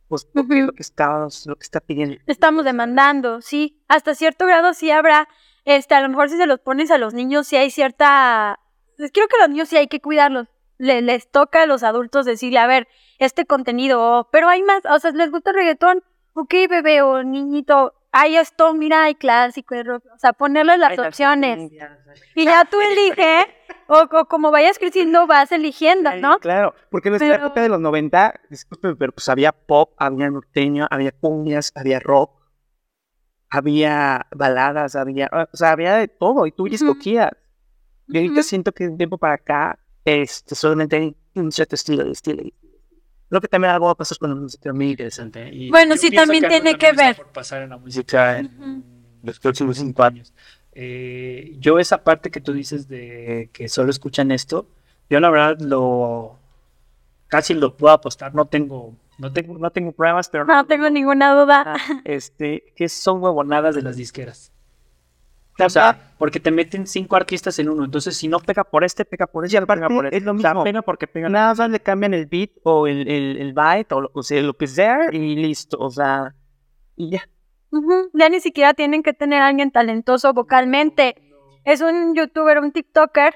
[0.07, 0.67] Pues porque es Ujú.
[0.67, 2.17] lo que estamos, lo que está pidiendo.
[2.27, 3.81] Estamos demandando, sí.
[3.87, 5.27] Hasta cierto grado sí habrá,
[5.65, 8.59] este, a lo mejor si se los pones a los niños, sí hay cierta...
[8.95, 10.47] pues, Creo que los niños sí hay que cuidarlos.
[10.77, 14.83] Le- les toca a los adultos decirle, a ver, este contenido, oh, pero hay más,
[14.85, 16.03] o sea, les gusta el reggaetón,
[16.33, 20.91] ok, bebé o niñito, hay esto, mira, hay clásico, hay rock", o sea, ponerles las
[20.91, 21.71] Ay, opciones.
[22.35, 23.45] Y ya tú eliges,
[23.87, 26.39] o, o como vayas creciendo, vas eligiendo, Ay, ¿no?
[26.39, 30.29] Claro, porque en nuestra Pero- época de los 90, disculpe, pero pues había pop, había
[30.29, 32.31] norteño, había cumbias, había rock,
[33.49, 37.31] había baladas, había, o sea, había de todo y tú ya escogías.
[38.07, 42.03] Y ahorita siento que de un tiempo para acá, este, solamente hay un cierto estilo
[42.03, 42.43] de estilo.
[43.33, 45.49] Creo que también algo va a pasar con la música muy interesante.
[45.51, 47.15] Y Bueno, sí, también tiene que ver.
[47.15, 48.83] por pasar en la música en
[49.23, 50.31] los próximos cinco años.
[50.71, 54.67] Eh, yo esa parte que tú dices de que solo escuchan esto,
[55.09, 56.37] yo la verdad lo
[57.25, 61.33] casi lo puedo apostar, no tengo, no tengo, no tengo pruebas, pero No tengo ninguna
[61.33, 61.75] duda.
[62.05, 64.51] Este, que son huevonadas de las disqueras.
[65.59, 69.05] O sea, porque te meten cinco artistas en uno, entonces si no pega por este,
[69.05, 70.17] pega por este, Y aparte, pega por este.
[70.17, 70.63] es lo O sea, mismo.
[70.63, 71.29] pega porque pega.
[71.29, 74.41] Nada más le cambian el beat o el, el, el byte o lo, o sea,
[74.41, 75.77] lo que sea y listo.
[75.79, 76.33] O sea,
[76.95, 77.23] y ya.
[77.71, 81.15] Ujú, Ya ni siquiera tienen que tener a alguien talentoso vocalmente.
[81.65, 83.35] Es un youtuber, un TikToker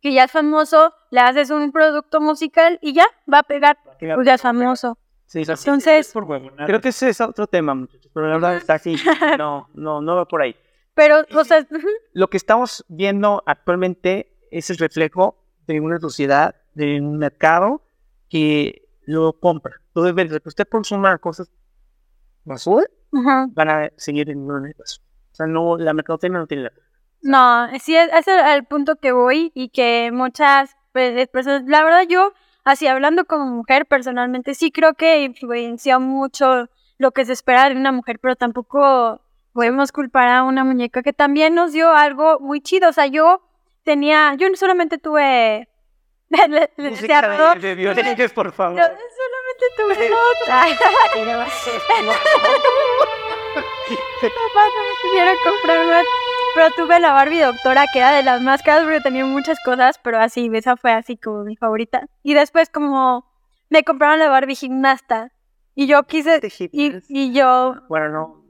[0.00, 4.26] que ya es famoso, le haces un producto musical y ya va a pegar, pues
[4.26, 4.98] ya es famoso.
[5.26, 6.26] Sí, Entonces, por
[6.66, 8.10] creo que ese es otro tema, muchachos.
[8.12, 8.94] Pero la verdad está así.
[9.38, 10.54] No, no, no va por ahí.
[10.94, 11.66] Pero, o sea,
[12.12, 15.36] Lo que estamos viendo actualmente es el reflejo
[15.66, 17.82] de una sociedad, de un mercado
[18.28, 19.80] que lo compra.
[19.88, 21.50] Entonces, mientras que usted consuma cosas
[22.44, 23.50] basura, ujú.
[23.52, 25.02] van a seguir en un negocio.
[25.32, 26.72] O sea, no, la mercadotecnia no tiene la
[27.24, 32.02] no, sí, es, es el, punto que voy y que muchas pues, personas, la verdad
[32.06, 32.34] yo,
[32.64, 36.68] así hablando como mujer personalmente, sí creo que influenció mucho
[36.98, 39.22] lo que se espera de una mujer, pero tampoco
[39.54, 42.90] podemos culpar a una muñeca que también nos dio algo muy chido.
[42.90, 43.40] O sea, yo
[43.84, 45.68] tenía, yo no solamente tuve,
[46.28, 48.76] le, le- le decía a Rodolfo, de Dios, por favor.
[48.76, 50.10] yo solamente tuve
[50.42, 50.66] otra.
[54.20, 56.04] Papá no me quisiera comprar más.
[56.54, 59.98] Pero tuve la Barbie doctora, que era de las más caras porque tenía muchas cosas,
[60.02, 62.06] pero así, esa fue así como mi favorita.
[62.22, 63.26] Y después como
[63.70, 65.30] me compraron la Barbie gimnasta.
[65.74, 66.40] Y yo quise,
[66.70, 68.43] y, y yo, Bueno, no, no, no, no.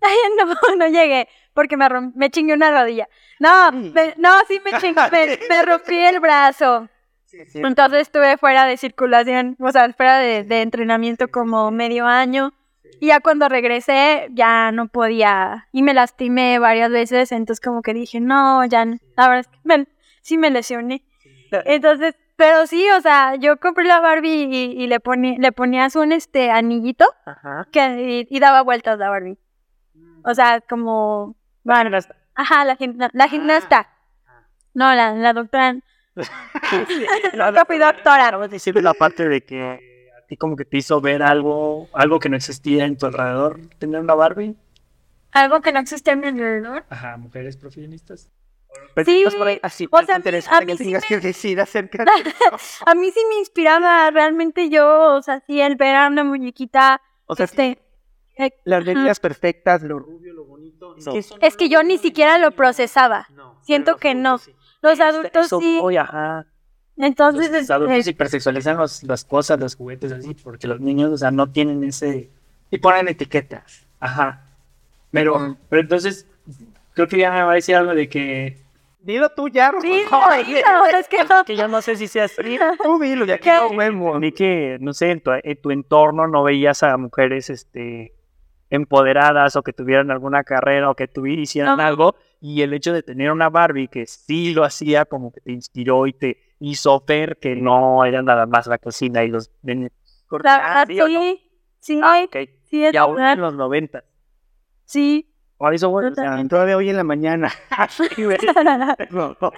[0.38, 3.08] no, no llegué, porque me, chingué una rodilla.
[3.40, 6.88] No, me- no, sí me chingué, me, me rompí el brazo.
[7.24, 7.60] Sí, sí.
[7.62, 12.54] Entonces estuve fuera de circulación, o sea, fuera de, de entrenamiento como medio año.
[13.00, 15.68] Y ya cuando regresé, ya no podía.
[15.72, 18.96] Y me lastimé varias veces, entonces como que dije, no, ya, no.
[19.16, 19.86] la verdad es que me-
[20.22, 21.04] sí me lesioné.
[21.64, 25.96] Entonces, pero sí, o sea, yo compré la Barbie y, y le, poni- le ponías
[25.96, 27.66] un este anillito Ajá.
[27.72, 29.38] que, y, y daba vueltas la Barbie.
[30.24, 31.36] O sea, como...
[31.64, 31.96] Bueno,
[32.34, 33.88] ajá, la, gimna- la gimnasta.
[34.74, 35.72] No, la, la doctora.
[37.34, 38.38] Nunca fui doctora.
[38.38, 42.18] De decir la parte de que a ti como que te hizo ver algo, algo
[42.18, 44.56] que no existía en tu alrededor, tener una Barbie.
[45.32, 46.84] Algo que no existe en mi alrededor.
[46.88, 48.30] Ajá, mujeres profesionistas.
[49.04, 49.24] Sí,
[49.62, 52.10] así, o sea, a mí- a que sí me- que decir acerca de
[52.86, 57.00] A mí sí me inspiraba realmente yo, o sea, sí, el ver a una muñequita,
[57.26, 57.78] O sea, este...
[58.64, 60.94] las medidas perfectas, lo rubio, lo bonito.
[61.04, 61.12] no.
[61.40, 63.26] Es que yo ni siquiera lo procesaba.
[63.34, 64.38] No, siento que no.
[64.38, 64.54] sí.
[64.80, 65.78] Los adultos Eso sí.
[65.80, 66.46] voy, ajá.
[66.96, 71.16] Entonces, los adultos este, hipersexualizan los- las cosas, los juguetes así, porque los niños, o
[71.16, 72.28] sea, no tienen ese,
[72.70, 73.86] y ponen etiquetas.
[74.00, 74.44] Ajá.
[75.10, 76.26] Pero, pero entonces,
[76.94, 78.58] creo que ya me va a decir algo de que.
[79.00, 81.44] Dilo tú ya, Sí, no, no, es que no.
[81.44, 82.58] que yo no sé si sea así.
[82.82, 84.20] Tú dilo, ya que no vemos.
[84.20, 88.12] Ni que, no sé, en tu, en tu entorno no veías a mujeres este,
[88.70, 91.82] empoderadas o que tuvieran alguna carrera o que tuvi- hicieran No.
[91.84, 92.16] algo.
[92.40, 96.06] Y el hecho de tener una Barbie que sí lo hacía, como que te inspiró
[96.06, 99.50] y te hizo ver que no era nada más la cocina y los...
[99.62, 101.40] verdad, ¿sí
[101.80, 102.00] sí,
[102.64, 104.04] sí, Y aún en los 90.
[104.84, 105.27] Sí.
[105.58, 106.50] Bueno, o sea, Totalmente.
[106.50, 107.52] Todavía hoy en la mañana.
[109.10, 109.50] No, no.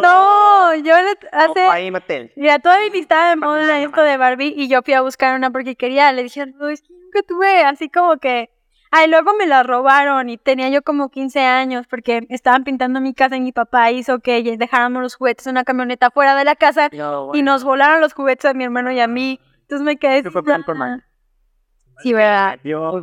[0.00, 0.74] no.
[0.74, 0.94] Yo
[1.32, 1.66] hace...
[2.36, 5.76] Mira, todavía estaba de moda esto de Barbie y yo fui a buscar una porque
[5.76, 6.12] quería.
[6.12, 8.50] Le dije, no, es que nunca tuve así como que.
[8.98, 13.12] Ay, luego me la robaron y tenía yo como 15 años porque estaban pintando mi
[13.12, 16.56] casa y mi papá hizo que dejáramos los juguetes en una camioneta fuera de la
[16.56, 16.88] casa
[17.34, 19.38] y nos volaron los juguetes a mi hermano y a mí.
[19.60, 20.22] Entonces me quedé.
[20.22, 21.04] ¿Qué fue sin?
[21.98, 22.58] Sí, ¿verdad?
[22.64, 23.02] Yo,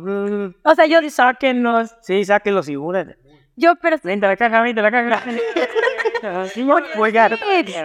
[0.64, 1.94] O sea, yo sáquenlos.
[2.02, 3.14] sí, sáquenlos y una.
[3.54, 5.22] Yo, pero Vente a la caja, vente a la caja.
[6.54, 6.66] Sí,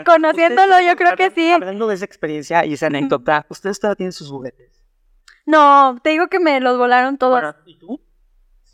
[0.05, 1.51] conociéndolo, yo creo que sí.
[1.51, 4.78] Hablando de esa experiencia y esa anécdota, ¿ustedes todavía tienen sus juguetes?
[5.50, 7.41] No, te digo que me los volaron todos.
[7.41, 8.00] Bueno, ¿y tú?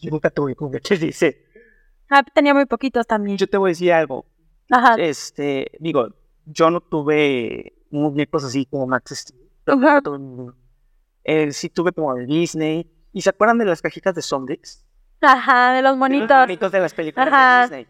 [0.01, 1.45] Yo nunca tuve juguetes, dice.
[2.09, 3.37] Ah, tenía muy poquitos también.
[3.37, 4.25] Yo te voy a decir algo.
[4.69, 4.95] Ajá.
[4.97, 6.09] Este, digo,
[6.45, 9.39] yo no tuve muñecos así como Max Steel.
[9.67, 10.01] Ajá.
[11.23, 12.91] Eh, sí tuve como de Disney.
[13.13, 14.85] ¿Y se acuerdan de las cajitas de Sonrix?
[15.21, 16.37] Ajá, de los Los monitos.
[16.37, 17.55] monitos de las películas Ajá.
[17.55, 17.87] de Disney.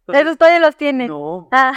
[0.00, 1.08] Entonces, Esos todavía los tienes.
[1.08, 1.72] no, Ah.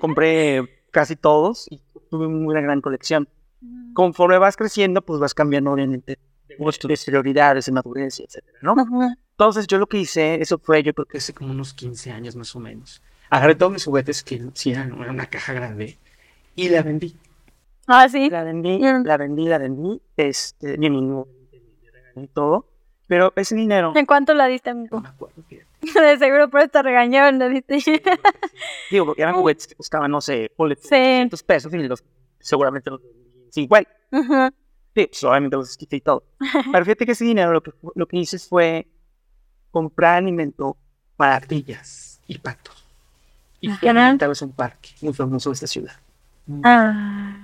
[0.00, 3.28] compré casi todos y tuve una gran colección.
[3.94, 8.74] Conforme vas creciendo, pues vas cambiando obviamente de gustos, de prioridades, de madurez, etcétera, ¿no?
[9.32, 12.36] Entonces yo lo que hice, eso fue, yo creo que hace como unos 15 años
[12.36, 13.02] más o menos.
[13.30, 15.98] Agarré todos mis juguetes que sí eran era una caja grande
[16.54, 17.16] y la vendí.
[17.86, 18.30] Ah, sí.
[18.30, 20.88] la vendí, la vendí, la vendí, este, mi
[22.14, 22.66] y todo,
[23.06, 25.00] pero ese dinero, ¿En cuánto la diste, No amigo?
[25.00, 25.42] me acuerdo.
[25.82, 27.78] De seguro por esta regañaron, le diste.
[28.90, 30.88] digo, porque eran juguetes que costaban, no sé, ponle Sí.
[30.88, 32.04] 300 pesos y los,
[32.38, 33.00] seguramente los
[33.52, 33.90] 50.
[34.12, 34.52] Ajá.
[34.94, 36.24] Sí, pues obviamente los quité y todo.
[36.72, 38.86] Pero fíjate que ese dinero lo que, lo que hice fue
[39.70, 40.76] comprar alimento
[41.16, 42.84] para ardillas y patos.
[43.60, 43.96] Y a en
[44.42, 45.94] un parque muy famoso de esta ciudad.
[46.64, 47.36] Ah.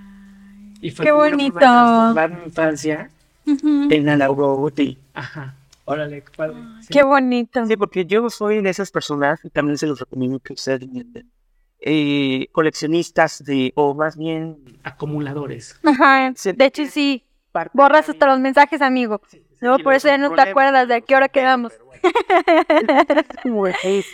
[0.81, 1.59] Y fue Qué bonito.
[1.59, 3.11] transformar mi infancia.
[3.47, 4.97] En la Road.
[5.15, 5.55] Ajá.
[5.87, 6.57] Órale, qué padre.
[6.83, 6.89] Sí.
[6.91, 7.65] Qué bonito.
[7.65, 10.81] Sí, porque yo soy de esas personas, y también se los recomiendo que ustedes
[11.81, 15.79] eh, coleccionistas de, o más bien, Acumuladores.
[15.85, 16.33] Ajá.
[16.33, 17.24] De hecho, sí.
[17.53, 19.20] parte Borras de- hasta los mensajes, amigo.
[19.61, 21.72] Luego por eso ya no te acuerdas de a qué hora quedamos.
[23.43, 24.07] como es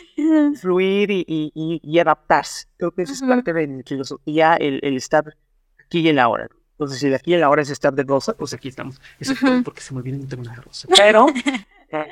[0.61, 2.67] fluir y, y, y, y adaptarse.
[2.79, 5.37] Creo que eso es parte de mi filosofía, el, el estar
[5.85, 6.49] aquí y en la hora.
[6.73, 9.01] Entonces, si de aquí en la hora es estar de rosa, pues aquí estamos.
[9.21, 10.89] Eso es porque se me olvida no tengo una rosa.
[10.97, 11.27] Pero,
[11.91, 12.09] eh,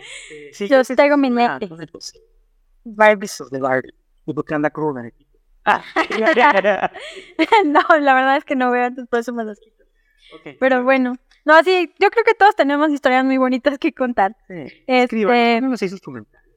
[0.53, 1.31] sí, Yo sí, traigo mi
[2.85, 3.95] Barbies of the Barbie.
[4.27, 5.11] Y porque anda cruda.
[5.65, 5.83] Ah,
[7.65, 9.85] no, la verdad es que no veo, entonces por eso me los quito.
[10.37, 10.57] ok.
[10.59, 11.15] Pero bueno.
[11.45, 14.37] No, sí, yo creo que todos tenemos historias muy bonitas que contar.
[14.47, 14.65] Sí.
[14.87, 16.49] Este, sus comentarios.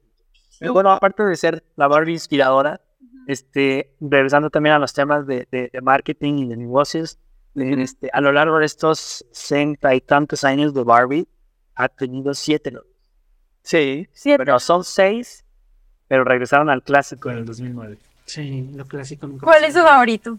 [0.72, 2.80] Bueno, aparte de ser la Barbie inspiradora,
[3.26, 7.18] este, regresando también a los temas de, de- de marketing y de negocios,
[7.56, 11.26] este, a lo largo de estos sesenta y tantos años de Barbie,
[11.74, 12.94] ha tenido siete novios.
[13.62, 14.08] Sí.
[14.12, 14.38] siete.
[14.44, 15.44] Pero son seis,
[16.06, 17.98] pero regresaron al clásico en el 2009.
[18.26, 20.38] Sí, lo clásico nunca ¿Cuál es su favorito?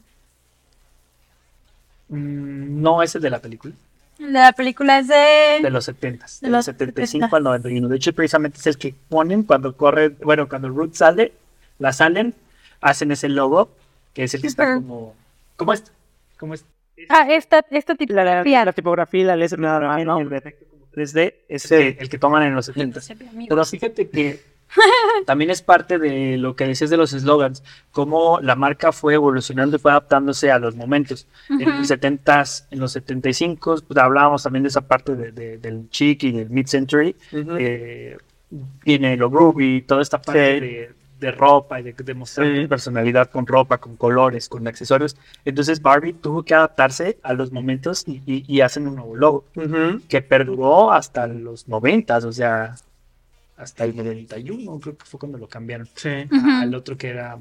[2.09, 3.73] Mm, no ese de la película.
[4.19, 5.59] El de la película es de...
[5.61, 7.87] De los 70, De de los los 75 al 91.
[7.87, 11.33] De hecho, precisamente es el que ponen cuando corre, bueno, cuando Ruth sale,
[11.79, 12.33] la salen,
[12.81, 13.69] hacen ese logo,
[14.13, 15.15] que es el que está como,
[15.55, 15.91] como este,
[16.37, 16.67] como este.
[17.09, 18.65] Ah, esta, esta La, la, tipografía.
[18.65, 20.19] la tipografía, la letra, nada más, ¿no?
[20.19, 23.01] El efecto como 3D es el, el que toman en los 70.
[23.47, 24.43] Pero fíjate que
[25.25, 29.75] también es parte de lo que decías de los eslogans, cómo la marca fue evolucionando
[29.75, 31.27] y fue adaptándose a los momentos.
[31.49, 35.89] En los 70s, en los 75, pues hablábamos también de esa parte de- de- del
[35.89, 37.15] chic y del mid-century.
[37.33, 37.55] Ujú.
[37.59, 38.17] eh,
[38.83, 40.65] tiene lo groovy, toda esta parte Sí.
[40.65, 40.89] de,
[41.19, 42.65] de ropa y de, de mostrar Sí.
[42.67, 45.17] personalidad con ropa, con colores, con accesorios.
[45.43, 49.45] Entonces Barbie tuvo que adaptarse a los momentos y, y- y hacen un nuevo logo
[49.55, 49.99] Ujú.
[50.07, 52.75] que perduró hasta los 90, o sea,
[53.57, 55.87] hasta el 91, creo que fue cuando lo cambiaron.
[55.95, 56.09] Sí.
[56.61, 57.37] Al otro que era...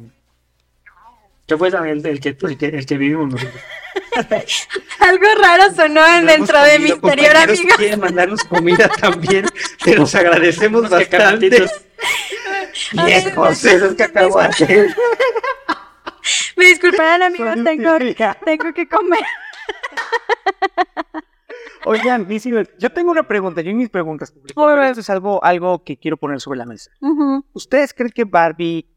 [1.46, 3.62] ¿Qué fue el, el que, el, que, el que vivimos nosotros?
[4.98, 7.68] Algo raro sonó en- dentro de mi interior, amigo.
[7.76, 9.46] quieren mandarnos comida también,
[9.84, 11.66] te los agradecemos Unos bastante.
[13.04, 14.92] Viejos, esos cacahuates.
[16.56, 17.96] Me disculparán, amigos, tengo,
[18.44, 19.20] tengo que comer.
[21.89, 22.26] Oigan,
[22.80, 24.55] yo tengo una pregunta, yo y mis preguntas públicas.
[24.57, 24.82] Pero.
[24.82, 26.91] Esto es algo, algo que quiero poner sobre la mesa.
[27.53, 28.89] ¿Ustedes creen que Barbie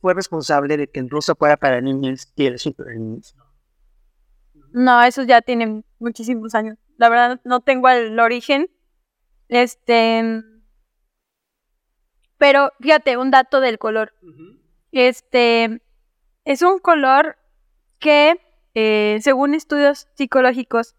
[0.00, 3.34] fue responsable de que el rosa fuera para niños y el super niños?
[4.72, 6.78] No, eso ya tiene muchísimos años.
[6.96, 8.70] La verdad, no tengo el origen.
[9.48, 10.44] Este.
[12.36, 14.14] Pero fíjate, un dato del color.
[14.92, 15.82] Este.
[16.44, 17.36] Es un color
[17.98, 18.40] que,
[18.74, 20.94] eh, según estudios psicológicos,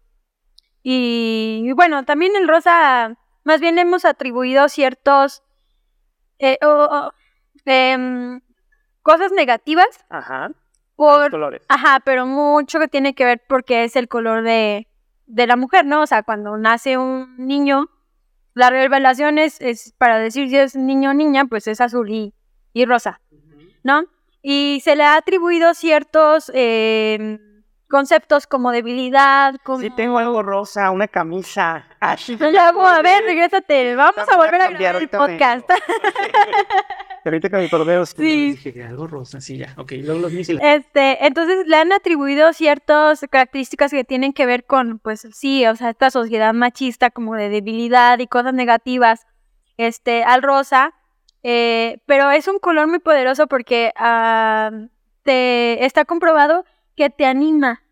[0.82, 5.42] y bueno, también el rosa, más bien hemos atribuido ciertos.
[6.38, 6.58] eh,
[7.64, 8.40] em,
[9.02, 10.50] cosas negativas Ajá.
[10.96, 11.62] por colores.
[11.68, 14.88] Ajá, pero mucho que tiene que ver porque es el color de,
[15.26, 16.02] de la mujer, ¿no?
[16.02, 17.88] O sea, cuando nace un niño,
[18.54, 22.34] la revelación es, es para decir si es niño o niña, pues es azul y,
[22.72, 23.20] y rosa,
[23.82, 24.04] ¿no?
[24.42, 27.38] Y se le ha atribuido ciertos eh,
[27.90, 29.80] conceptos como debilidad, como...
[29.80, 31.86] Sí, tengo algo rosa, una camisa.
[32.00, 35.68] Ya, bueno, a ver, regrésate, vamos a volver a cambiar, el podcast.
[37.26, 38.52] Ahorita que mi cordero Sí.
[38.52, 39.74] Dije que algo rosa, sí, ya.
[39.76, 40.62] Ok, luego los misiles.
[40.64, 45.76] Este, entonces le han atribuido ciertas características que tienen que ver con, pues sí, o
[45.76, 49.26] sea, esta sociedad machista como de debilidad y cosas negativas,
[49.76, 50.94] este, al rosa,
[51.42, 54.70] eh, pero es un color muy poderoso porque ah,
[55.22, 56.64] te está comprobado
[57.00, 57.82] que te anima,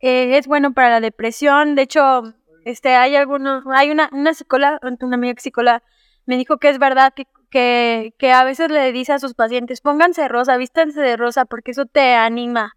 [0.00, 2.34] eh, es bueno para la depresión, de hecho,
[2.66, 5.82] este, hay algunos, hay una, una psicóloga, una amiga psicóloga
[6.26, 9.80] me dijo que es verdad que, que, que a veces le dice a sus pacientes,
[9.80, 12.76] pónganse rosa, vístanse de rosa, porque eso te anima.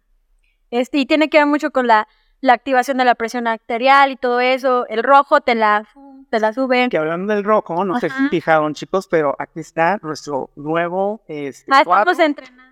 [0.70, 2.08] Este, y tiene que ver mucho con la,
[2.40, 4.86] la activación de la presión arterial y todo eso.
[4.88, 5.86] El rojo te la,
[6.30, 6.88] te la sube.
[6.88, 8.28] Que hablando del rojo, no sé si Ajá.
[8.30, 12.67] fijaron, chicos, pero aquí está nuestro nuevo este, Ah, estamos entrenando.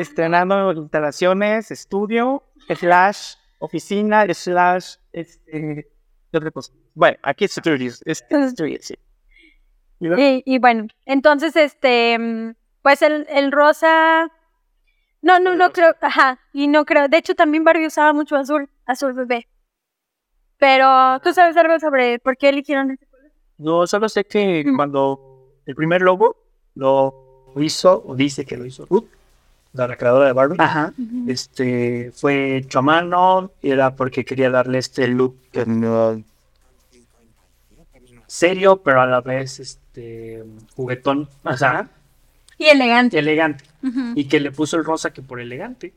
[0.00, 5.88] Estrenando instalaciones, estudio, slash oficina, slash este,
[6.30, 6.72] ¿qué otra cosa?
[6.94, 8.94] Bueno, aquí es studios, es studios, sí.
[10.00, 14.30] Y luego- Y, y bueno, entonces, este, mm, pues el, el rosa.
[15.20, 17.08] No, no, no creo, ajá, y no creo.
[17.08, 19.48] De hecho, también Barbie usaba mucho azul, azul bebé.
[20.58, 23.30] Pero, ¿tú sabes algo sobre por qué eligieron ese color?
[23.58, 24.76] No, solo sé que Mm.
[24.76, 26.36] cuando el primer logo
[26.74, 29.08] lo hizo, o dice que lo hizo Ruth,
[29.72, 30.92] la creadora de Barbie, Ajá.
[31.28, 36.22] este, fue hecho a mano, y era porque quería darle este look que no-
[38.26, 40.44] serio, pero a la vez este
[40.76, 41.88] juguetón, o sea,
[42.58, 43.18] Y elegante.
[43.18, 43.64] elegante.
[43.82, 44.12] Ujú.
[44.14, 45.92] Y que le puso el rosa que por elegante.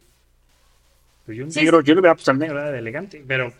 [1.25, 3.51] Pero yo, Sí, negro, yo le hubiera puesto el negro era de elegante, pero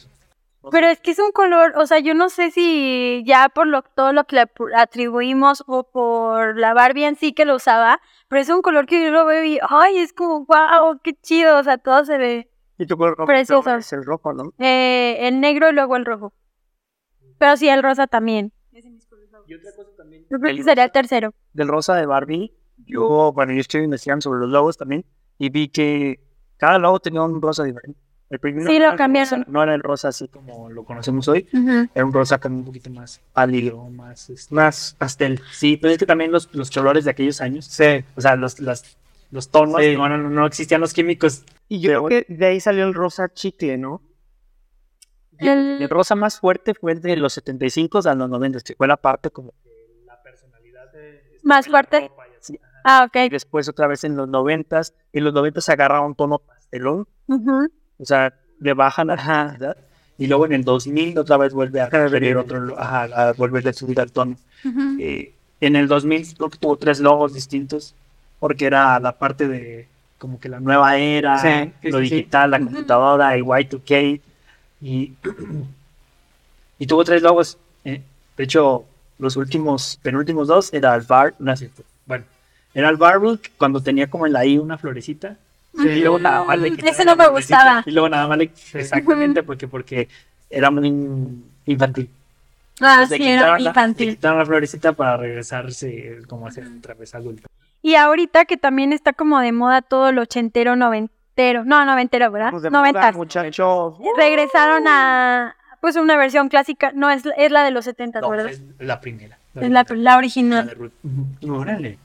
[0.71, 3.81] Pero es que es un color, o sea, yo no sé si ya por lo,
[3.81, 4.45] todo lo que le
[4.77, 7.99] atribuimos o por la Barbie en sí que lo usaba,
[8.31, 11.59] pero es un color que yo lo veo y, ay, es como, wow, qué chido,
[11.59, 12.49] o sea, todo se ve.
[12.77, 13.75] Y tu color Precioso.
[13.75, 14.53] es el rojo, ¿no?
[14.57, 16.31] Eh, el negro y luego el rojo.
[17.37, 18.53] Pero sí, el rosa también.
[18.71, 21.33] y otra cosa también Yo creo que sería el tercero.
[21.51, 25.03] Del rosa de Barbie, yo, bueno, yo estoy investigando sobre los logos también
[25.37, 26.25] y vi que
[26.55, 27.99] cada logo tenía un rosa diferente.
[28.31, 29.39] El primero Sí, no lo era el cambiaron.
[29.41, 31.47] rosa- no era el rosa así como lo conocemos hoy,
[31.93, 35.39] era un rosa un poquito más pálido, más, este, más pastel.
[35.51, 38.03] Sí, pero es que también los, los colores de aquellos años, Sí.
[38.15, 38.97] o sea, los, las,
[39.31, 39.95] los tonos, Sí.
[39.97, 41.43] no, no, no existían los químicos.
[41.67, 44.01] Y yo Pero- creo que de ahí salió el rosa chicle, ¿no?
[45.37, 48.97] El- El rosa más fuerte fue de los 75 a los 90, que fue la
[48.97, 49.53] parte como
[50.05, 52.09] La personalidad de, Más fuerte.
[52.83, 53.15] Ah, ok.
[53.25, 54.81] y después otra vez en los 90
[55.13, 57.67] en los 90 se agarraba un tono pastelón, Ujú.
[58.01, 59.15] O sea, le bajan a
[59.59, 59.77] ¿verdad?
[60.17, 61.89] Y luego en el 2000 otra vez vuelve a
[62.37, 64.35] otro, ajá, a volver a subir al tono.
[64.99, 67.95] Eh, en el 2000 creo que tuvo tres logos distintos,
[68.39, 69.87] porque era la parte de
[70.17, 72.15] como que la nueva era, Sí, sí, lo sí, sí.
[72.15, 74.21] digital, la computadora, el Y2K,
[74.81, 75.13] y,
[76.79, 77.57] y tuvo tres logos.
[77.85, 78.01] eh,
[78.37, 78.85] de hecho,
[79.19, 82.25] los últimos, penúltimos dos era el bar, no es cierto, bueno,
[82.73, 82.97] era el
[83.57, 85.37] cuando tenía como en la I una florecita.
[85.73, 87.83] Y luego nada más le Mm, quitaron ese la no me gustaba.
[87.85, 90.09] Y luego nada más le, exactamente, porque, porque
[90.49, 90.87] era muy
[91.65, 92.09] infantil.
[92.81, 94.09] Ah, Le sí, era la- le infantil.
[94.09, 97.47] quitaron la florecita para regresarse como a ser otra vez adulto.
[97.81, 101.63] Y ahorita que también está como de moda todo lo ochentero, noventero.
[101.65, 102.51] No, noventero, ¿verdad?
[102.51, 103.15] Pues de moda, Noventas.
[103.15, 103.97] muchacho.
[104.17, 106.91] Regresaron a, pues, una versión clásica.
[106.93, 108.47] No, es, es la de los setentas, No, ¿verdad?
[108.51, 109.37] es la primera.
[109.55, 110.67] Es la, la la original.
[110.67, 110.91] de Ruth.
[111.49, 111.97] Órale.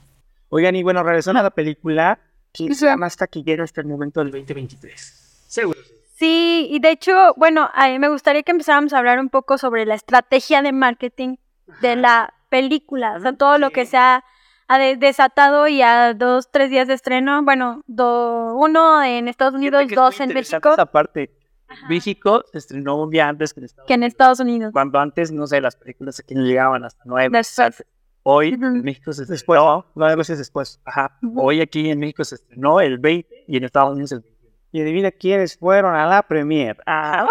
[0.49, 2.17] Oigan, y bueno, regresando a la película,
[2.57, 5.45] ¿quién sea más taquillero hasta el momento del 2023.
[5.47, 5.79] Seguro.
[6.15, 9.57] Sí, y de hecho, bueno, a mí me gustaría que empezáramos a hablar un poco
[9.57, 11.35] sobre la estrategia de marketing
[11.81, 14.23] de la película, o sea, todo lo que se ha
[14.69, 19.53] ha de- desatado y a dos, tres días de estreno, bueno, do- uno en Estados
[19.53, 21.31] Unidos, que es muy dos en México, Esa parte.
[21.69, 24.11] En México se estrenó un día antes que en Estados que en Unidos.
[24.13, 24.71] Estados Unidos.
[24.73, 27.37] Cuando antes, no sé, las películas aquí no llegaban hasta nueve.
[27.37, 27.85] Después.
[28.29, 30.81] Hoy en México se después, no, nueve meses después.
[30.83, 31.17] Ajá.
[31.37, 34.51] Hoy aquí en México se estrenó el 20 y en Estados Unidos el 21.
[34.73, 36.77] Y adivina quiénes fueron a la premier.
[36.85, 37.25] Ah,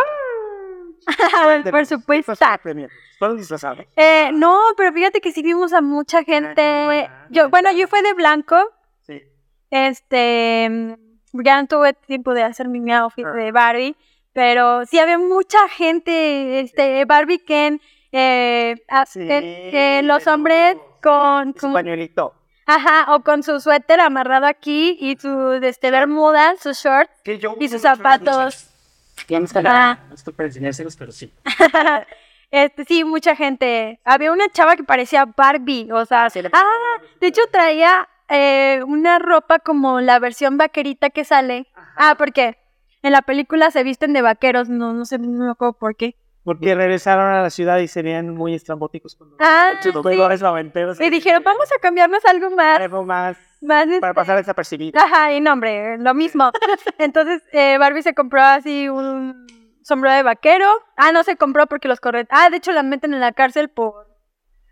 [1.70, 2.34] Por supuesto.
[3.18, 3.84] Fueron disfrazados.
[3.94, 7.08] Eh, no, pero fíjate que sí vimos a mucha gente.
[7.30, 8.56] Yo, bueno, yo fui de blanco,
[9.02, 9.22] Sí.
[9.70, 10.96] este,
[11.32, 13.94] ya no tuve tiempo de hacer mi outfit de Barbie,
[14.32, 17.80] pero sí había mucha gente, este, Barbie Ken,
[18.10, 18.74] eh,
[19.06, 20.76] Sí, eh, eh, los hombres.
[21.06, 22.34] Con, Su pañuelito.
[22.66, 26.54] ajá, o con su suéter amarrado aquí y su, este, bermuda,
[27.22, 28.70] Que yo y sus zapatos.
[29.54, 30.00] Ajá.
[30.08, 31.32] No estoy para enseñárselos, pero sí.
[32.52, 33.98] Este, sí, mucha gente.
[34.04, 39.58] Había una chava que parecía Barbie, o sea, ah, de hecho traía eh, una ropa
[39.58, 41.66] como la versión vaquerita que sale.
[41.96, 42.56] Ah, porque
[43.02, 46.14] en la película se visten de vaqueros, no, no sé, no me acuerdo por qué.
[46.46, 49.16] Porque regresaron a la ciudad y serían muy estrambóticos.
[49.16, 49.90] cuando- Ah, sí.
[51.00, 54.98] Y dijeron, vamos a cambiarnos algo más, Algo más más para este, pasar desapercibido.
[55.00, 56.52] Ajá, y no, hombre, lo mismo.
[56.98, 59.44] Entonces, eh, Barbie se compró así un
[59.82, 60.66] sombrero de vaquero.
[60.96, 62.26] Ah, no se compró porque los corre.
[62.30, 64.06] Ah, de hecho la meten en la cárcel por.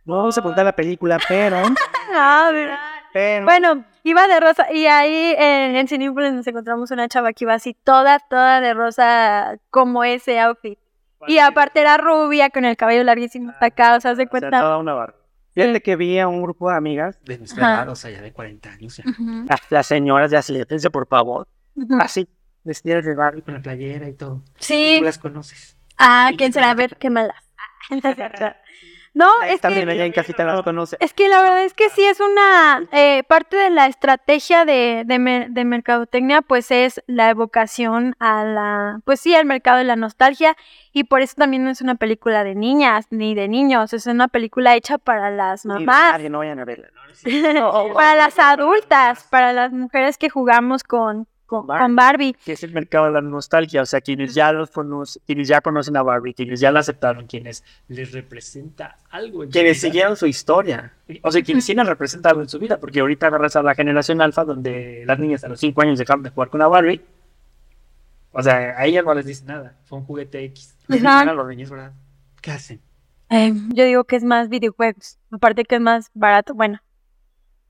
[0.05, 1.57] No vamos a contar la película, pero...
[2.15, 2.79] Ah, ¿verdad?
[3.13, 7.45] pero Bueno, iba de rosa y ahí en, en Cinépolis nos encontramos una chava que
[7.45, 10.79] iba así toda, toda de rosa como ese outfit.
[11.27, 14.27] Y aparte era rubia con el cabello larguísimo hasta acá, o sea, se o sea,
[14.27, 14.51] cuenta.
[14.51, 15.15] toda una barra.
[15.55, 18.33] Fíjate que vi a un grupo de amigas, De nuestra edad, o sea, ya de
[18.33, 18.97] 40 años.
[18.97, 19.05] Ya.
[19.49, 21.47] Las, las señoras de asistencia, por favor,
[22.01, 22.29] así,
[22.65, 23.43] vestidas de Barbie.
[23.43, 24.43] Con la playera y todo.
[24.59, 24.97] Sí.
[24.99, 25.77] Tú las conoces.
[25.97, 27.35] Ah, quién será a ver qué mala.
[29.15, 30.97] No, es También que allá en casita las conoce.
[30.99, 35.05] Es que la verdad es que sí es una eh, parte de la estrategia de,
[35.07, 39.95] de, de mercadotecnia, pues es la evocación a la, pues sí, al mercado de la
[39.95, 40.57] nostalgia
[40.93, 44.27] y por eso también no es una película de niñas ni de niños, es una
[44.27, 46.89] película hecha para las mamás, Nadie, no vayan a verla.
[47.95, 52.35] para las adultas, para las mujeres que jugamos con, con, con Barbie.
[52.45, 55.61] Que es el mercado de la nostalgia, o sea, quienes ya los conocen, quienes ya
[55.61, 59.43] conocen a Barbie, quienes ya la aceptaron, quienes, Les representa algo.
[59.45, 59.89] en su quienes vida.
[59.91, 60.93] siguieron su historia.
[61.23, 63.75] O sea, quienes sí la representan algo en su vida, porque ahorita agarras a la
[63.75, 67.01] generación alfa, donde las niñas a los 5 años dejaron de jugar con la Barbie.
[68.33, 69.77] O sea, a ellas no les dice nada.
[69.85, 70.75] Fue un juguete X.
[70.89, 70.95] Ajá.
[70.97, 71.93] dicen a los niños, ¿verdad?
[72.43, 72.81] ¿Qué hacen?
[73.31, 76.81] Eh, yo digo que es más videojuegos, aparte que es más barato, bueno,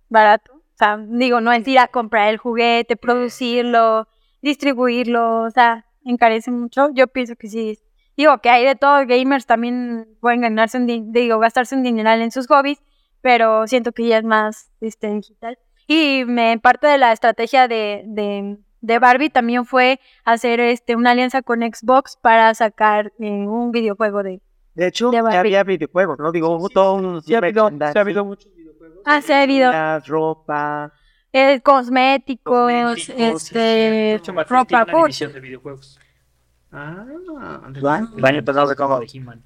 [0.08, 0.53] barato.
[0.74, 4.08] O sea, digo, no es ir a comprar el juguete, producirlo,
[4.42, 6.88] distribuirlo, o sea, encarece mucho.
[6.94, 7.78] Yo pienso que sí.
[8.16, 12.30] Digo que hay de todo, gamers también pueden ganarse un digo, gastarse un dineral en
[12.30, 12.82] sus hobbies,
[13.20, 15.58] pero siento que ya es más este, digital.
[15.86, 21.12] Y me parte de la estrategia de, de, de Barbie también fue hacer este una
[21.12, 24.40] alianza con Xbox para sacar eh, un videojuego de
[24.74, 26.32] De hecho, De ya había videojuegos, ¿no?
[26.32, 27.22] Digo, hubo todo un...
[27.22, 28.63] Sí ha habido, sí ha habido muchos videojuegos.
[29.04, 29.70] Ah, sí ha habido.
[29.70, 30.92] la ropa.
[31.32, 35.98] eh, cosméticos, Cosméticos, este, Mattel ropa, por- de videojuegos.
[36.70, 37.04] Ah,
[37.70, 38.08] de ¿Va?
[38.16, 39.00] El año pasado se acabó.
[39.00, 39.42] de He-Man.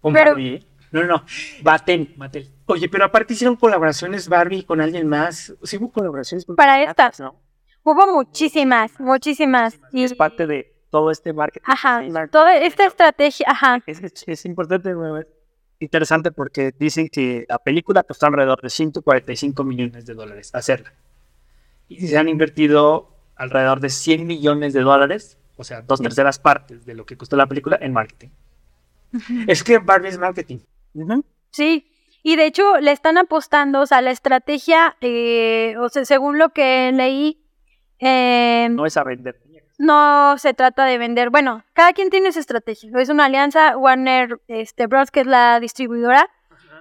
[0.00, 0.66] Con Pero- Barbie.
[0.92, 1.24] No, no, no.
[1.62, 2.50] Baten, Mattel.
[2.66, 5.54] Oye, pero aparte hicieron colaboraciones Barbie con alguien más.
[5.62, 7.20] Sí hubo colaboraciones con Para estas.
[7.20, 7.40] ¿no?
[7.82, 9.78] hubo muchísimas, muchísimas.
[9.92, 11.64] Y, Es parte de todo este marketing.
[11.66, 15.20] ajá, Sí, toda esta estrategia, ajá, Es, es- es importante, ¿no?
[15.80, 20.92] Es interesante porque dicen que la película costó alrededor de 145 millones de dólares hacerla.
[21.88, 26.84] Y se han invertido alrededor de 100 millones de dólares, o sea, dos terceras partes
[26.84, 28.28] de lo que costó la película en marketing.
[29.48, 30.58] Es que Barbie es marketing.
[31.50, 31.86] Sí.
[32.22, 36.50] Y de hecho le están apostando, o sea, la estrategia, eh, o sea, según lo
[36.50, 37.42] que leí,
[37.98, 39.40] eh, No es a vender.
[39.80, 42.90] No se trata de vender, bueno, cada quien tiene su estrategia.
[42.98, 46.28] Es una alianza Warner este, Bros, que es la distribuidora,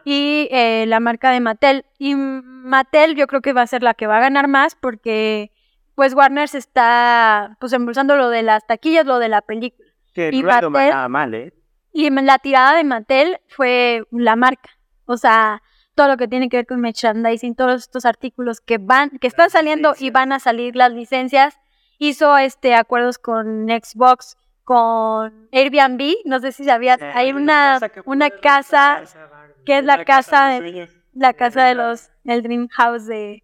[0.03, 1.85] y eh, la marca de Mattel.
[1.97, 5.51] Y Mattel yo creo que va a ser la que va a ganar más porque
[5.95, 9.87] pues Warner se está pues embolsando lo de las taquillas, lo de la película.
[10.13, 11.53] Que Y Mattel- nada mal, ¿eh?
[11.93, 14.71] Y la tirada de Mattel fue la marca.
[15.05, 15.61] O sea,
[15.95, 19.49] todo lo que tiene que ver con merchandising, todos estos artículos que van, que están
[19.49, 21.58] saliendo y van a salir las licencias.
[21.99, 29.03] Hizo este acuerdos con Xbox, con Airbnb, no sé si sabías, hay una, una casa
[29.65, 33.43] que es la casa de, la casa de los, el Dream House de,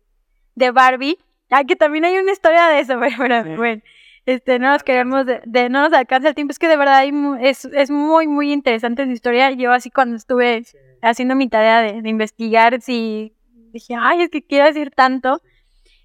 [0.55, 1.17] de Barbie.
[1.49, 3.55] Ah, que también hay una historia de eso, pero, Sí.
[3.55, 3.81] bueno,
[4.25, 6.95] este, no nos queremos, de, de- no nos alcanza el tiempo, es que de verdad
[6.97, 7.11] hay
[7.41, 9.51] es, es muy, muy interesante esa historia.
[9.51, 10.63] Yo así cuando estuve
[11.01, 13.35] haciendo mi tarea de, de investigar si
[13.71, 15.41] dije, ay, es que quiero decir tanto.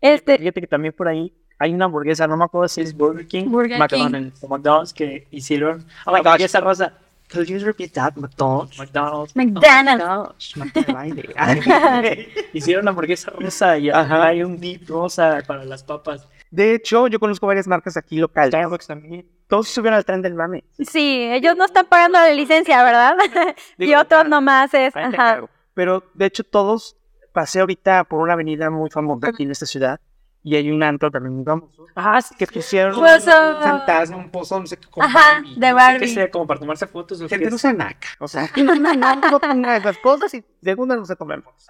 [0.01, 3.27] Este, Fíjate que también por ahí hay una hamburguesa, no me acuerdo si es Burger
[3.29, 4.43] King, Burger McDonald's.
[4.49, 5.85] McDonald's que hicieron.
[6.07, 6.41] Oh my gosh.
[6.41, 6.95] esa rosa.
[7.31, 8.79] Could you repeat that, McDonald's?
[8.79, 9.37] McDonald's.
[9.37, 10.55] McDonald's.
[12.55, 14.29] Hicieron una hamburguesa rosa y Ajá.
[14.29, 16.27] hay un dip rosa para las papas.
[16.51, 18.49] De hecho, yo conozco varias marcas aquí locales.
[18.49, 19.29] Starbucks también.
[19.47, 20.65] Todos subieron al tren del mame.
[20.79, 23.17] sí, ellos no están pagando la licencia, ¿verdad?
[23.79, 25.45] y otros nomás es, ajá.
[25.75, 26.97] Pero de hecho todos
[27.33, 30.01] pasé ahorita por una avenida muy famosa aquí en esta ciudad
[30.43, 31.85] y hay un antro también muy famoso.
[31.95, 34.89] Ah, sí, que pusieron Pues, un ah, fantasma, un pozo, no sé qué.
[34.89, 35.55] con Ajá, Barbie.
[35.55, 36.09] de Que Barbie.
[36.09, 37.19] sea como para tomarse fotos.
[37.19, 38.09] Gente qué no usa naca.
[38.21, 41.67] O sea, no, no, no, no ponga esas cosas y segunda no se toman fotos.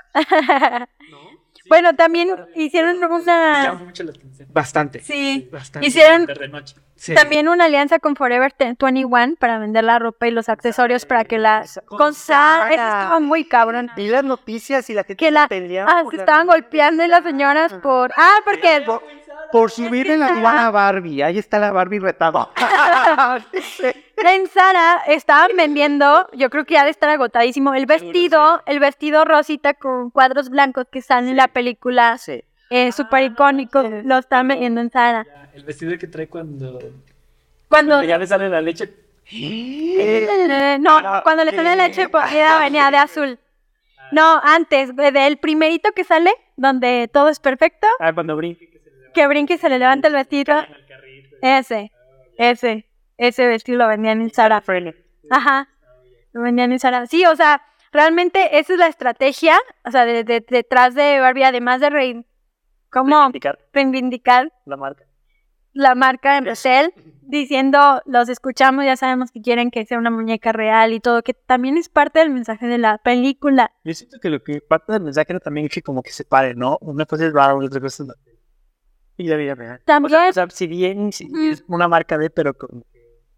[1.71, 3.73] Bueno, también hicieron una...
[3.75, 4.49] mucho la atención.
[4.53, 5.01] Bastante.
[5.01, 5.89] Sí, Bastante.
[5.89, 6.75] Hicieron- De noche.
[6.97, 7.15] Sí.
[7.15, 11.39] también una alianza con Forever 21 para vender la ropa y los accesorios para que
[11.39, 11.65] la...
[11.87, 12.65] Con Sara.
[12.67, 13.89] Eso estaba muy cabrón.
[13.97, 15.49] Vi las noticias y la gente Que la...
[15.49, 18.13] peleaba Ah, se la- estaban golpeando y las señoras por...
[18.19, 18.85] Ah, porque...
[19.53, 21.23] Por, subir en la aduana a Barbie.
[21.23, 22.49] Ahí está la Barbie retada.
[24.23, 29.25] En Sara estaban vendiendo, yo creo que ya de estar agotadísimo, el vestido, el vestido
[29.25, 32.45] rosita con cuadros blancos que sale en la película, Sí.
[32.69, 35.25] eh, súper icónico, lo estaban vendiendo en Sara.
[35.25, 36.73] Ya, El vestido que trae cuando,
[37.69, 38.93] Cuando, cuando ya le sale la leche.
[39.33, 43.39] eh, no, cuando le sale leche podrida venía de azul.
[44.13, 48.80] No, antes, de- del primerito que sale, donde todo es perfecto, Ah, cuando brinque.
[49.13, 50.55] Que brinca y se le levanta el vestido,
[51.43, 51.91] ese,
[52.39, 54.63] ese, ese vestido lo vendían en Sara.
[55.31, 55.69] Ajá.
[56.33, 57.07] Lo vendían en Zara.
[57.07, 57.63] Sí, o sea,
[57.93, 62.27] realmente esa es la estrategia, o sea, de- de- detrás de Barbie, además de rein-
[62.91, 65.05] ¿cómo Indicar reivindicar la marca.
[65.73, 66.93] la marca en Mattel,
[67.23, 71.33] diciendo, los escuchamos, ya sabemos que quieren que sea una muñeca real y todo, que
[71.35, 73.71] también es parte del mensaje de la película.
[73.85, 76.55] Yo siento que lo que parte del mensaje era también que como que se pare,
[76.55, 76.79] ¿no?
[76.81, 78.09] Una cosa es Barbie, otra cosa es
[79.21, 79.79] y la vida real.
[79.83, 82.85] O También, sea, o sea, si bien si es una marca de, pero con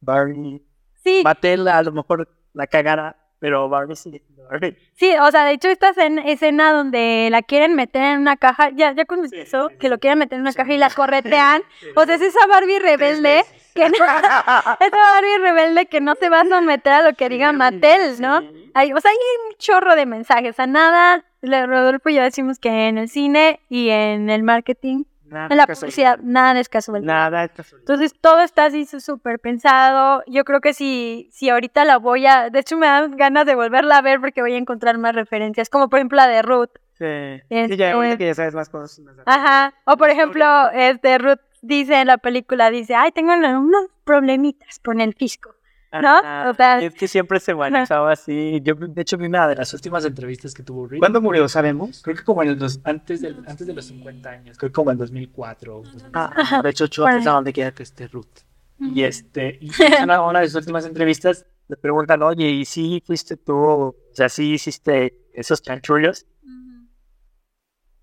[0.00, 0.62] Barbie,
[1.02, 4.22] sí, Mattel a lo mejor la cagara, pero Barbie sí.
[4.48, 4.76] Barbie.
[4.94, 8.70] sí, o sea, de hecho esta escena, escena donde la quieren meter en una caja,
[8.70, 11.62] ya, ya con eso, que lo quieren meter en una caja y la corretean,
[11.96, 13.42] o sea, es esa Barbie rebelde
[13.74, 13.96] que no,
[14.80, 18.40] esa Barbie rebelde que no se va a someter a lo que diga Mattel, ¿no?
[18.74, 19.16] Hay, o sea, hay
[19.48, 23.90] un chorro de mensajes, sea, nada, Rodolfo y yo decimos que en el cine y
[23.90, 27.04] en el marketing, Nada en la publicidad, nada es casual.
[27.04, 27.50] Nada es.
[27.72, 30.22] Entonces todo está así súper pensado.
[30.26, 32.50] Yo creo que si, si ahorita la voy a...
[32.50, 35.68] De hecho me dan ganas de volverla a ver porque voy a encontrar más referencias,
[35.70, 36.70] como por ejemplo la de Ruth.
[36.98, 37.04] Sí.
[37.48, 38.98] Este- Sí, ya, ahorita que ya sabes más cosas.
[39.00, 39.74] más Ajá.
[39.86, 45.00] O por ejemplo, este Ruth dice en la película, dice, ay, tengo unos problemitas con
[45.00, 45.54] el fisco.
[46.00, 46.50] ¿No?
[46.50, 48.60] O sea- es que siempre se manejaba así.
[48.62, 49.72] Yo, de hecho, vi una de las.
[49.74, 51.00] Últimas entrevistas que tuvo Reed.
[51.00, 51.48] ¿Cuándo murió?
[51.48, 52.00] ¿Sabemos?
[52.02, 54.56] Creo que como en el dos, antes, del, antes de los 50 años.
[54.58, 55.76] Creo que como en 2004.
[55.76, 56.10] o 2005.
[56.14, 57.16] Ah, de hecho, Bueno.
[57.16, 58.40] años a donde quiera que esté Ruth.
[58.80, 63.00] Y este, y en una, una de sus últimas entrevistas le preguntan, oye, ¿y si
[63.06, 63.54] fuiste tú?
[63.54, 66.26] O sea, ¿sí hiciste esos chanchullos?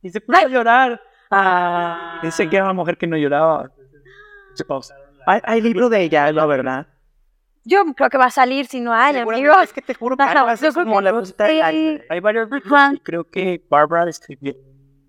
[0.02, 1.02] Y se puso a llorar.
[1.30, 3.72] Ah, dice que era una mujer que no lloraba.
[4.54, 6.88] Se pausaron la- Hay, hay libro de ella, la verdad.
[7.70, 9.54] Yo creo que va a salir si no hay, amigo.
[9.62, 12.50] Es que te juro creo como que la hay, hay varios
[13.04, 14.56] creo que Barbara escribió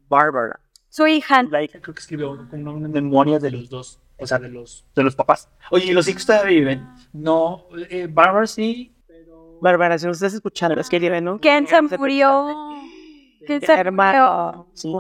[0.09, 0.61] Bárbara.
[0.91, 1.43] Su hija.
[1.45, 4.01] La hija Creo que escribió una, memoria de los dos.
[4.19, 5.49] O sea, de los, de los papás.
[5.71, 6.87] Oye, ¿y los hijos todavía viven?
[7.15, 8.95] No, eh, Barbara sí.
[9.63, 11.39] Bárbara, si nos estás escuchando, es que ¿no?
[11.41, 12.75] ¿Quién se murió?
[13.47, 13.81] ¿Quién se murió?
[13.81, 14.67] Hermano.
[14.75, 14.93] Sí.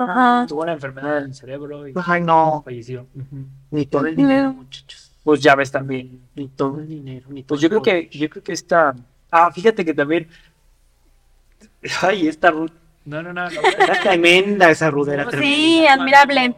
[0.49, 2.62] Tuvo una enfermedad en el cerebro y Ay, no.
[2.65, 3.07] falleció.
[3.70, 5.10] Ni todo el dinero, muchachos.
[5.24, 6.20] Pues ya ves también.
[6.34, 8.94] Ni todo el dinero, ni todo Pues yo creo que, yo creo que esta.
[9.30, 10.28] Ah, fíjate que también.
[12.02, 12.72] Ay, esta Ruth.
[13.05, 13.48] No, no, no.
[13.51, 13.60] no.
[13.60, 15.24] Era tremenda esa rudera.
[15.24, 15.92] Sí, tremenda.
[15.94, 16.55] admirable.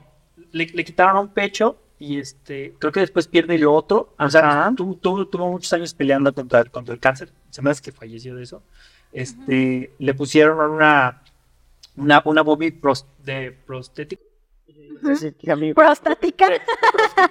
[0.53, 2.75] Le, le quitaron un pecho y este.
[2.79, 4.15] Creo que después pierde el otro.
[4.19, 7.33] O sea, tu- tu- tuvo muchos años peleando contra, el- contra el cáncer.
[7.51, 8.63] Se me hace que falleció de eso.
[9.13, 9.93] Este.
[9.99, 11.23] Le pusieron una.
[11.95, 12.43] Una, una
[13.23, 14.23] de prostético.
[15.03, 15.75] Sí, sí, amigo.
[15.75, 16.49] Prostática.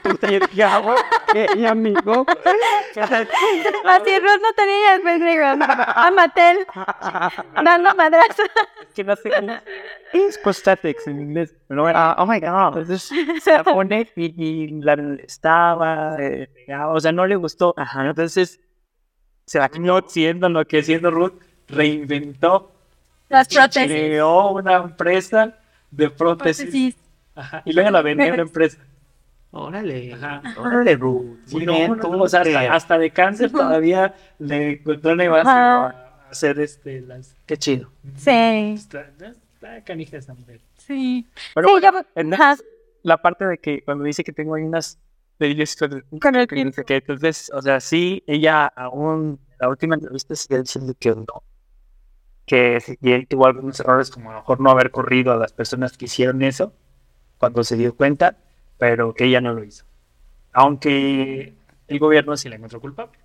[0.04, 1.02] Puta, yo dije, ah, bueno,
[1.32, 2.26] ¿qué, amigo?
[2.96, 5.46] Así Ruth no tenía el pendejo.
[5.46, 6.68] A Mattel.
[7.64, 8.44] Dando madrazo.
[8.94, 9.32] que no sé
[10.14, 11.56] es prosthetics en inglés.
[11.68, 12.78] Pero era, oh my god.
[12.78, 13.10] Entonces
[13.42, 16.50] se pone y, la estaba, eh,
[16.88, 17.74] o sea, no le gustó.
[17.78, 18.60] Ajá, entonces
[19.46, 21.34] se la No siendo lo que siendo Ruth
[21.68, 22.72] reinventó.
[23.30, 23.88] Las prótesis.
[23.90, 25.58] Creó una empresa
[25.90, 26.66] de prótesis.
[26.66, 27.01] Prótesis.
[27.36, 28.78] Ajá, y luego la vendió a una empresa.
[29.54, 30.42] Órale, Ajá.
[30.58, 31.40] órale, Ruth.
[31.46, 35.12] Sí, Muy no, bien, no, no, o sea, hasta, hasta de cáncer todavía le encontró
[35.14, 35.86] una base Ajá.
[35.88, 37.90] a hacer este las Qué chido.
[38.16, 38.78] Sí.
[39.64, 40.60] Ah, canija esa mujer.
[40.78, 41.28] Sí.
[41.54, 42.64] Pero Sí, bueno, yo-
[43.04, 45.00] la parte de que cuando dice que tengo ahí unas
[46.20, 50.94] con el, el que entonces, o sea, sí, ella aún, la última entrevista sigue diciendo
[51.00, 51.26] que no,
[52.46, 55.52] que y él tuvo algunos errores como a lo mejor no haber corrido a las
[55.52, 56.74] personas que hicieron eso
[57.42, 58.38] cuando se dio cuenta,
[58.78, 59.84] pero que ella no lo hizo.
[60.54, 61.56] Aunque
[61.88, 63.18] el gobierno sí la encontró culpable.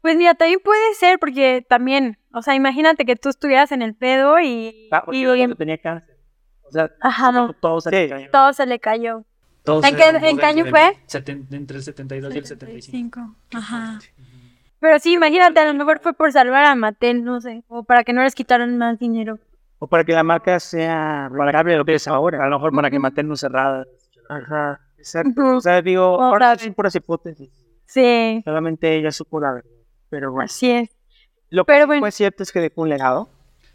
[0.00, 3.94] Pues mira, también puede ser porque también, o sea, imagínate que tú estuvieras en el
[3.94, 6.16] pedo y, Ah, y tenía cáncer.
[6.64, 7.52] O sea, Ajá, no.
[7.52, 8.30] todo se le cayó.
[8.30, 9.24] todo se le cayó.
[9.66, 10.96] ¿En qué- en año fue?
[11.50, 13.36] entre el 72 y el 75.
[13.52, 13.98] Ajá.
[14.80, 18.02] Pero sí, imagínate, a lo mejor fue por salvar a Mattel, no sé, o para
[18.02, 19.38] que no les quitaran más dinero.
[19.84, 22.44] O para que la marca sea valorable lo que es ahora.
[22.44, 23.84] A lo mejor para que mantengan cerrada.
[24.28, 24.80] Ajá.
[24.96, 25.56] Exacto.
[25.56, 27.50] O sea, digo, ahora son puras hipótesis.
[27.84, 29.70] Sí, Solamente ella supo la verdad.
[30.08, 30.44] Pero bueno.
[30.44, 30.90] así es.
[31.50, 32.00] Lo que Pero sí bueno.
[32.02, 33.28] fue cierto es que dejó un legado.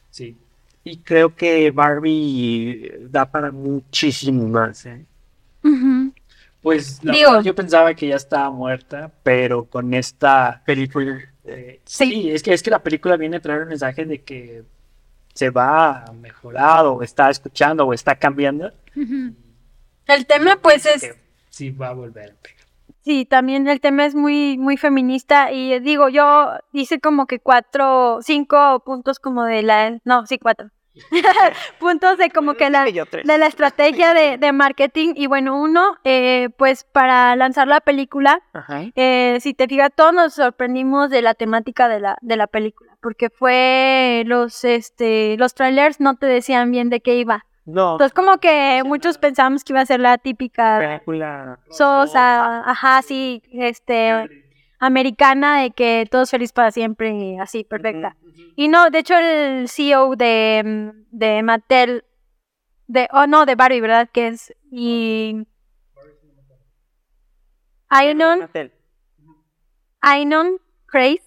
[0.10, 0.38] Sí.
[0.86, 4.86] Y creo que Barbie da para muchísimo más.
[4.86, 5.06] ¿eh?
[6.62, 11.20] Pues la Digo- verdad, yo pensaba que ya estaba muerta, pero con esta película.
[11.44, 12.06] eh, Sí.
[12.12, 14.64] sí, es que, es que la película viene a traer un mensaje de que
[15.38, 18.72] se va a mejorar o está escuchando o está cambiando.
[18.96, 21.16] El tema, pues, es
[21.52, 22.66] sí va a volver a pegar.
[23.04, 27.40] Sí, también el tema es muy, muy feminista y eh, digo, yo hice como que
[27.40, 30.72] cuatro, cinco puntos como de la, no, sí, cuatro.
[31.80, 36.50] puntos de como que la, de la estrategia de, de marketing y bueno, uno, eh,
[36.58, 38.42] pues para lanzar la película,
[38.96, 42.98] eh, si te fijas, todos nos sorprendimos de la temática de la, de la película,
[43.02, 47.46] porque fue los, este, los trailers no te decían bien de qué iba.
[47.66, 47.94] No.
[47.94, 51.60] Entonces como que muchos pensamos que iba a ser la típica película.
[51.70, 54.47] sosa, ajá, sí, este,
[54.80, 58.16] americana de que todo es feliz para siempre, y así, perfecta.
[58.56, 62.06] Y no, de hecho el CEO de, mm, de Mattel,
[62.88, 64.10] de, oh no, de Barbie, ¿verdad?
[64.12, 65.46] Que es, y...
[67.90, 68.50] Ainon.
[70.02, 71.24] Ainon Craze,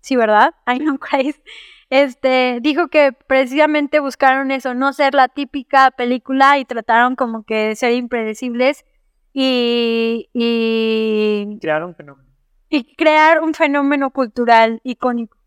[0.00, 0.54] sí, ¿verdad?
[0.66, 1.42] Ainon Craze,
[1.90, 7.68] este, dijo que precisamente buscaron eso, no ser la típica película y trataron como que
[7.68, 8.84] de ser impredecibles
[9.32, 12.28] y, y, Crearon un fenómeno.
[12.68, 15.38] y crear un fenómeno cultural icónico.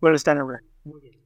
[0.00, 0.60] Bueno, están ahora.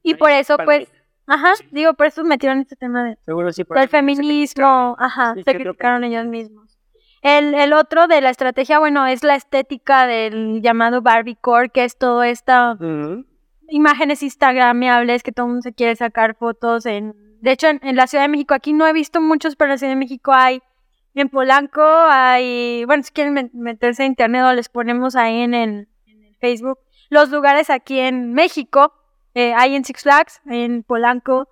[0.03, 0.99] Y por eso, pues, mí.
[1.27, 3.65] ajá, digo, por eso metieron este tema de, Seguro sí.
[3.65, 6.79] por del feminismo, ajá, Sí, se criticaron ellos mismos.
[7.23, 11.97] El, el otro de la estrategia, bueno, es la estética del llamado Barbiecore, que es
[11.99, 12.79] todo esta
[13.69, 17.97] imágenes instagrameables que todo el mundo se quiere sacar fotos en de hecho en, en
[17.97, 20.33] la Ciudad de México aquí no he visto muchos pero en la Ciudad de México
[20.33, 20.63] hay
[21.21, 25.55] en Polanco hay bueno si quieren met- meterse a internet o les ponemos ahí en
[25.55, 26.79] el, en el Facebook
[27.11, 28.93] los lugares aquí en México
[29.35, 31.49] eh, hay en Six Flags hay en Polanco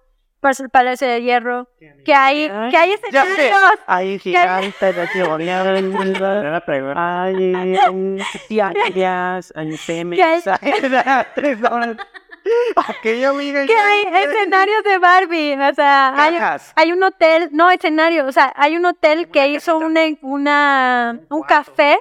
[0.60, 1.68] el Palacio de Hierro
[2.04, 3.38] que hay que hay escenarios
[3.86, 5.72] Ahí gigante la teoría de
[6.50, 6.60] la pregunta.
[7.24, 7.34] Hay
[7.76, 7.76] hay
[9.86, 10.72] temes, hay
[13.24, 13.66] amiga.
[13.66, 16.14] que hay escenarios de Barbie o sea
[16.76, 21.42] hay, un hotel, no escenario, o sea, hay un hotel que hizo una, una, un
[21.42, 21.98] café,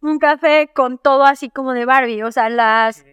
[0.00, 3.04] un café con todo así como de Barbie, o sea, las,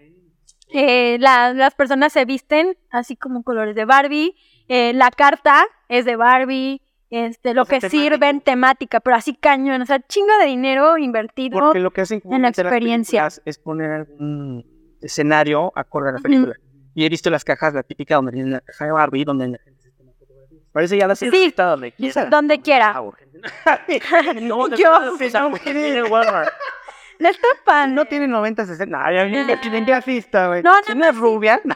[0.74, 4.36] eh, la- las personas se visten así como colores de Barbie,
[4.68, 9.34] eh, la carta es de Barbie, este, lo O sea, que sirven temática, pero así
[9.34, 11.58] cañón, o sea, chingo de dinero invertido.
[11.60, 13.28] Porque lo que hacen en la experiencia.
[13.46, 14.66] es poner algún
[15.02, 16.56] escenario acorde a la película.
[16.96, 19.58] Y he visto las cajas, la típica donde viene la caja de Barbie, donde la
[19.60, 20.62] gente se toma fotografías.
[20.72, 21.30] Parece ya la Sí.
[21.46, 22.26] está donde quiera.
[22.30, 22.94] Donde quiera.
[23.66, 25.18] Ah, no, Yo- no.
[27.96, 28.98] No tiene 90, 60.
[28.98, 29.86] No, ya tienen
[30.48, 30.62] güey.
[30.62, 31.76] No, no, si no es rubia, no,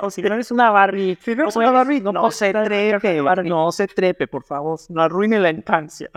[0.00, 3.72] no, si no eres una Barbie, si no eres una Barbie, no, se trepe, no
[3.72, 6.08] se trepe, por favor, no arruine la infancia.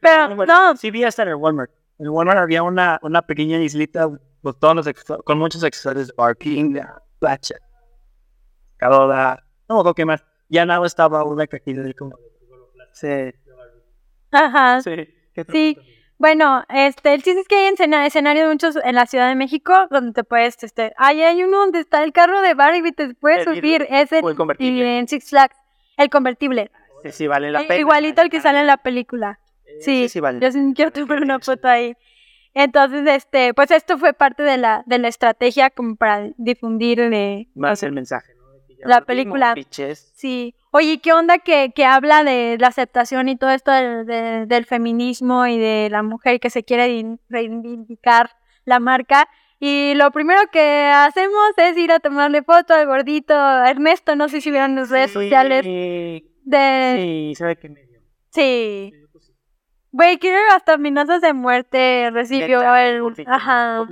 [0.00, 1.70] Pero, Bueno, no, Sí vi hasta en el Walmart.
[2.00, 4.08] En el Walmart había una, una pequeña islita
[4.42, 7.54] con, todos los acceso- con muchos accesorios de Barbie, la placha,
[8.76, 10.24] cadoda, no me qué más.
[10.48, 12.16] Ya nada estaba una cajita de como...
[12.92, 13.08] Sí,
[14.30, 14.80] ajá.
[14.82, 14.90] sí.
[15.34, 15.78] qué Sí,
[16.18, 19.72] bueno, este, el chiste es que hay escena- escenarios muchos en la Ciudad de México
[19.90, 23.14] donde te puedes, este, ahí hay uno donde está el carro de Barbie y te
[23.14, 24.78] puedes El subir, es el, o el convertible.
[24.78, 25.56] y en Six Flags,
[25.96, 26.70] el convertible,
[27.02, 27.80] Sí, sí, vale la Eh, pena.
[27.80, 29.40] igualito al que sale en la película,
[29.80, 30.38] sí, Sí, sí, vale.
[30.40, 31.96] yo sí quiero tomar una foto ahí.
[32.54, 37.48] Entonces, este, pues esto fue parte de la, de la estrategia como para difundir, eh,
[37.54, 38.42] Más el mensaje, ¿no?
[38.84, 39.54] La película.
[40.14, 40.54] Sí.
[40.72, 44.64] Oye, ¿qué onda que, que habla de la aceptación y todo esto del, de- del
[44.66, 48.30] feminismo y de la mujer que se quiere reivindicar
[48.64, 49.28] la marca?
[49.60, 53.32] Y lo primero que hacemos es ir a tomarle foto al gordito
[53.64, 56.98] Ernesto, no sé si vieron las redes sociales de...
[57.00, 58.00] sí, sabe que medio.
[58.30, 58.92] Sí.
[59.92, 63.02] Güey, quiero hasta amenazas de muerte recibió el...
[63.26, 63.86] Ajá.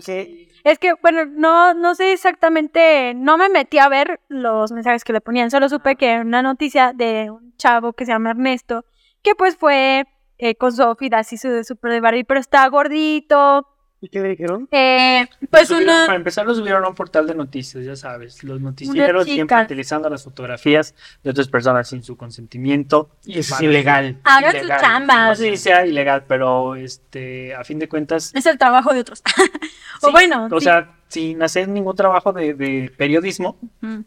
[0.64, 5.12] Es que, bueno, no, no sé exactamente, no me metí a ver los mensajes que
[5.12, 8.84] le ponían, solo supe que era una noticia de un chavo que se llama Ernesto,
[9.22, 10.04] que pues fue
[10.38, 13.66] eh, con su outfit así su super de Barbie, pero está gordito,
[14.02, 14.66] ¿Y qué le dijeron?
[14.70, 16.06] eh, pues Subieron- una...
[16.06, 18.42] Para empezar, lo subieron a un portal de noticias, ya sabes.
[18.42, 23.10] Los noticieros siempre utilizando las fotografías de otras personas sin su consentimiento.
[23.26, 24.16] Y eso es ilegal.
[24.24, 25.28] Hagan sus chambas.
[25.28, 29.00] No sé si sea ilegal, pero este, a fin de cuentas, Es el trabajo de
[29.00, 29.22] otros.
[30.02, 30.64] o Sí, bueno, o sí.
[30.64, 33.58] sea, sin hacer ningún trabajo de, de periodismo,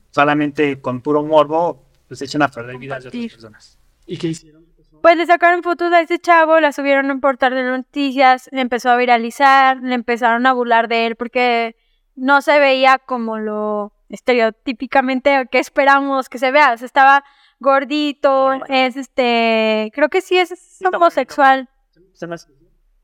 [0.09, 3.77] solamente con puro morbo, pues echan a perder vidas de otras personas.
[4.07, 4.62] ¿Y qué hicieron?
[5.03, 8.61] Pues le sacaron fotos a ese chavo, la subieron a un portal de noticias, le
[8.61, 11.75] empezó a viralizar, le empezaron a burlar de él porque
[12.15, 16.71] no se veía como lo estereotípicamente que esperamos que se vea.
[16.71, 17.25] O sea, estaba
[17.59, 21.67] gordito, es este, creo que sí es homosexual,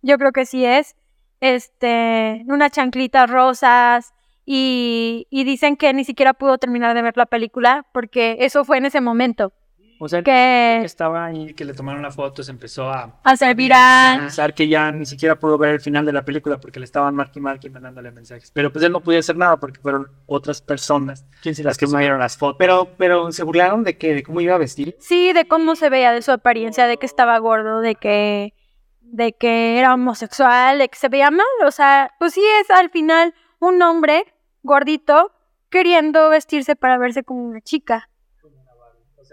[0.01, 0.95] yo creo que sí es,
[1.41, 4.13] este, unas chanclitas rosas
[4.45, 8.77] y, y dicen que ni siquiera pudo terminar de ver la película porque eso fue
[8.77, 9.51] en ese momento,
[9.99, 10.31] O sea, que
[10.79, 14.19] que estaba ahí, que le tomaron la foto, se empezó a a ser viral.
[14.19, 17.13] pensar que ya ni siquiera pudo ver el final de la película porque le estaban
[17.13, 18.51] marque y marque mandándole mensajes.
[18.51, 22.37] Pero pues él no podía hacer nada porque fueron otras personas las que subieron las
[22.37, 22.55] fotos.
[22.57, 24.95] Pero, pero se burlaron de que, de cómo iba a vestir.
[24.99, 28.53] Sí, de cómo se veía, de su apariencia, de que estaba gordo, de que,
[29.01, 31.45] de que era homosexual, de que se veía mal.
[31.65, 34.23] O sea, pues sí es al final un hombre
[34.63, 35.31] gordito
[35.69, 38.08] queriendo vestirse para verse como una chica,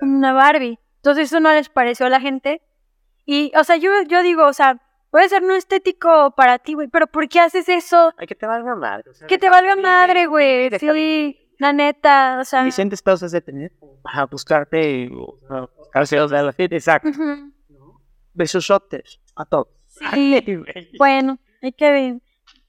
[0.00, 0.78] una Barbie.
[0.96, 2.62] Entonces eso no les pareció a la gente.
[3.24, 6.88] Y, o sea, yo, yo digo, o sea, puede ser no estético para ti, güey,
[6.88, 8.12] pero ¿por qué haces eso?
[8.16, 9.10] Ay, que te valga madre.
[9.10, 10.70] o sea, Que te valga madre, güey.
[10.78, 12.64] Sí, la neta, o sea.
[12.64, 17.10] Vicente Espados has de tener para buscarte o sea, buscarse sea, la gente, exacto.
[18.34, 19.68] Besosotes a todos.
[19.86, 20.44] Sí.
[20.98, 22.16] Bueno, hay que ver.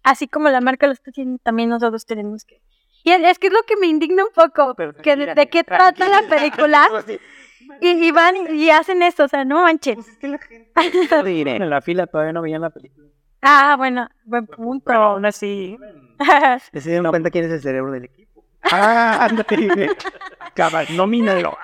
[0.03, 2.61] Así como la marca lo está haciendo, también nosotros tenemos que.
[3.07, 6.09] Y es que es lo que me indigna un poco, Pero que de, qué trata
[6.09, 6.85] la película
[7.81, 9.95] y, y van y hacen esto, o sea, no manches.
[9.95, 10.37] Pues es que la
[10.83, 11.55] gente diré.
[11.55, 13.07] En la fila todavía no veían la película.
[13.41, 14.83] Ah, bueno, buen punto.
[14.85, 15.77] Pero aún así,
[16.73, 18.43] se dieron cuenta quién es el cerebro del equipo.
[18.63, 19.89] Ah, ándate.
[20.53, 21.57] Cabal, nomínalo.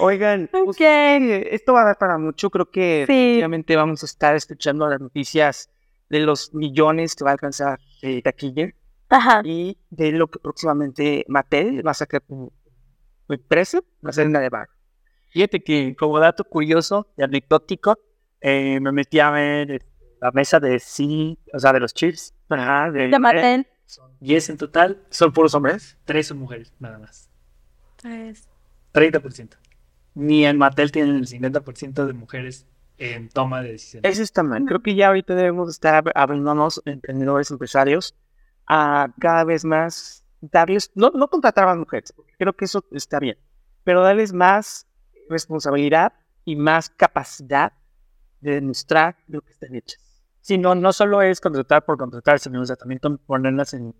[0.00, 2.50] Oigan, pues, esto va a dar para mucho.
[2.50, 3.12] Creo que Sí.
[3.12, 5.70] efectivamente vamos a estar escuchando las noticias
[6.08, 8.72] de los millones que va a alcanzar eh, taquilla
[9.10, 9.42] Ajá.
[9.44, 12.52] y de lo que próximamente Mattel va a sacar como
[13.28, 14.68] empresa, va a ser una de bar.
[15.30, 17.98] Fíjate que como dato curioso y anecdótico,
[18.40, 19.78] eh, me metí a ver eh,
[20.20, 22.34] la mesa de sí, o sea, de los chips.
[22.48, 23.66] Ajá, de, De Mattel.
[23.86, 25.96] Son 10 en total, ¿Son puros hombres?
[26.04, 27.28] 3 son mujeres, nada más.
[28.02, 28.48] Pues,
[28.92, 29.56] 30%.
[30.14, 32.66] Ni en Mattel tienen el 50% de mujeres
[32.98, 34.12] en toma de decisiones.
[34.12, 34.64] Eso está mal.
[34.66, 38.14] Creo que ya ahorita debemos estar ab- abriéndonos, emprendedores, empresarios,
[38.72, 42.84] a cada vez más darles, no, no contratar a las mujeres, porque creo que eso
[42.92, 43.36] está bien,
[43.82, 44.86] pero darles más
[45.28, 46.12] responsabilidad
[46.44, 47.72] y más capacidad
[48.40, 50.22] de demostrar lo que están hechas.
[50.40, 53.92] Sí, no, no solo es contratar por contratar, sino o sea, también ponerlas en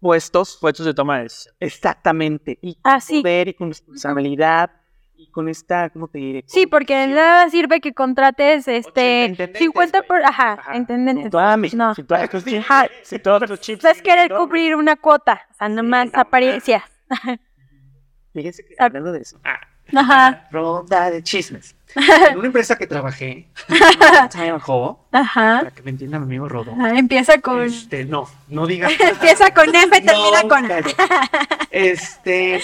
[0.00, 1.54] Puestos, puestos de toma de decisión.
[1.60, 3.20] exactamente, y Ah, sí.
[3.20, 4.70] poder y con responsabilidad
[5.18, 6.44] y con esta, ¿cómo te diré?
[6.46, 10.76] Sí, porque nada sirve que contrates este intendentes, 50 por, ajá, Ajá.
[10.76, 11.30] intendentes.
[11.30, 11.94] Toda mi- No.
[11.94, 12.28] si todas-
[12.58, 12.86] Ajá.
[13.02, 16.82] si todos los chips Es querer cubrir una cuota, o sea, nomás no, apariencias.
[18.34, 18.84] Fíjense que Ah.
[18.86, 19.40] hablando de eso.
[19.94, 21.74] Ajá, Ronda de chismes.
[22.30, 23.48] En una empresa que trabajé,
[24.32, 25.58] Time Hall, ajá.
[25.60, 26.74] para que me entienda mi amigo Rodo.
[26.78, 27.62] Ah, Empieza con.
[27.62, 28.92] Este, no, no digas.
[29.00, 30.68] Empieza con F, termina No, con.
[31.70, 32.60] Este.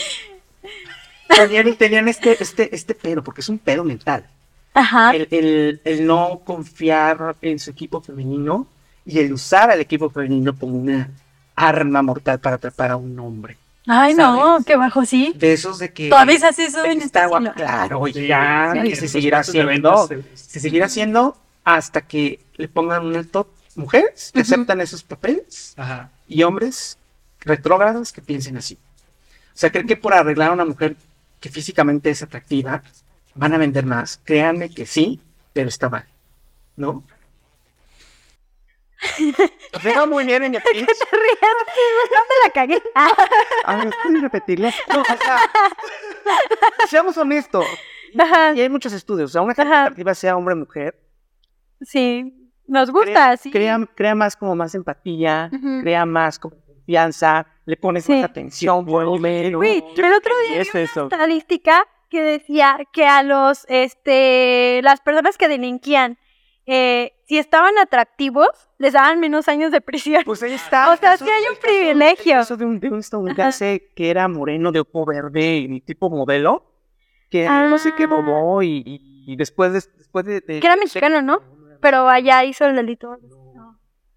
[1.36, 4.26] Tenían, tenían este, este, este pedo, porque es un pedo mental.
[4.74, 5.14] Ajá.
[5.14, 8.66] El, el, el no confiar en su equipo femenino
[9.04, 11.10] y el usar al equipo femenino como una
[11.56, 13.56] arma mortal para atrapar a un hombre.
[13.86, 15.34] Ay, no, qué bajo, sí.
[15.36, 16.08] De esos de que.
[16.08, 17.36] Todavía se hace eso en guapo.
[17.38, 17.52] siglo.
[17.54, 18.72] Claro, Sí, ya.
[18.80, 20.06] sí, y se seguirá haciendo.
[20.06, 25.74] se- Se seguirá haciendo hasta que le pongan un alto mujeres que aceptan esos papeles
[25.76, 26.10] Ajá.
[26.28, 26.96] y hombres
[27.40, 28.78] retrógrados que piensen así.
[29.54, 30.96] O sea, creen que por arreglar a una mujer
[31.42, 32.82] que físicamente es atractiva,
[33.34, 34.20] van a vender más.
[34.24, 35.20] Créanme que sí,
[35.52, 36.06] pero está mal.
[36.76, 37.02] ¿No?
[39.82, 40.86] Veo muy bien en el pitch.
[40.86, 42.80] ¿Dónde la cagué?
[42.94, 43.10] Ah,
[43.64, 44.68] A ver, ¿puedes repetirlo?
[44.88, 45.38] No, o sea,
[46.88, 47.66] seamos honestos.
[48.16, 49.30] Ajá, Y hay muchos estudios.
[49.30, 50.96] O sea, una atractiva sea hombre o mujer,
[51.80, 52.32] sí.
[52.68, 53.50] nos gusta, crea, sí.
[53.50, 55.50] crea, crea más como más empatía,
[55.80, 56.54] crea más como
[56.96, 58.12] confianza, le pones Sí.
[58.12, 59.52] más atención, volumen.
[59.52, 59.60] Yo
[60.06, 61.04] el otro día es eso.
[61.04, 66.18] estadística que decía que a los, este, las personas que delinquían,
[66.66, 68.48] eh, si estaban atractivos,
[68.78, 70.22] les daban menos años de prisión.
[70.24, 70.90] Pues ahí está.
[70.92, 72.40] O sea, sí hay un privilegio.
[72.40, 76.64] Eso de un, de un estadounidense que era moreno de ojo verde y tipo modelo,
[77.30, 78.08] que no sé qué Ah.
[78.08, 81.40] robó y, y- y después de, después de, de- Que era mexicano, ¿no?
[81.80, 83.16] Pero allá hizo el delito.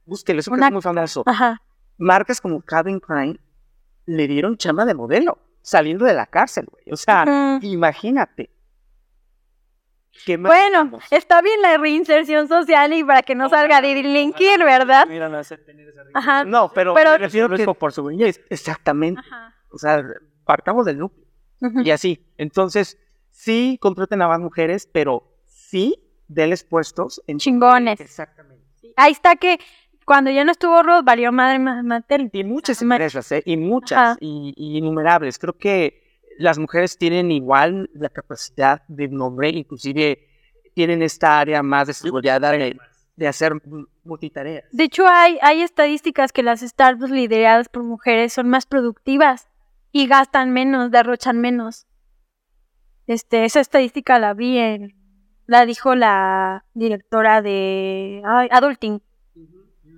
[0.08, 1.24] Búsquelo, eso que Una- es muy famoso.
[1.26, 1.62] Ajá.
[1.98, 3.40] Marcas como Calvin Klein
[4.06, 6.84] le dieron chamba de modelo saliendo de la cárcel, güey.
[6.92, 8.52] O sea, imagínate.
[10.26, 14.60] ¿Qué más Bueno, está bien la reinserción social y para que no salga de delinquir,
[14.60, 15.08] ¿verdad?
[15.08, 16.04] Miran a hacer tener esa.
[16.14, 16.46] Ajá.
[16.46, 18.40] No, pero, pero- me refiero que por su belleza.
[18.50, 19.20] Exactamente.
[19.20, 19.54] Ajá.
[19.72, 20.04] O sea,
[20.46, 21.26] partamos del núcleo.
[21.84, 22.26] Y así.
[22.38, 22.98] Entonces,
[23.32, 25.96] sí contraten a más mujeres, pero sí
[26.28, 28.00] denles puestos en Chingones.
[28.00, 28.64] Exactamente.
[28.96, 29.60] Ahí está que
[30.06, 32.30] cuando ya no estuvo Ross, valió madre ma- Mattel.
[32.32, 33.42] Y muchas empresas, ¿eh?
[33.46, 34.18] Y muchas, Ajá.
[34.22, 35.38] y, y innumerables.
[35.40, 36.04] Creo que
[36.38, 40.28] las mujeres tienen igual la capacidad de nombre, inclusive
[40.74, 42.78] tienen esta área más de seguridad de,
[43.16, 43.54] de hacer
[44.04, 44.66] multitareas.
[44.72, 49.48] De hecho, hay, hay estadísticas que las startups lideradas por mujeres son más productivas
[49.94, 51.88] y gastan menos, derrochan menos.
[53.08, 54.94] Este, esa estadística la vi en,
[55.46, 59.02] la dijo la directora de ay, Adulting.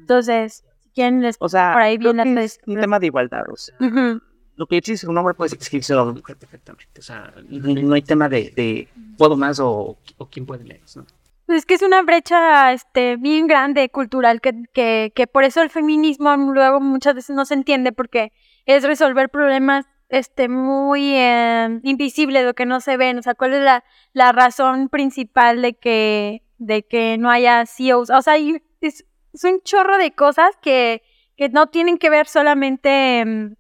[0.08, 0.64] Entonces,
[0.96, 3.44] quieren les O sea, por ahí viene la es un tema de igualdad.
[3.52, 4.22] O sea, Ujú.
[4.56, 7.00] lo que dice un hombre puede escribirse a una mujer perfectamente.
[7.00, 11.06] O sea, no, hay tema de, de puedo más o, o quién puede menos, ¿no?
[11.46, 15.62] Pues es que es una brecha este, bien grande cultural que, que, que por eso
[15.62, 18.34] el feminismo luego muchas veces no se entiende porque
[18.66, 23.18] es resolver problemas este, muy eh, invisibles, lo que no se ven.
[23.18, 28.10] O sea, ¿cuál es la, la razón principal de que, de que no haya CEOs?
[28.10, 28.36] O sea,
[28.82, 29.06] es,
[29.38, 31.04] es un chorro de cosas que,
[31.36, 33.56] que no tienen que ver solamente em,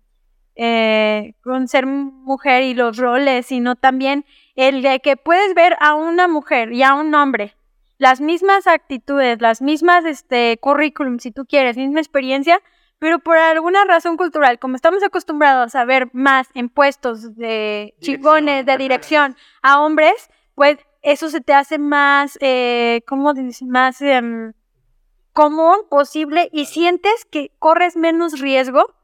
[0.55, 4.25] eh, con ser mujer y los roles, sino también
[4.55, 7.55] el de que puedes ver a una mujer y a un hombre
[7.97, 12.61] las mismas actitudes, las mismas este currículum, si tú quieres, misma experiencia,
[12.99, 18.65] pero por alguna razón cultural, como estamos acostumbrados a ver más en puestos de chingones,
[18.65, 23.65] de dirección a hombres, pues eso se te hace más, eh, ¿cómo dice?
[23.65, 24.53] Más em,
[25.37, 28.95] común posible y sientes que corres menos riesgo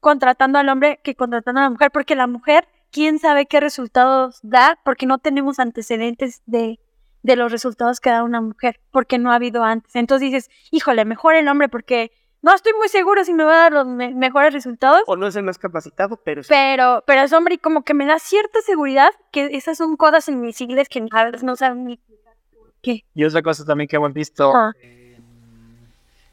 [0.00, 4.38] contratando al hombre que contratando a la mujer, porque la mujer, quién sabe qué resultados
[4.42, 6.80] da, porque no tenemos antecedentes de,
[7.22, 9.94] de los resultados que da una mujer, porque no ha habido antes.
[9.94, 13.62] Entonces dices, híjole, mejor el hombre, porque no estoy muy seguro si me va a
[13.64, 16.48] dar los me- mejores resultados, O no es el más capacitado, pero sí.
[16.48, 20.26] pero, pero es hombre y como que me da cierta seguridad que esas son cosas
[20.30, 23.04] invisibles que a veces no saben ni por qué.
[23.12, 24.50] Y otra cosa también que hemos visto
[24.80, 24.97] en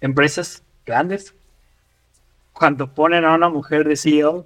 [0.05, 1.35] empresas grandes,
[2.53, 4.45] cuando ponen a una mujer de CEO,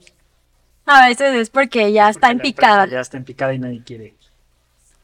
[0.85, 2.87] A veces es porque ya está en picada.
[2.87, 4.15] Ya está en picada y nadie quiere.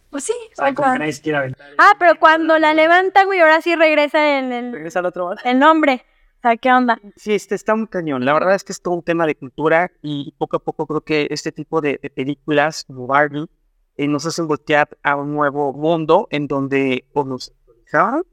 [0.10, 1.68] Pues sí, O sea, como que nadie se quiere aventar.
[1.78, 5.42] Ah, pero cuando la levantan, güey, ahora sí regresa el, el, Regresa al otro lado.
[5.44, 6.06] el nombre.
[6.38, 7.00] O sea, ¿qué onda?
[7.16, 8.24] Sí, este está muy cañón.
[8.24, 11.02] La verdad es que es todo un tema de cultura y poco a poco creo
[11.02, 13.48] que este tipo de, de películas como Barbie
[13.98, 18.26] eh, nos hacen voltear a un nuevo mundo en donde o nos actualizamos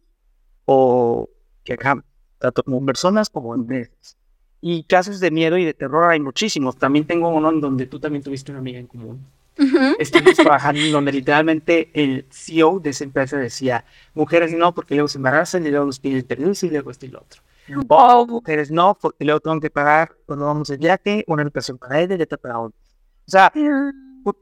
[0.64, 1.28] o
[1.64, 2.04] que acá,
[2.42, 4.16] tanto como personas como empresas.
[4.60, 6.76] Y casos de miedo y de terror hay muchísimos.
[6.76, 9.24] También tengo uno en donde tú también tuviste una amiga en común.
[9.98, 15.08] Estuvimos trabajando en donde literalmente el CEO de esa empresa decía, mujeres no, porque luego
[15.08, 17.42] se embarazan y luego nos piden permiso y luego esto y lo otro.
[17.88, 22.00] O mujeres no, porque luego tengo que pagar cuando vamos de viaje una educación para
[22.00, 22.78] ella y otra para otro.
[23.26, 23.52] O sea,
[24.24, 24.34] o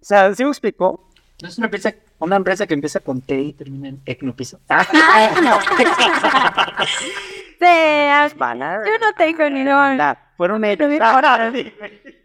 [0.00, 1.08] sea, ¿sí me explicó?
[1.44, 4.58] No es una empresa, una empresa que empieza con T y termina en Ecnopiso.
[7.58, 10.18] Sí, a- Van a- yo no tengo ni idea.
[10.38, 10.88] Fueron ellos.
[10.88, 11.70] Pero- Ahora, sí.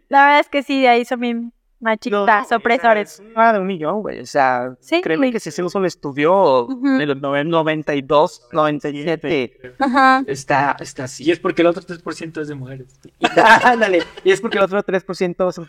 [0.08, 1.52] La verdad es que sí, de ahí son bien
[1.82, 3.22] o opresores.
[3.34, 4.20] una de un millón, güey.
[4.20, 6.98] O sea, Sí, créeme que si hacemos un estudio Ujú.
[6.98, 9.74] de los noven- 92, 97.
[9.78, 10.22] Ajá.
[10.26, 11.24] Está, está así.
[11.24, 12.98] Y es porque el otro 3% es de mujeres.
[13.64, 14.02] Ándale.
[14.24, 15.66] Y es porque el otro 3% son.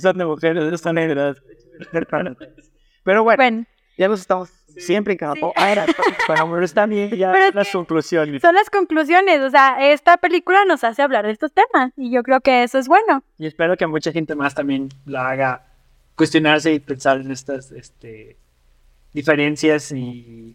[0.00, 1.36] Son de mujeres, son negras.
[3.06, 3.64] Pero bueno, Bueno,
[3.96, 5.52] ya nos estamos siempre en campo.
[5.56, 5.86] Ahora,
[6.28, 8.42] bueno, pero está bien, ya Pero las conclusiones.
[8.42, 9.40] son las conclusiones.
[9.40, 12.78] O sea, esta película nos hace hablar de estos temas y yo creo que eso
[12.78, 13.22] es bueno.
[13.38, 15.62] Y espero que mucha gente más también la haga
[16.16, 18.36] cuestionarse y pensar en estas este,
[19.14, 20.54] diferencias y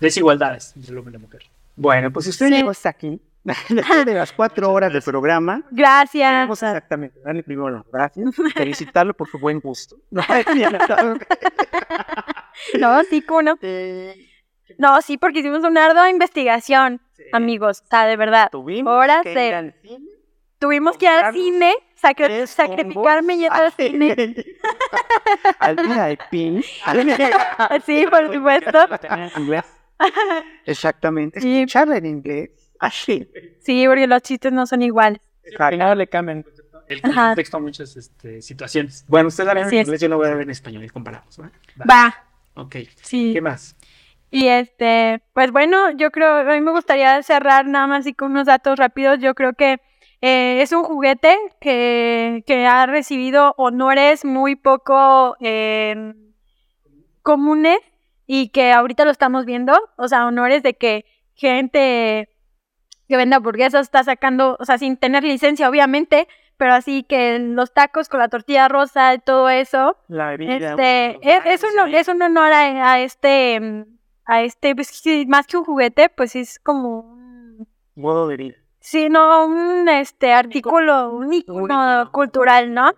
[0.00, 1.42] desigualdades entre el hombre y la mujer.
[1.76, 2.54] Bueno, pues si usted Sí.
[2.54, 3.20] llegó hasta aquí,
[4.04, 6.32] de las cuatro horas del programa, Gracias.
[6.32, 9.96] Vamos exactamente, darle primero las gracias, felicitarlo por su buen gusto.
[12.78, 13.58] No, sí, cómo no.
[13.62, 14.14] Eh,
[14.66, 17.00] ¿Qué No, sí, porque hicimos una ardua investigación,
[17.32, 17.82] amigos.
[17.84, 18.48] O sea, de verdad.
[18.50, 20.10] Tuvimos Horas que de- ir al cine,
[20.58, 24.34] Tuvimos que ir al cine, sacri- sacrificarme y ir al cine.
[25.60, 26.64] al VIP.
[27.86, 28.78] Sí, por supuesto.
[30.66, 31.40] Exactamente.
[31.40, 31.58] Sí.
[31.60, 32.50] Escuchar en inglés.
[32.80, 33.28] Así.
[33.60, 35.20] Sí, porque los chistes no son iguales.
[35.58, 36.44] Al final le cambian
[36.88, 37.28] el Ajá.
[37.28, 39.04] contexto a muchas este, situaciones.
[39.08, 39.86] Bueno, ustedes la ven en es.
[39.86, 41.38] inglés, yo lo voy a ver en español y comparamos.
[41.40, 41.50] ¿va?
[41.80, 41.84] Va.
[41.90, 42.24] Va,
[42.54, 42.76] Ok.
[43.02, 43.32] sí.
[43.32, 43.76] ¿Qué más?
[44.30, 48.30] Y este, pues bueno, yo creo, a mí me gustaría cerrar nada más así con
[48.32, 49.18] unos datos rápidos.
[49.20, 49.80] Yo creo que
[50.20, 56.12] eh, es un juguete que, que ha recibido honores muy poco eh,
[57.22, 57.78] comunes
[58.26, 59.72] y que ahorita lo estamos viendo.
[59.96, 62.28] O sea, honores de que gente
[63.08, 66.28] que vende hamburguesas está sacando, o sea, sin tener licencia, obviamente,
[66.58, 69.96] pero así que los tacos con la tortilla rosa y todo eso.
[70.08, 70.70] La bebida.
[70.70, 73.86] Este, es, es un, es un honor a, a este,
[74.24, 78.56] a este, pues más que un juguete, pues es como un, modo de vida.
[78.80, 82.92] sí, no, un este artículo, un icono cultural, ¿no?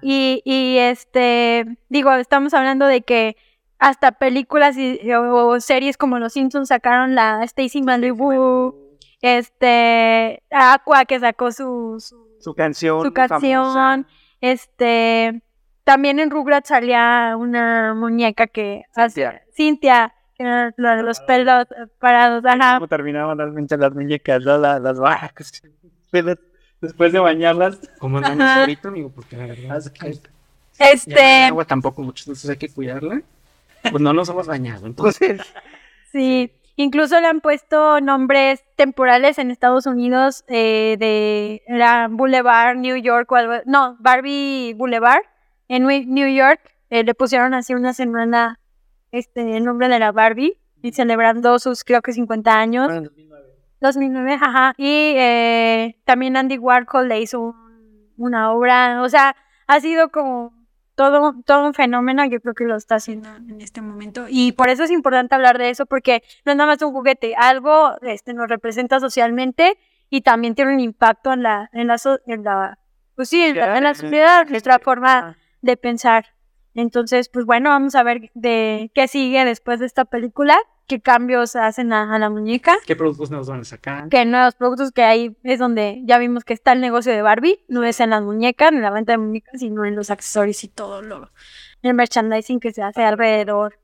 [0.00, 3.36] Y, y este, digo, estamos hablando de que
[3.78, 8.74] hasta películas y, o series como Los Simpsons sacaron la Stacy Malibu,
[9.20, 13.02] este, Aqua que sacó su, su Su canción.
[13.04, 13.28] su famosa.
[13.28, 14.06] canción.
[14.40, 15.42] Este,
[15.84, 19.42] también en Rugrats salía una muñeca que hace Cintia.
[19.54, 21.66] Cintia, que era la de los pelos
[21.98, 22.74] parados, ajá.
[22.76, 25.62] ¿Cómo terminaban las muñecas, las, las vacas?
[26.12, 26.38] Después-
[26.80, 27.80] Después de bañarlas.
[27.98, 29.76] Como andamos ahorita, amigo, porque la verdad.
[29.78, 30.20] Haz que-
[30.78, 33.20] Este, agua tampoco mucho, entonces hay que cuidarla.
[33.82, 35.40] Pues no nos hemos bañado, entonces.
[36.12, 42.96] sí, incluso le han puesto nombres temporales en Estados Unidos eh, de la Boulevard, New
[42.96, 45.22] York o algo, no, Barbie Boulevard
[45.68, 46.60] en New- York,
[46.90, 48.58] eh, le pusieron así una semana
[49.12, 52.86] este el nombre de la Barbie y celebrando sus creo que 50 años.
[52.86, 53.10] Bueno,
[53.80, 54.74] 2009, ajá.
[54.76, 59.36] Y eh, también Andy Warhol le hizo un- una obra, o sea,
[59.66, 60.52] ha sido como
[60.98, 64.26] todo, todo un fenómeno, yo creo que lo está haciendo en este momento.
[64.28, 67.36] Y por eso es importante hablar de eso, porque no es nada más un juguete,
[67.36, 69.78] algo este, nos representa socialmente
[70.10, 72.78] y también tiene un impacto en la, en la, so- en la
[73.14, 76.26] pues sí, en la, en la sociedad, nuestra forma de pensar.
[76.74, 80.56] Entonces, pues bueno, vamos a ver de qué sigue después de esta película,
[80.88, 84.08] qué cambios hacen a- a la muñeca ¿Qué productos nos van a sacar?
[84.08, 87.64] que nuevos productos que hay es donde ya vimos que está el negocio de Barbie,
[87.68, 90.68] no es en las muñecas, en la venta de muñecas, sino en los accesorios y
[90.68, 91.30] todo lo
[91.82, 93.78] el merchandising que se hace alrededor.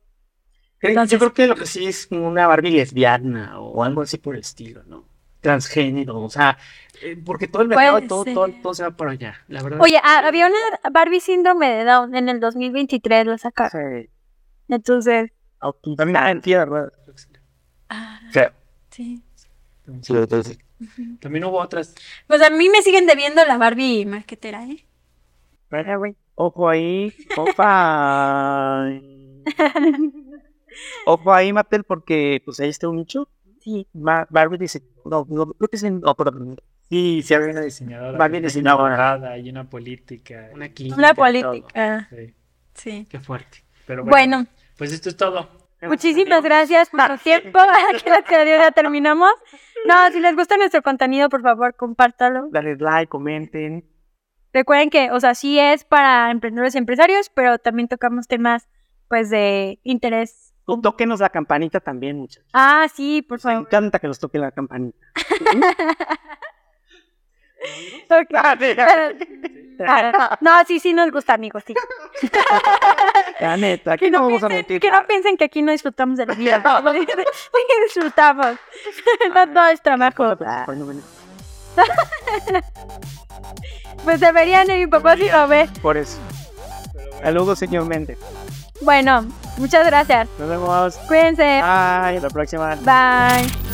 [0.81, 4.19] Entonces- Yo creo que lo que sí es como una Barbie lesbiana o algo así
[4.19, 5.05] por el estilo, ¿no?
[5.41, 6.57] Transgénero, o sea,
[7.03, 9.79] eh, porque todo el mercado, todo, todo, todo se va por allá, la verdad.
[9.81, 13.71] Oye, había una Barbie síndrome de Down en el 2023, lo sacaron.
[14.03, 14.11] Sí.
[14.69, 15.31] Entonces,
[15.97, 16.93] También ah, entiendo, ¿verdad?
[18.91, 19.23] sí.
[20.01, 20.59] Sí, entonces,
[21.21, 21.95] También hubo otras.
[22.27, 24.85] Pues a mí me siguen debiendo la Barbie marquetera, ¿eh?
[25.97, 28.89] güey, Ojo ahí, opa.
[31.07, 33.29] Ojo ahí, Mattel, porque pues ahí está un nicho.
[33.61, 33.87] Sí.
[33.93, 36.57] Ma- Barbie dice, no, no, creo que es en, no, perdón,
[36.91, 38.17] Sí, sí había una diseñadora.
[38.27, 39.39] Una diseñadora.
[39.39, 40.51] y una política.
[40.53, 40.97] una clínica.
[40.97, 42.09] Una política.
[42.11, 42.35] Sí,
[42.75, 43.07] Sí.
[43.09, 43.65] qué fuerte.
[43.87, 45.49] Pero bueno, Bueno, pues esto es todo.
[45.83, 47.59] muchísimas gracias por su tiempo.
[47.93, 49.31] Aquí la que ya terminamos.
[49.87, 52.49] No, si les gusta nuestro contenido, por favor, compártalo.
[52.51, 53.85] Dale like, comenten.
[54.53, 58.69] Recuerden que, o sea, sí es para emprendedores y empresarios, pero también tocamos temas,
[59.09, 60.53] pues, de interés.
[60.83, 62.49] Tóquenos la campanita también, muchachos.
[62.55, 63.61] Ah, sí, por Me favor.
[63.67, 64.97] encanta que nos toquen la campanita.
[70.41, 71.75] No, sí, sí nos gusta, amigos, sí.
[73.41, 74.81] La neta, aquí Que no no, vamos a piensen, mentir.
[74.81, 76.63] que no piensen que aquí no disfrutamos de la vida.
[76.95, 78.57] Sí disfrutamos.
[79.35, 80.37] No todo es trabajo.
[84.05, 85.69] Pues deberían ir, mi papá si lo ve.
[85.83, 86.19] Por eso.
[87.23, 88.19] Saludos, señor Méndez.
[88.83, 89.27] Bueno,
[89.57, 90.29] muchas gracias.
[90.39, 90.97] Nos vemos.
[91.09, 91.43] Cuídense.
[91.43, 91.61] Bye.
[91.63, 92.77] Hasta la próxima.
[92.77, 93.74] Bye.